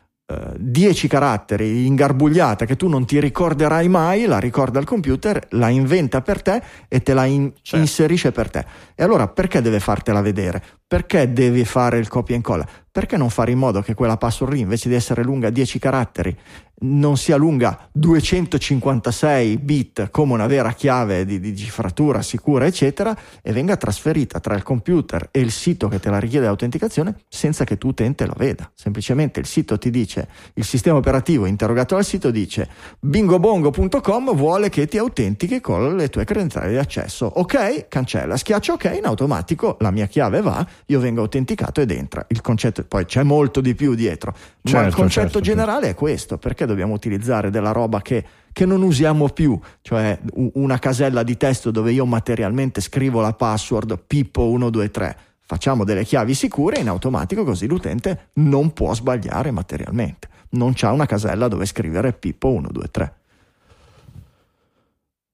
[0.56, 6.20] 10 caratteri ingarbugliata che tu non ti ricorderai mai, la ricorda il computer, la inventa
[6.22, 7.76] per te e te la in- Certo.
[7.76, 8.64] inserisce per te.
[8.94, 10.62] E allora perché deve fartela vedere?
[10.86, 12.66] Perché devi fare il copia e incolla?
[12.92, 16.36] Perché non fare in modo che quella password lì, invece di essere lunga 10 caratteri,
[16.82, 23.52] non sia lunga 256 bit come una vera chiave di, di cifratura sicura, eccetera, e
[23.52, 27.76] venga trasferita tra il computer e il sito che te la richiede l'autenticazione senza che
[27.76, 28.70] tu utente lo veda.
[28.74, 32.68] Semplicemente il sito ti dice, il sistema operativo interrogato dal sito dice
[33.00, 37.26] bingobongo.com vuole che ti autentichi con le tue credenziali di accesso.
[37.26, 42.24] Ok, cancella, schiaccia ok, in automatico la mia chiave va, io vengo autenticato ed entra.
[42.28, 45.88] Il concetto Certo, poi c'è molto di più dietro, ma Certo, il concetto certo, generale
[45.90, 50.18] è questo, perché dobbiamo utilizzare della roba che, che non usiamo più, cioè
[50.54, 56.78] una casella di testo dove io materialmente scrivo la password Pippo123, facciamo delle chiavi sicure
[56.78, 63.10] in automatico così l'utente non può sbagliare materialmente, non c'ha una casella dove scrivere Pippo123.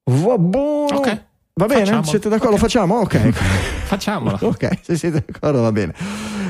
[0.09, 0.98] Va buono.
[0.98, 1.24] Ok,
[1.55, 1.81] Va bene?
[1.81, 2.06] facciamolo.
[2.06, 2.55] Siete d'accordo?
[2.55, 2.60] Ok.
[2.60, 2.94] Facciamo?
[3.01, 3.16] Ok.
[3.86, 4.39] Facciamola.
[4.43, 5.94] Ok, se siete d'accordo va bene.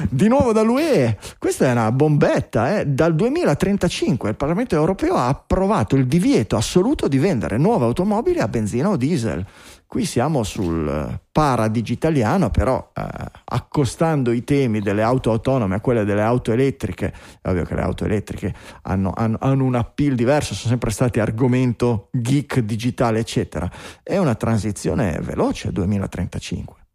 [0.09, 2.87] Di nuovo dall'UE, questa è una bombetta, eh.
[2.87, 8.49] dal 2035 il Parlamento europeo ha approvato il divieto assoluto di vendere nuove automobili a
[8.49, 9.45] benzina o diesel.
[9.87, 13.03] Qui siamo sul paradigitaliano, però eh,
[13.45, 17.83] accostando i temi delle auto autonome a quelle delle auto elettriche, è ovvio che le
[17.83, 23.71] auto elettriche hanno, hanno- hanno un appeal diverso, sono sempre stati argomento geek digitale, eccetera.
[24.03, 26.86] È una transizione veloce 2035.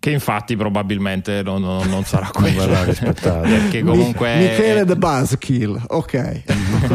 [0.00, 2.64] Che infatti probabilmente non, non- non sarà quello.
[2.64, 3.40] verrà rispettato.
[3.42, 4.34] Perché comunque.
[4.34, 6.42] Mi- Michele The Buzzkill, ok.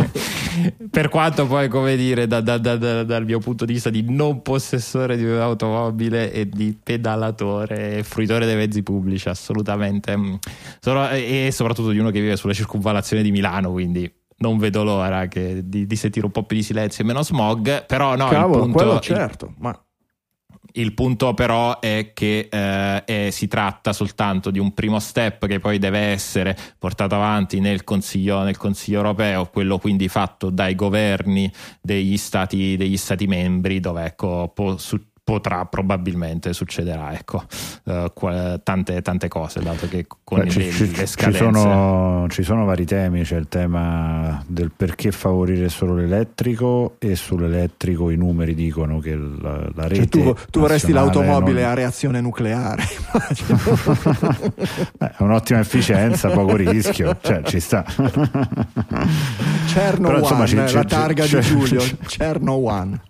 [0.90, 4.03] per quanto poi, come dire, da- da- da- da- dal mio punto di vista di
[4.10, 10.18] non possessore di un'automobile e di pedalatore e fruitore dei mezzi pubblici, assolutamente.
[10.18, 10.34] mm,
[10.80, 14.11] sono- e soprattutto di uno che vive sulla circunvalazione di Milano, quindi.
[14.38, 17.86] Non vedo l'ora che- di, di sentire un po' più di silenzio e meno smog.
[17.86, 19.80] Però, no, Cavolo, il punto, certo, ma
[20.76, 25.60] il punto però è che eh, è- si tratta soltanto di un primo step che
[25.60, 31.52] poi deve essere portato avanti nel Consiglio, nel Consiglio europeo, quello quindi fatto dai governi
[31.81, 37.43] degli stati, degli stati membri, dove ecco, po- su- potrà probabilmente succederà ecco,
[37.85, 41.38] eh, qua- tante, tante cose, dato che con Beh, ci, le, ci- le ci scadenze.
[41.39, 48.11] sono, ci sono vari temi, c'è il tema del perché favorire solo l'elettrico e sull'elettrico
[48.11, 49.95] i numeri dicono che la, la rete...
[49.95, 52.84] cioè, tu, tu vorresti l'automobile non- a reazione nucleare.
[54.99, 57.84] Beh, è un'ottima efficienza, poco rischio, cioè ci sta.
[59.65, 63.02] Cerno Però, insomma, One, ci- la ci- targa ci- di Giulio, ci- Cerno One.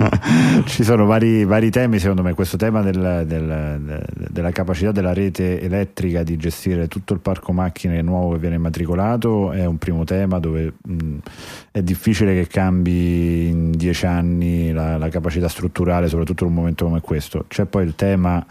[0.64, 5.12] Ci sono vari, vari temi, secondo me, questo tema del- del- de- della capacità della
[5.12, 10.04] rete elettrica di gestire tutto il parco macchine nuovo che viene immatricolato è un primo
[10.04, 11.16] tema dove mh,
[11.72, 16.86] è difficile che cambi in dieci anni la, la capacità strutturale, soprattutto in un momento
[16.86, 17.44] come questo.
[17.46, 18.44] C'è poi il tema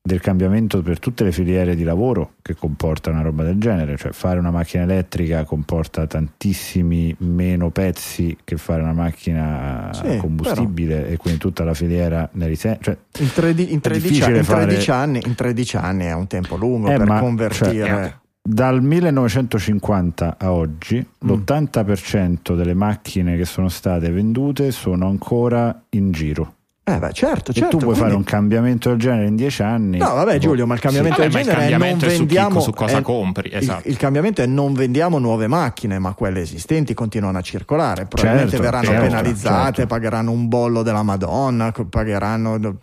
[0.00, 4.12] del cambiamento per tutte le filiere di lavoro che comporta una roba del genere, cioè
[4.12, 11.08] fare una macchina elettrica comporta tantissimi meno pezzi che fare una macchina Sì, a combustibile
[11.08, 12.82] e quindi tutta la filiera ne risente.
[12.84, 16.12] Cioè, In, tredi- in È 13, difficile in 13 fare- anni, in 13 anni è
[16.14, 17.86] un tempo lungo Eh, per ma- convertire.
[17.86, 18.14] cioè,
[18.48, 21.28] dal 1950 a oggi Mm.
[21.28, 26.54] l'80% delle macchine che sono state vendute sono ancora in giro.
[26.94, 27.70] Eh beh, certo, e certo.
[27.70, 29.98] tu puoi quindi- fare un cambiamento del genere in dieci anni.
[29.98, 32.06] No, vabbè, boh, Giulio, ma il cambiamento Vabbè, del ma il genere è non cambiamento
[32.06, 33.88] è su chi- vendiamo su cosa è- compri, il- esatto.
[33.88, 38.06] Il, cambiamento è non vendiamo nuove macchine, ma quelle esistenti continuano a circolare.
[38.06, 39.86] Probabilmente Certo, verranno certo, penalizzate, certo.
[39.86, 41.72] pagheranno un bollo della Madonna,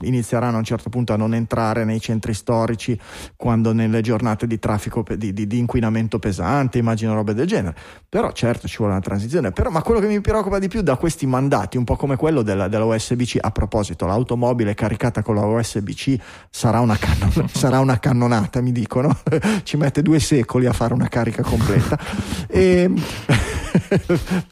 [0.01, 2.97] inizieranno a un certo punto a non entrare nei centri storici
[3.35, 7.75] quando nelle giornate di traffico di, di- di inquinamento pesante, immagino robe del genere.
[8.07, 9.51] Però certo ci vuole una transizione.
[9.51, 12.41] Però, ma quello che mi preoccupa di più da questi mandati, un po' come quello
[12.41, 16.17] della, della USB-C, a proposito, l'automobile caricata con la USB-C
[16.49, 19.17] sarà una, cannon- sarà una cannonata, mi dicono.
[19.63, 21.97] Ci mette due secoli a fare una carica completa.
[22.47, 22.91] E-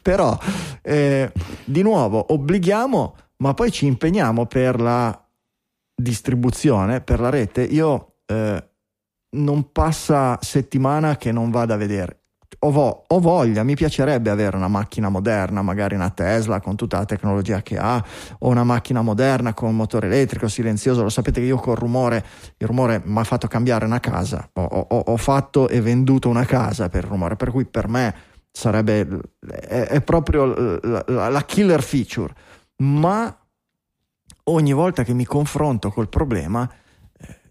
[0.02, 0.38] però,
[0.82, 1.32] eh,
[1.64, 5.26] di nuovo, obblighiamo, ma poi ci impegniamo per la
[5.94, 7.62] distribuzione, per la rete.
[7.62, 8.68] Io eh,
[9.30, 12.23] non passa settimana che non vada a vedere.
[12.60, 16.98] Ho, vo- ho voglia, mi piacerebbe avere una macchina moderna, magari una Tesla con tutta
[16.98, 18.02] la tecnologia che ha,
[18.38, 21.02] o una macchina moderna con motore elettrico silenzioso.
[21.02, 22.24] Lo sapete che io col rumore,
[22.56, 24.48] il rumore mi ha fatto cambiare una casa.
[24.54, 28.14] Ho, ho- ho fatto e venduto una casa per il rumore, per cui per me
[28.50, 29.06] sarebbe
[29.48, 30.46] è, è proprio
[30.80, 32.32] la, la- la killer feature.
[32.76, 33.36] Ma
[34.44, 36.68] ogni volta che mi confronto col problema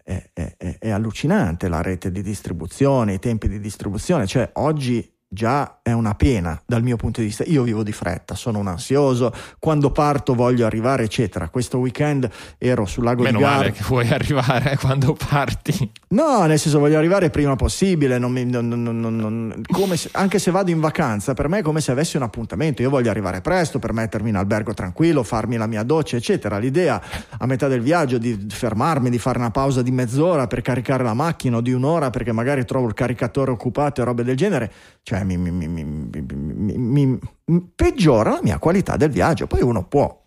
[0.04, 5.80] è, è- è allucinante la rete di distribuzione, i tempi di distribuzione, cioè oggi già
[5.82, 7.44] è una pena dal mio punto di vista.
[7.46, 11.50] Io vivo di fretta, sono un ansioso, quando parto voglio arrivare, eccetera.
[11.50, 13.58] Questo weekend ero sul lago Meno di Garda.
[13.58, 15.90] male che vuoi arrivare quando parti.
[16.08, 19.62] No, nel senso voglio arrivare prima possibile, non mi- non- non-
[19.96, 22.88] se- anche se vado in vacanza, per me è come se avessi un appuntamento, io
[22.90, 26.56] voglio arrivare presto per mettermi in albergo tranquillo, farmi la mia doccia, eccetera.
[26.58, 27.02] L'idea
[27.36, 31.14] a metà del viaggio di fermarmi, di fare una pausa di mezz'ora per caricare la
[31.14, 34.70] macchina o di un'ora perché magari trovo il caricatore occupato e robe del genere,
[35.02, 37.20] cioè mi, mi- mi- mi-
[37.74, 39.46] peggiora la mia qualità del viaggio.
[39.46, 40.22] Poi uno può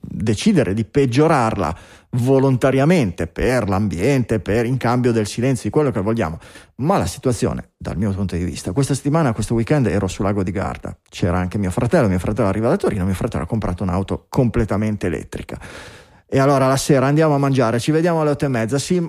[0.00, 1.76] decidere di peggiorarla
[2.10, 6.38] volontariamente per l'ambiente, per in cambio del silenzio, di quello che vogliamo.
[6.76, 10.42] Ma la situazione, dal mio punto di vista, questa settimana, questo weekend ero sul lago
[10.42, 13.82] di Garda, c'era anche mio fratello, mio fratello arriva da Torino, mio fratello ha comprato
[13.82, 15.60] un'auto completamente elettrica.
[16.26, 19.00] E allora la sera andiamo a mangiare, ci vediamo alle otto e mezza, sì,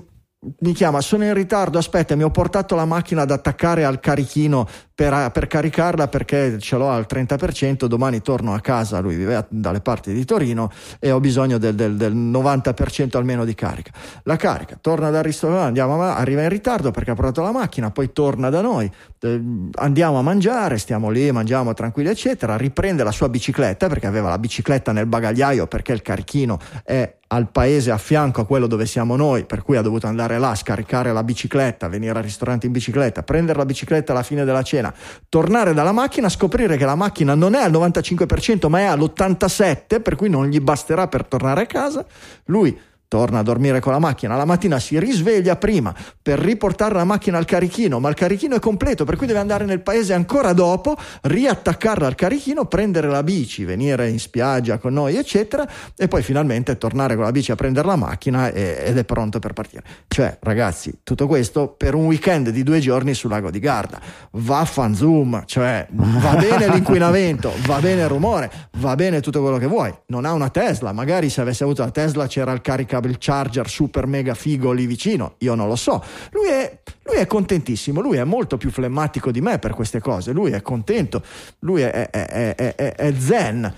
[0.60, 4.66] mi chiama, sono in ritardo, aspetta, mi ho portato la macchina ad attaccare al carichino
[5.00, 9.80] per, per, caricarla perché ce l'ho al 30%, domani torno a casa, lui vive dalle
[9.80, 13.92] parti di Torino e ho bisogno del, del, del 90% almeno di carica.
[14.24, 18.12] La carica, torna dal ristorante, andiamo arriva in ritardo perché ha portato la macchina, poi
[18.12, 19.42] torna da noi, eh,
[19.76, 24.38] andiamo a mangiare, stiamo lì, mangiamo tranquilli eccetera, riprende la sua bicicletta perché aveva la
[24.38, 29.14] bicicletta nel bagagliaio perché il carichino è al paese a fianco a quello dove siamo
[29.14, 33.22] noi, per cui ha dovuto andare là, scaricare la bicicletta, venire al ristorante in bicicletta,
[33.22, 34.89] prendere la bicicletta alla fine della cena,
[35.28, 40.16] tornare dalla macchina, scoprire che la macchina non è al 95% ma è all'87%, per
[40.16, 42.04] cui non gli basterà per tornare a casa.
[42.46, 42.78] Lui
[43.10, 45.92] torna a dormire con la macchina, la mattina si risveglia prima
[46.22, 49.64] per riportare la macchina al carichino, ma il carichino è completo, per cui deve andare
[49.64, 55.16] nel paese ancora dopo, riattaccarla al carichino, prendere la bici, venire in spiaggia con noi,
[55.16, 59.04] eccetera, e poi finalmente tornare con la bici a prendere la macchina e, ed è
[59.04, 59.82] pronto per partire.
[60.06, 63.98] Cioè, ragazzi, tutto questo per un weekend di due giorni sul lago di Garda.
[64.34, 69.58] Va fan zoom, cioè va bene l'inquinamento, va bene il rumore, va bene tutto quello
[69.58, 69.92] che vuoi.
[70.06, 73.68] Non ha una Tesla, magari se avesse avuto la Tesla c'era il carica il charger
[73.68, 76.02] super mega figo lì vicino, io non lo so.
[76.32, 80.32] Lui è, lui è contentissimo, lui è molto più flemmatico di me per queste cose,
[80.32, 81.22] lui è contento,
[81.60, 83.74] lui è, è, è, zen.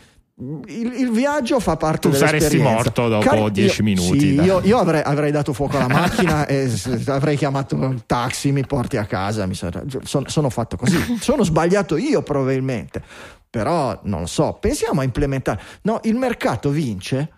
[0.67, 4.19] Il, il, viaggio fa parte tu saresti morto dopo dieci minuti.
[4.19, 6.69] Sì, io, io avrei, avrei, dato fuoco alla macchina e
[7.07, 9.47] avrei chiamato un taxi, mi porti a casa.
[9.53, 11.19] Sarà, sono, sono fatto così.
[11.21, 13.03] sono sbagliato io probabilmente,
[13.49, 14.57] però non lo so.
[14.59, 15.61] Pensiamo a implementare.
[15.83, 17.29] No, il mercato vince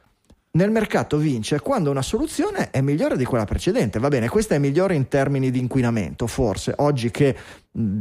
[0.56, 3.98] nel mercato vince quando una soluzione è migliore di quella precedente.
[3.98, 6.72] Va bene, questa è migliore in termini di inquinamento, forse.
[6.76, 7.36] Oggi che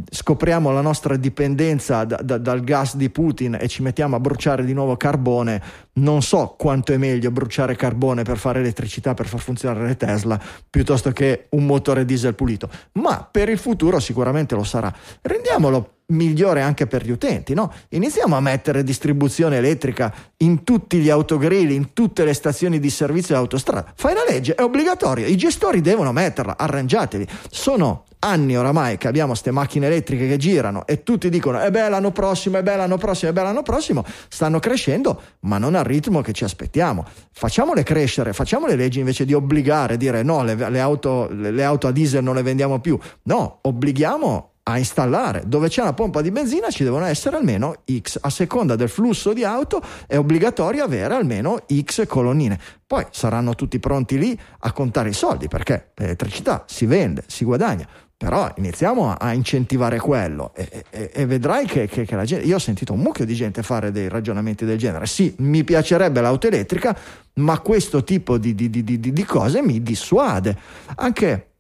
[0.07, 4.63] scopriamo la nostra dipendenza da, da, dal gas di Putin e ci mettiamo a bruciare
[4.65, 5.61] di nuovo carbone,
[5.93, 10.39] non so quanto è meglio bruciare carbone per fare elettricità, per far funzionare le Tesla,
[10.69, 12.69] piuttosto che un motore diesel pulito.
[12.93, 14.93] Ma per il futuro sicuramente lo sarà.
[15.21, 17.55] Rendiamolo migliore anche per gli utenti.
[17.55, 17.71] No?
[17.89, 23.33] Iniziamo a mettere distribuzione elettrica in tutti gli autogrill, in tutte le stazioni di servizio
[23.33, 23.91] dell'autostrada.
[23.95, 27.27] Fai la legge, è obbligatorio, i gestori devono metterla, arrangiatevi.
[27.49, 31.89] Sono anni oramai che abbiamo queste macchine elettriche che girano e tutti dicono è bello
[31.89, 35.83] l'anno prossimo, è bello l'anno prossimo, è bello l'anno prossimo, stanno crescendo ma non al
[35.83, 37.05] ritmo che ci aspettiamo.
[37.31, 41.63] Facciamole crescere, facciamo le leggi invece di obbligare, dire no, le, le, auto, le, le
[41.63, 45.43] auto a diesel non le vendiamo più, no, obblighiamo a installare.
[45.45, 48.17] Dove c'è una pompa di benzina ci devono essere almeno X.
[48.21, 52.59] A seconda del flusso di auto è obbligatorio avere almeno X colonnine.
[52.85, 57.87] Poi saranno tutti pronti lì a contare i soldi perché l'elettricità si vende, si guadagna.
[58.23, 62.45] Però iniziamo a, incentivare quello e, e, e vedrai che, che, che, la gente.
[62.45, 65.07] Io ho sentito un mucchio di gente fare dei ragionamenti del genere.
[65.07, 66.97] Sì, mi piacerebbe l'auto elettrica,
[67.35, 70.57] ma questo tipo di, di, di, di cose mi dissuade.
[70.95, 71.52] Anche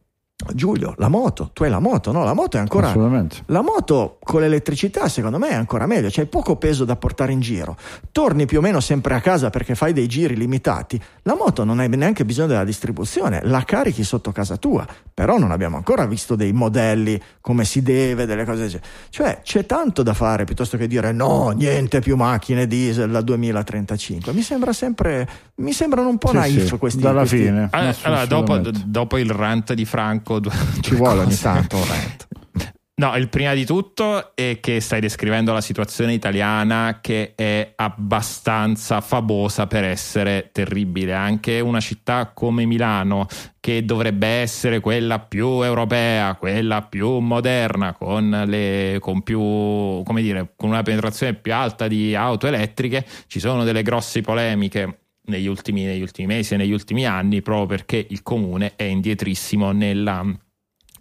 [0.53, 2.23] Giulio, la moto, tu hai la moto, no?
[2.23, 2.89] La moto è ancora.
[2.89, 3.43] Assolutamente.
[3.47, 6.09] La moto con l'elettricità, secondo me, è ancora meglio.
[6.11, 7.77] C'hai poco peso da portare in giro.
[8.11, 11.01] Torni più o meno sempre a casa perché fai dei giri limitati.
[11.23, 14.85] La moto non hai neanche bisogno della distribuzione, la carichi sotto casa tua.
[15.13, 18.81] Però non abbiamo ancora visto dei modelli come si deve, delle cose.
[19.09, 24.33] Cioè, c'è tanto da fare piuttosto che dire no, niente più macchine diesel al 2035.
[24.33, 25.27] Mi sembra sempre.
[25.55, 27.01] Mi sembrano un po' sì, naif sì, questi.
[27.01, 27.37] Dalla questi...
[27.37, 27.67] fine.
[27.71, 32.27] Allora, allora dopo, dopo il rant di Franco ecco ci vuole ogni tanto rant.
[32.95, 39.01] No, il prima di tutto è che stai descrivendo la situazione italiana che è abbastanza
[39.01, 41.13] famosa per essere terribile.
[41.13, 43.25] Anche una città come Milano,
[43.59, 50.53] che dovrebbe essere quella più europea, quella più moderna, con, le, con, più, come dire,
[50.55, 55.83] con una penetrazione più alta di auto elettriche, ci sono delle grosse polemiche negli ultimi,
[55.83, 60.25] negli ultimi mesi e negli ultimi anni proprio perché il comune è indietrissimo nella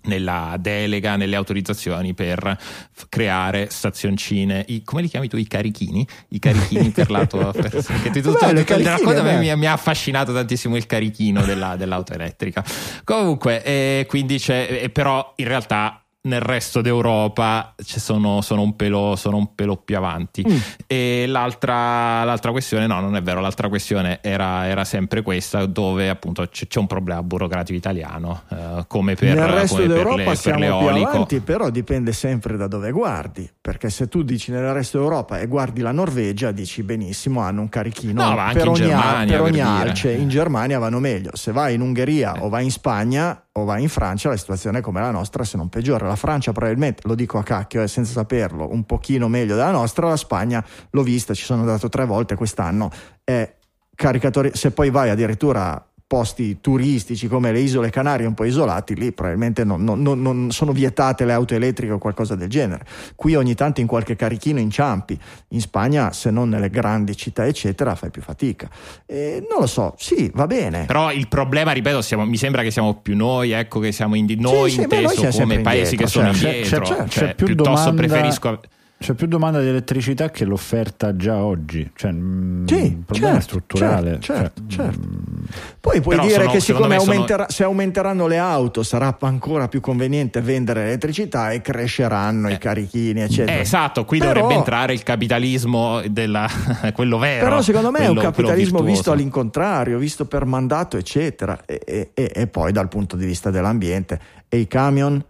[0.04, 5.36] nella delega, nelle autorizzazioni per f- creare stazioncine, I, come li chiami tu?
[5.36, 6.06] I carichini?
[6.28, 7.40] I carichini per l'auto.
[7.52, 12.12] Per, perché tutto, Beh, tutto, racconto mi, mi, ha affascinato tantissimo il carichino della, dell'auto
[12.12, 12.64] elettrica.
[13.04, 19.16] Comunque, eh, quindi c'è, eh, però in realtà nel resto d'Europa sono, sono, un pelo,
[19.16, 20.44] sono, un pelo, più avanti.
[20.48, 20.56] Mm.
[20.86, 26.08] E l'altra, l'altra, questione, no, non è vero, l'altra questione era, era sempre questa, dove
[26.08, 30.26] appunto c'è, c'è un problema burocratico italiano, eh, come per Nel resto come d'Europa per
[30.26, 34.50] le, siamo per più avanti, però dipende sempre da dove guardi perché se tu dici
[34.50, 38.76] nel resto d'Europa e guardi la Norvegia, dici benissimo, hanno un carichino No, per ogni,
[38.76, 39.62] Germania, per per ogni dire.
[39.62, 40.12] alce.
[40.12, 41.30] In Germania vanno meglio.
[41.34, 42.40] Se vai in Ungheria Eh.
[42.40, 45.56] o vai in Spagna o vai in Francia, la situazione è come la nostra, se
[45.56, 46.06] non peggiore.
[46.06, 50.08] La Francia probabilmente, lo dico a cacchio e senza saperlo, un pochino meglio della nostra.
[50.08, 52.90] La Spagna l'ho vista, ci sono andato tre volte quest'anno.
[53.22, 53.56] È
[53.94, 59.12] caricatori, se poi vai addirittura posti turistici come le isole Canarie un po' isolati, lì
[59.12, 62.84] probabilmente non, non- non- sono vietate le auto elettriche o qualcosa del genere.
[63.14, 65.18] Qui ogni tanto in qualche carichino inciampi,
[65.48, 68.68] in Spagna se non nelle grandi città eccetera fai più fatica.
[69.06, 70.84] E non lo so, sì, va bene.
[70.84, 74.38] Però il problema, ripeto, siamo- mi sembra che siamo più noi, ecco che siamo indi-
[74.38, 76.80] noi sì, beh, noi inteso siamo sempre come paesi indietro, che sono cioè, indietro.
[76.84, 78.60] c'è- c'è- cioè, c'è più piuttosto domanda- preferisco.
[79.02, 81.90] C'è più domanda di elettricità che l'offerta già oggi.
[81.94, 84.18] Cioè, mm, Sì, il problema certo, è strutturale.
[84.20, 85.00] certo, Cioè, certo.
[85.08, 85.44] mm,
[85.80, 89.16] Poi puoi Però dire sono- che siccome me sono- aumenterà- se aumenteranno le auto sarà
[89.20, 93.56] ancora più conveniente vendere elettricità e cresceranno i carichini, eccetera.
[93.58, 96.46] Eh, esatto, qui Però- dovrebbe entrare il capitalismo della,
[96.94, 97.42] quello vero.
[97.44, 101.60] Però secondo me è un quello- quello capitalismo visto all'incontrario, visto per mandato, eccetera.
[101.66, 104.20] E- e- e poi dal punto di vista dell'ambiente.
[104.48, 105.22] E i camion,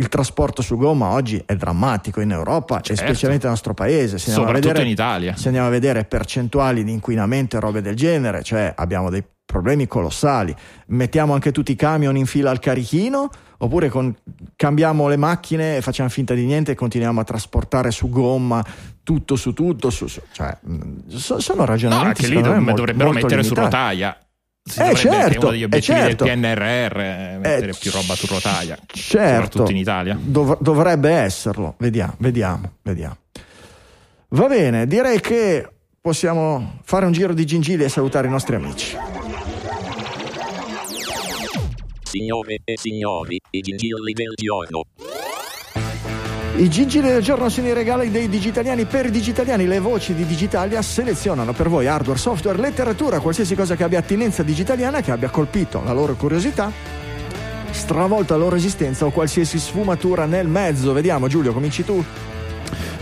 [0.00, 2.92] il trasporto su gomma oggi è drammatico in Europa Certo.
[3.02, 4.18] e specialmente nel nostro paese.
[4.18, 5.36] Se Soprattutto vedere, in Italia.
[5.36, 9.86] se andiamo a vedere percentuali di inquinamento e robe del genere, cioè abbiamo dei problemi
[9.88, 10.54] colossali.
[10.88, 14.14] Mettiamo anche tutti i camion in fila al carichino oppure con-
[14.54, 18.64] cambiamo le macchine e facciamo finta di niente e continuiamo a trasportare su gomma
[19.02, 19.90] tutto su tutto.
[19.90, 23.04] su- su- cioè, mh, so- sono No, ragionamenti anche lì secondo me, dov- molto- molto
[23.04, 23.74] molto mettere su limitati.
[23.76, 24.18] rotaia.
[24.68, 26.24] Si Eh, certo, uno degli eh, obiettivi certo.
[26.24, 28.78] del PNRR, eh, mettere Eh, più roba su rotaia.
[28.86, 30.18] Certo, Soprattutto in Italia.
[30.20, 31.74] Dov- dovrebbe esserlo.
[31.78, 33.16] Vediamo, vediamo, vediamo.
[34.30, 35.66] Va bene, direi che
[36.00, 38.96] possiamo fare un giro di gingilli e salutare i nostri amici.
[42.02, 44.82] Signore e signori, i gingilli del giorno.
[46.58, 49.64] I gingilli del giorno sono i regali dei digitaliani per i digitaliani.
[49.64, 54.42] Le voci di Digitalia selezionano per voi hardware, software, letteratura, qualsiasi cosa che abbia attinenza
[54.42, 56.72] digitaliana, che abbia colpito la loro curiosità,
[57.70, 60.92] stravolta la loro esistenza o qualsiasi sfumatura nel mezzo.
[60.92, 62.04] Vediamo, Giulio, cominci tu.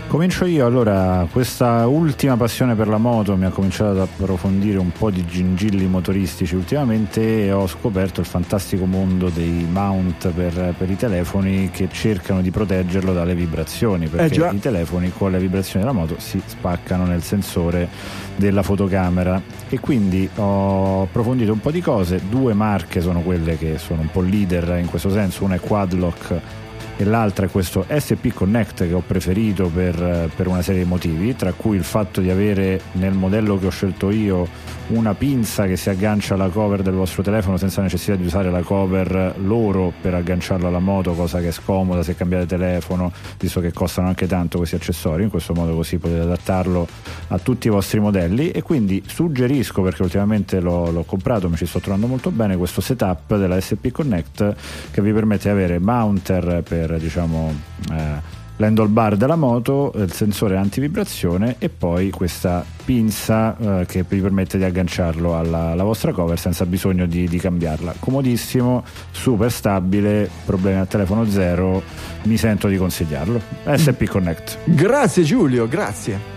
[0.07, 4.93] Comincio io, allora, questa ultima passione per la moto mi ha cominciato ad approfondire un
[4.93, 10.89] po' di gingilli motoristici ultimamente e ho scoperto il fantastico mondo dei mount per, per
[10.89, 14.49] i telefoni che cercano di proteggerlo dalle vibrazioni, perché già.
[14.49, 17.89] i telefoni con le vibrazioni della moto si spaccano nel sensore
[18.37, 19.41] della fotocamera.
[19.67, 24.09] E quindi ho approfondito un po' di cose, due marche sono quelle che sono un
[24.09, 26.65] po' leader in questo senso, una è Quadlock
[26.97, 31.35] e l'altra è questo SP Connect che ho preferito per, per una serie di motivi,
[31.35, 34.47] tra cui il fatto di avere nel modello che ho scelto io
[34.87, 38.61] una pinza che si aggancia alla cover del vostro telefono senza necessità di usare la
[38.61, 43.73] cover loro per agganciarlo alla moto, cosa che è scomoda se cambiate telefono, visto che
[43.73, 46.87] costano anche tanto questi accessori, in questo modo così potete adattarlo
[47.27, 48.51] a tutti i vostri modelli.
[48.51, 52.79] E quindi suggerisco perché ultimamente l'ho, l'ho comprato, mi ci sto trovando molto bene questo
[52.79, 54.55] setup della SP Connect
[54.91, 57.53] che vi permette di avere mounter per diciamo
[57.91, 64.57] eh, l'handlebar della moto, il sensore antivibrazione e poi questa pinza eh, che vi permette
[64.57, 67.95] di agganciarlo alla, alla vostra cover senza bisogno di, di cambiarla.
[67.99, 71.81] Comodissimo, super stabile, problemi al telefono zero,
[72.23, 73.41] mi sento di consigliarlo.
[73.65, 74.57] SP Connect.
[74.65, 76.35] Grazie Giulio, grazie.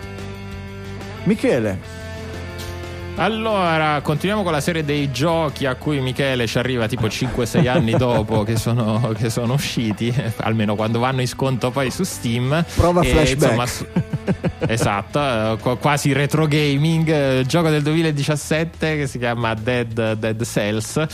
[1.25, 2.00] Michele,
[3.21, 7.93] Allora, continuiamo con la serie dei giochi a cui Michele ci arriva tipo 5-6 anni
[7.99, 12.65] dopo che sono, che sono usciti, almeno quando vanno in sconto poi su Steam.
[12.77, 13.43] prova E, flashback.
[13.43, 13.87] insomma, su-
[14.67, 20.43] esatto, eh, qu- quasi retro gaming, eh, gioco del 2017 che si chiama Dead, Dead
[20.43, 21.07] Cells, eh,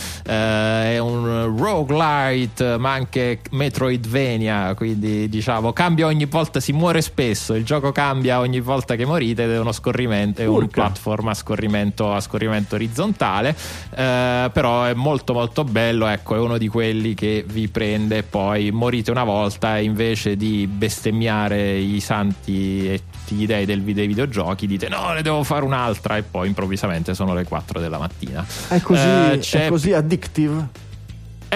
[0.94, 7.64] è un roguelite ma anche Metroidvania, quindi diciamo cambia ogni volta, si muore spesso, il
[7.64, 11.95] gioco cambia ogni volta che morite ed è uno scorrimento, è un platform a scorrimento,
[12.12, 13.56] a scorrimento orizzontale,
[13.94, 18.70] eh, però è molto molto bello, ecco è uno di quelli che vi prende poi
[18.70, 24.66] morite una volta e invece di bestemmiare i santi e gli dei del- dei videogiochi
[24.66, 28.80] dite no ne devo fare un'altra e poi improvvisamente sono le 4 della mattina è
[28.80, 30.84] così, Eh, è così addictive?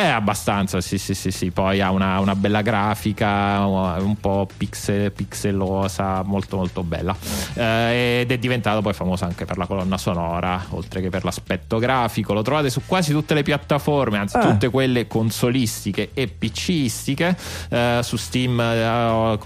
[0.00, 1.50] È abbastanza, sì, sì, sì, sì.
[1.50, 7.14] Poi ha una, una bella grafica, un po' pixel, pixelosa, molto, molto bella.
[7.54, 11.78] Eh, ed è diventato poi famoso anche per la colonna sonora, oltre che per l'aspetto
[11.78, 12.32] grafico.
[12.32, 14.40] Lo trovate su quasi tutte le piattaforme, anzi, Ah.
[14.50, 17.36] tutte quelle consolistiche e PCistiche.
[17.68, 18.86] Eh, su Steam eh,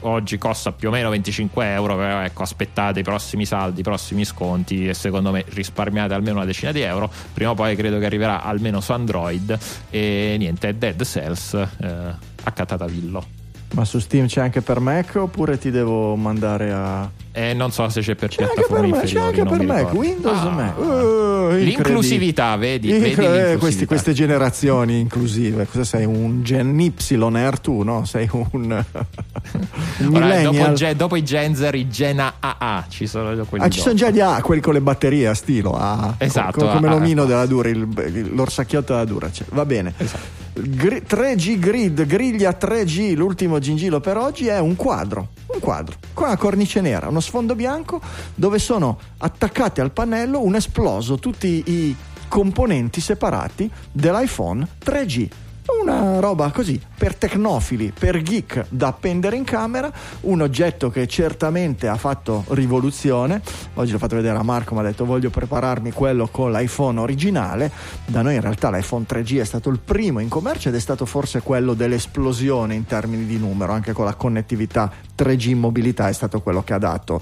[0.00, 1.96] oggi costa più o meno 25 euro.
[1.96, 6.44] Però ecco, aspettate i prossimi saldi, i prossimi sconti, e secondo me risparmiate almeno una
[6.44, 7.10] decina di euro.
[7.32, 9.58] Prima o poi credo che arriverà almeno su Android.
[9.90, 11.86] E niente, Dead Cells eh,
[12.44, 13.42] a Catatavillo.
[13.72, 17.10] Ma su Steam c'è anche per Mac oppure ti devo mandare a...
[17.36, 19.76] Eh, non so se c'è per C'è anche piattaforme per, me, c'è anche per Mac,
[19.78, 19.98] ricordo.
[19.98, 20.48] Windows Ah.
[20.50, 20.78] Mac.
[20.78, 23.56] Uh, L'inclusività, vedi, vedi eh, l'inclusività.
[23.58, 25.66] questi- queste generazioni inclusive.
[25.66, 26.04] Cosa sei?
[26.04, 26.94] Un Gen Y
[27.60, 28.04] tu, no?
[28.04, 28.84] Sei un, un
[30.14, 33.94] Ora, dopo, Gen- dopo i Genzer, i Gen AA ci sono quelli Ah, ci sono
[33.94, 36.14] già gli A, quelli con le batterie a stilo A.
[36.18, 39.30] Esatto, co- come A, l'omino della Dura, il- l'orsacchiotto della Dura.
[39.32, 39.92] cioè, va bene.
[39.96, 40.42] Esatto.
[40.56, 45.30] Gri- 3G Grid, griglia 3G, l'ultimo gingillo per oggi è un quadro.
[45.46, 48.00] Un quadro con una cornice nera, uno sfondo bianco
[48.34, 51.96] dove sono attaccati al pannello un esploso tutti i
[52.28, 55.28] componenti separati dell'iPhone 3G.
[55.82, 59.92] Una roba così per tecnofili, per geek da appendere in camera,
[60.22, 63.42] un oggetto che certamente ha fatto rivoluzione.
[63.74, 67.70] Oggi l'ho fatto vedere a Marco, mi ha detto voglio prepararmi quello con l'iPhone originale.
[68.06, 71.04] Da noi in realtà l'iPhone 3G è stato il primo in commercio ed è stato
[71.04, 76.12] forse quello dell'esplosione in termini di numero, anche con la connettività 3G in mobilità è
[76.12, 77.20] stato quello che ha dato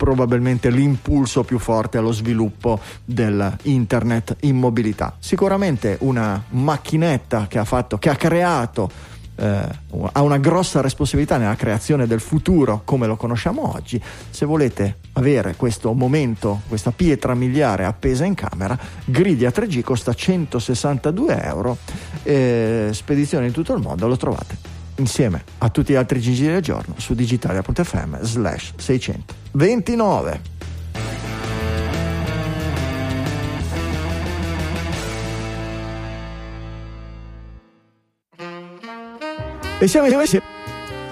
[0.00, 5.14] probabilmente l'impulso più forte allo sviluppo dell'internet in mobilità.
[5.18, 8.90] Sicuramente una macchinetta che ha fatto, che ha creato
[9.36, 9.68] eh,
[10.12, 14.00] ha una grossa responsabilità nella creazione del futuro come lo conosciamo oggi.
[14.30, 21.42] Se volete avere questo momento, questa pietra miliare appesa in camera, Griglia 3G costa 162
[21.42, 21.76] euro,
[22.22, 26.62] eh, spedizione in tutto il mondo, lo trovate insieme a tutti gli altri gigi del
[26.62, 30.58] giorno su digitalia.fm slash 629.
[39.82, 40.12] E siamo in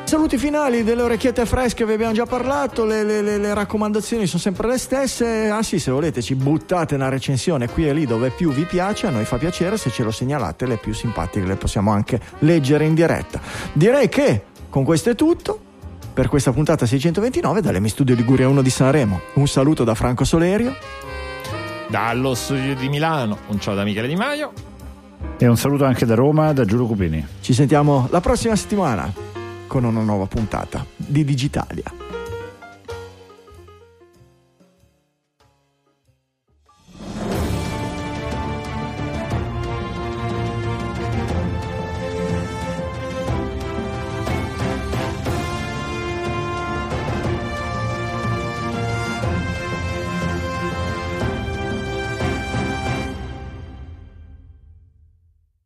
[0.09, 4.41] Saluti finali delle orecchiette fresche, vi abbiamo già parlato, le, le- le- le raccomandazioni sono
[4.41, 5.51] sempre le stesse.
[5.51, 9.07] Ah sì, se volete ci buttate una recensione qui e lì dove più vi piace,
[9.07, 12.87] a noi fa piacere, se ce lo segnalate le più simpatiche le possiamo anche leggere
[12.87, 13.39] in diretta.
[13.75, 15.61] Direi che con questo è tutto.
[16.15, 19.21] Per questa puntata 629 dall'Emi Studio Liguria 1 di Sanremo.
[19.35, 20.75] Un saluto da Franco Solerio.
[21.87, 24.53] Dallo studio di Milano, un ciao da Michele Di Maio.
[25.37, 27.23] E un saluto anche da Roma, da Giulio Cupini.
[27.43, 29.37] Ci sentiamo la prossima settimana
[29.69, 31.85] con una nuova puntata di Digitalia.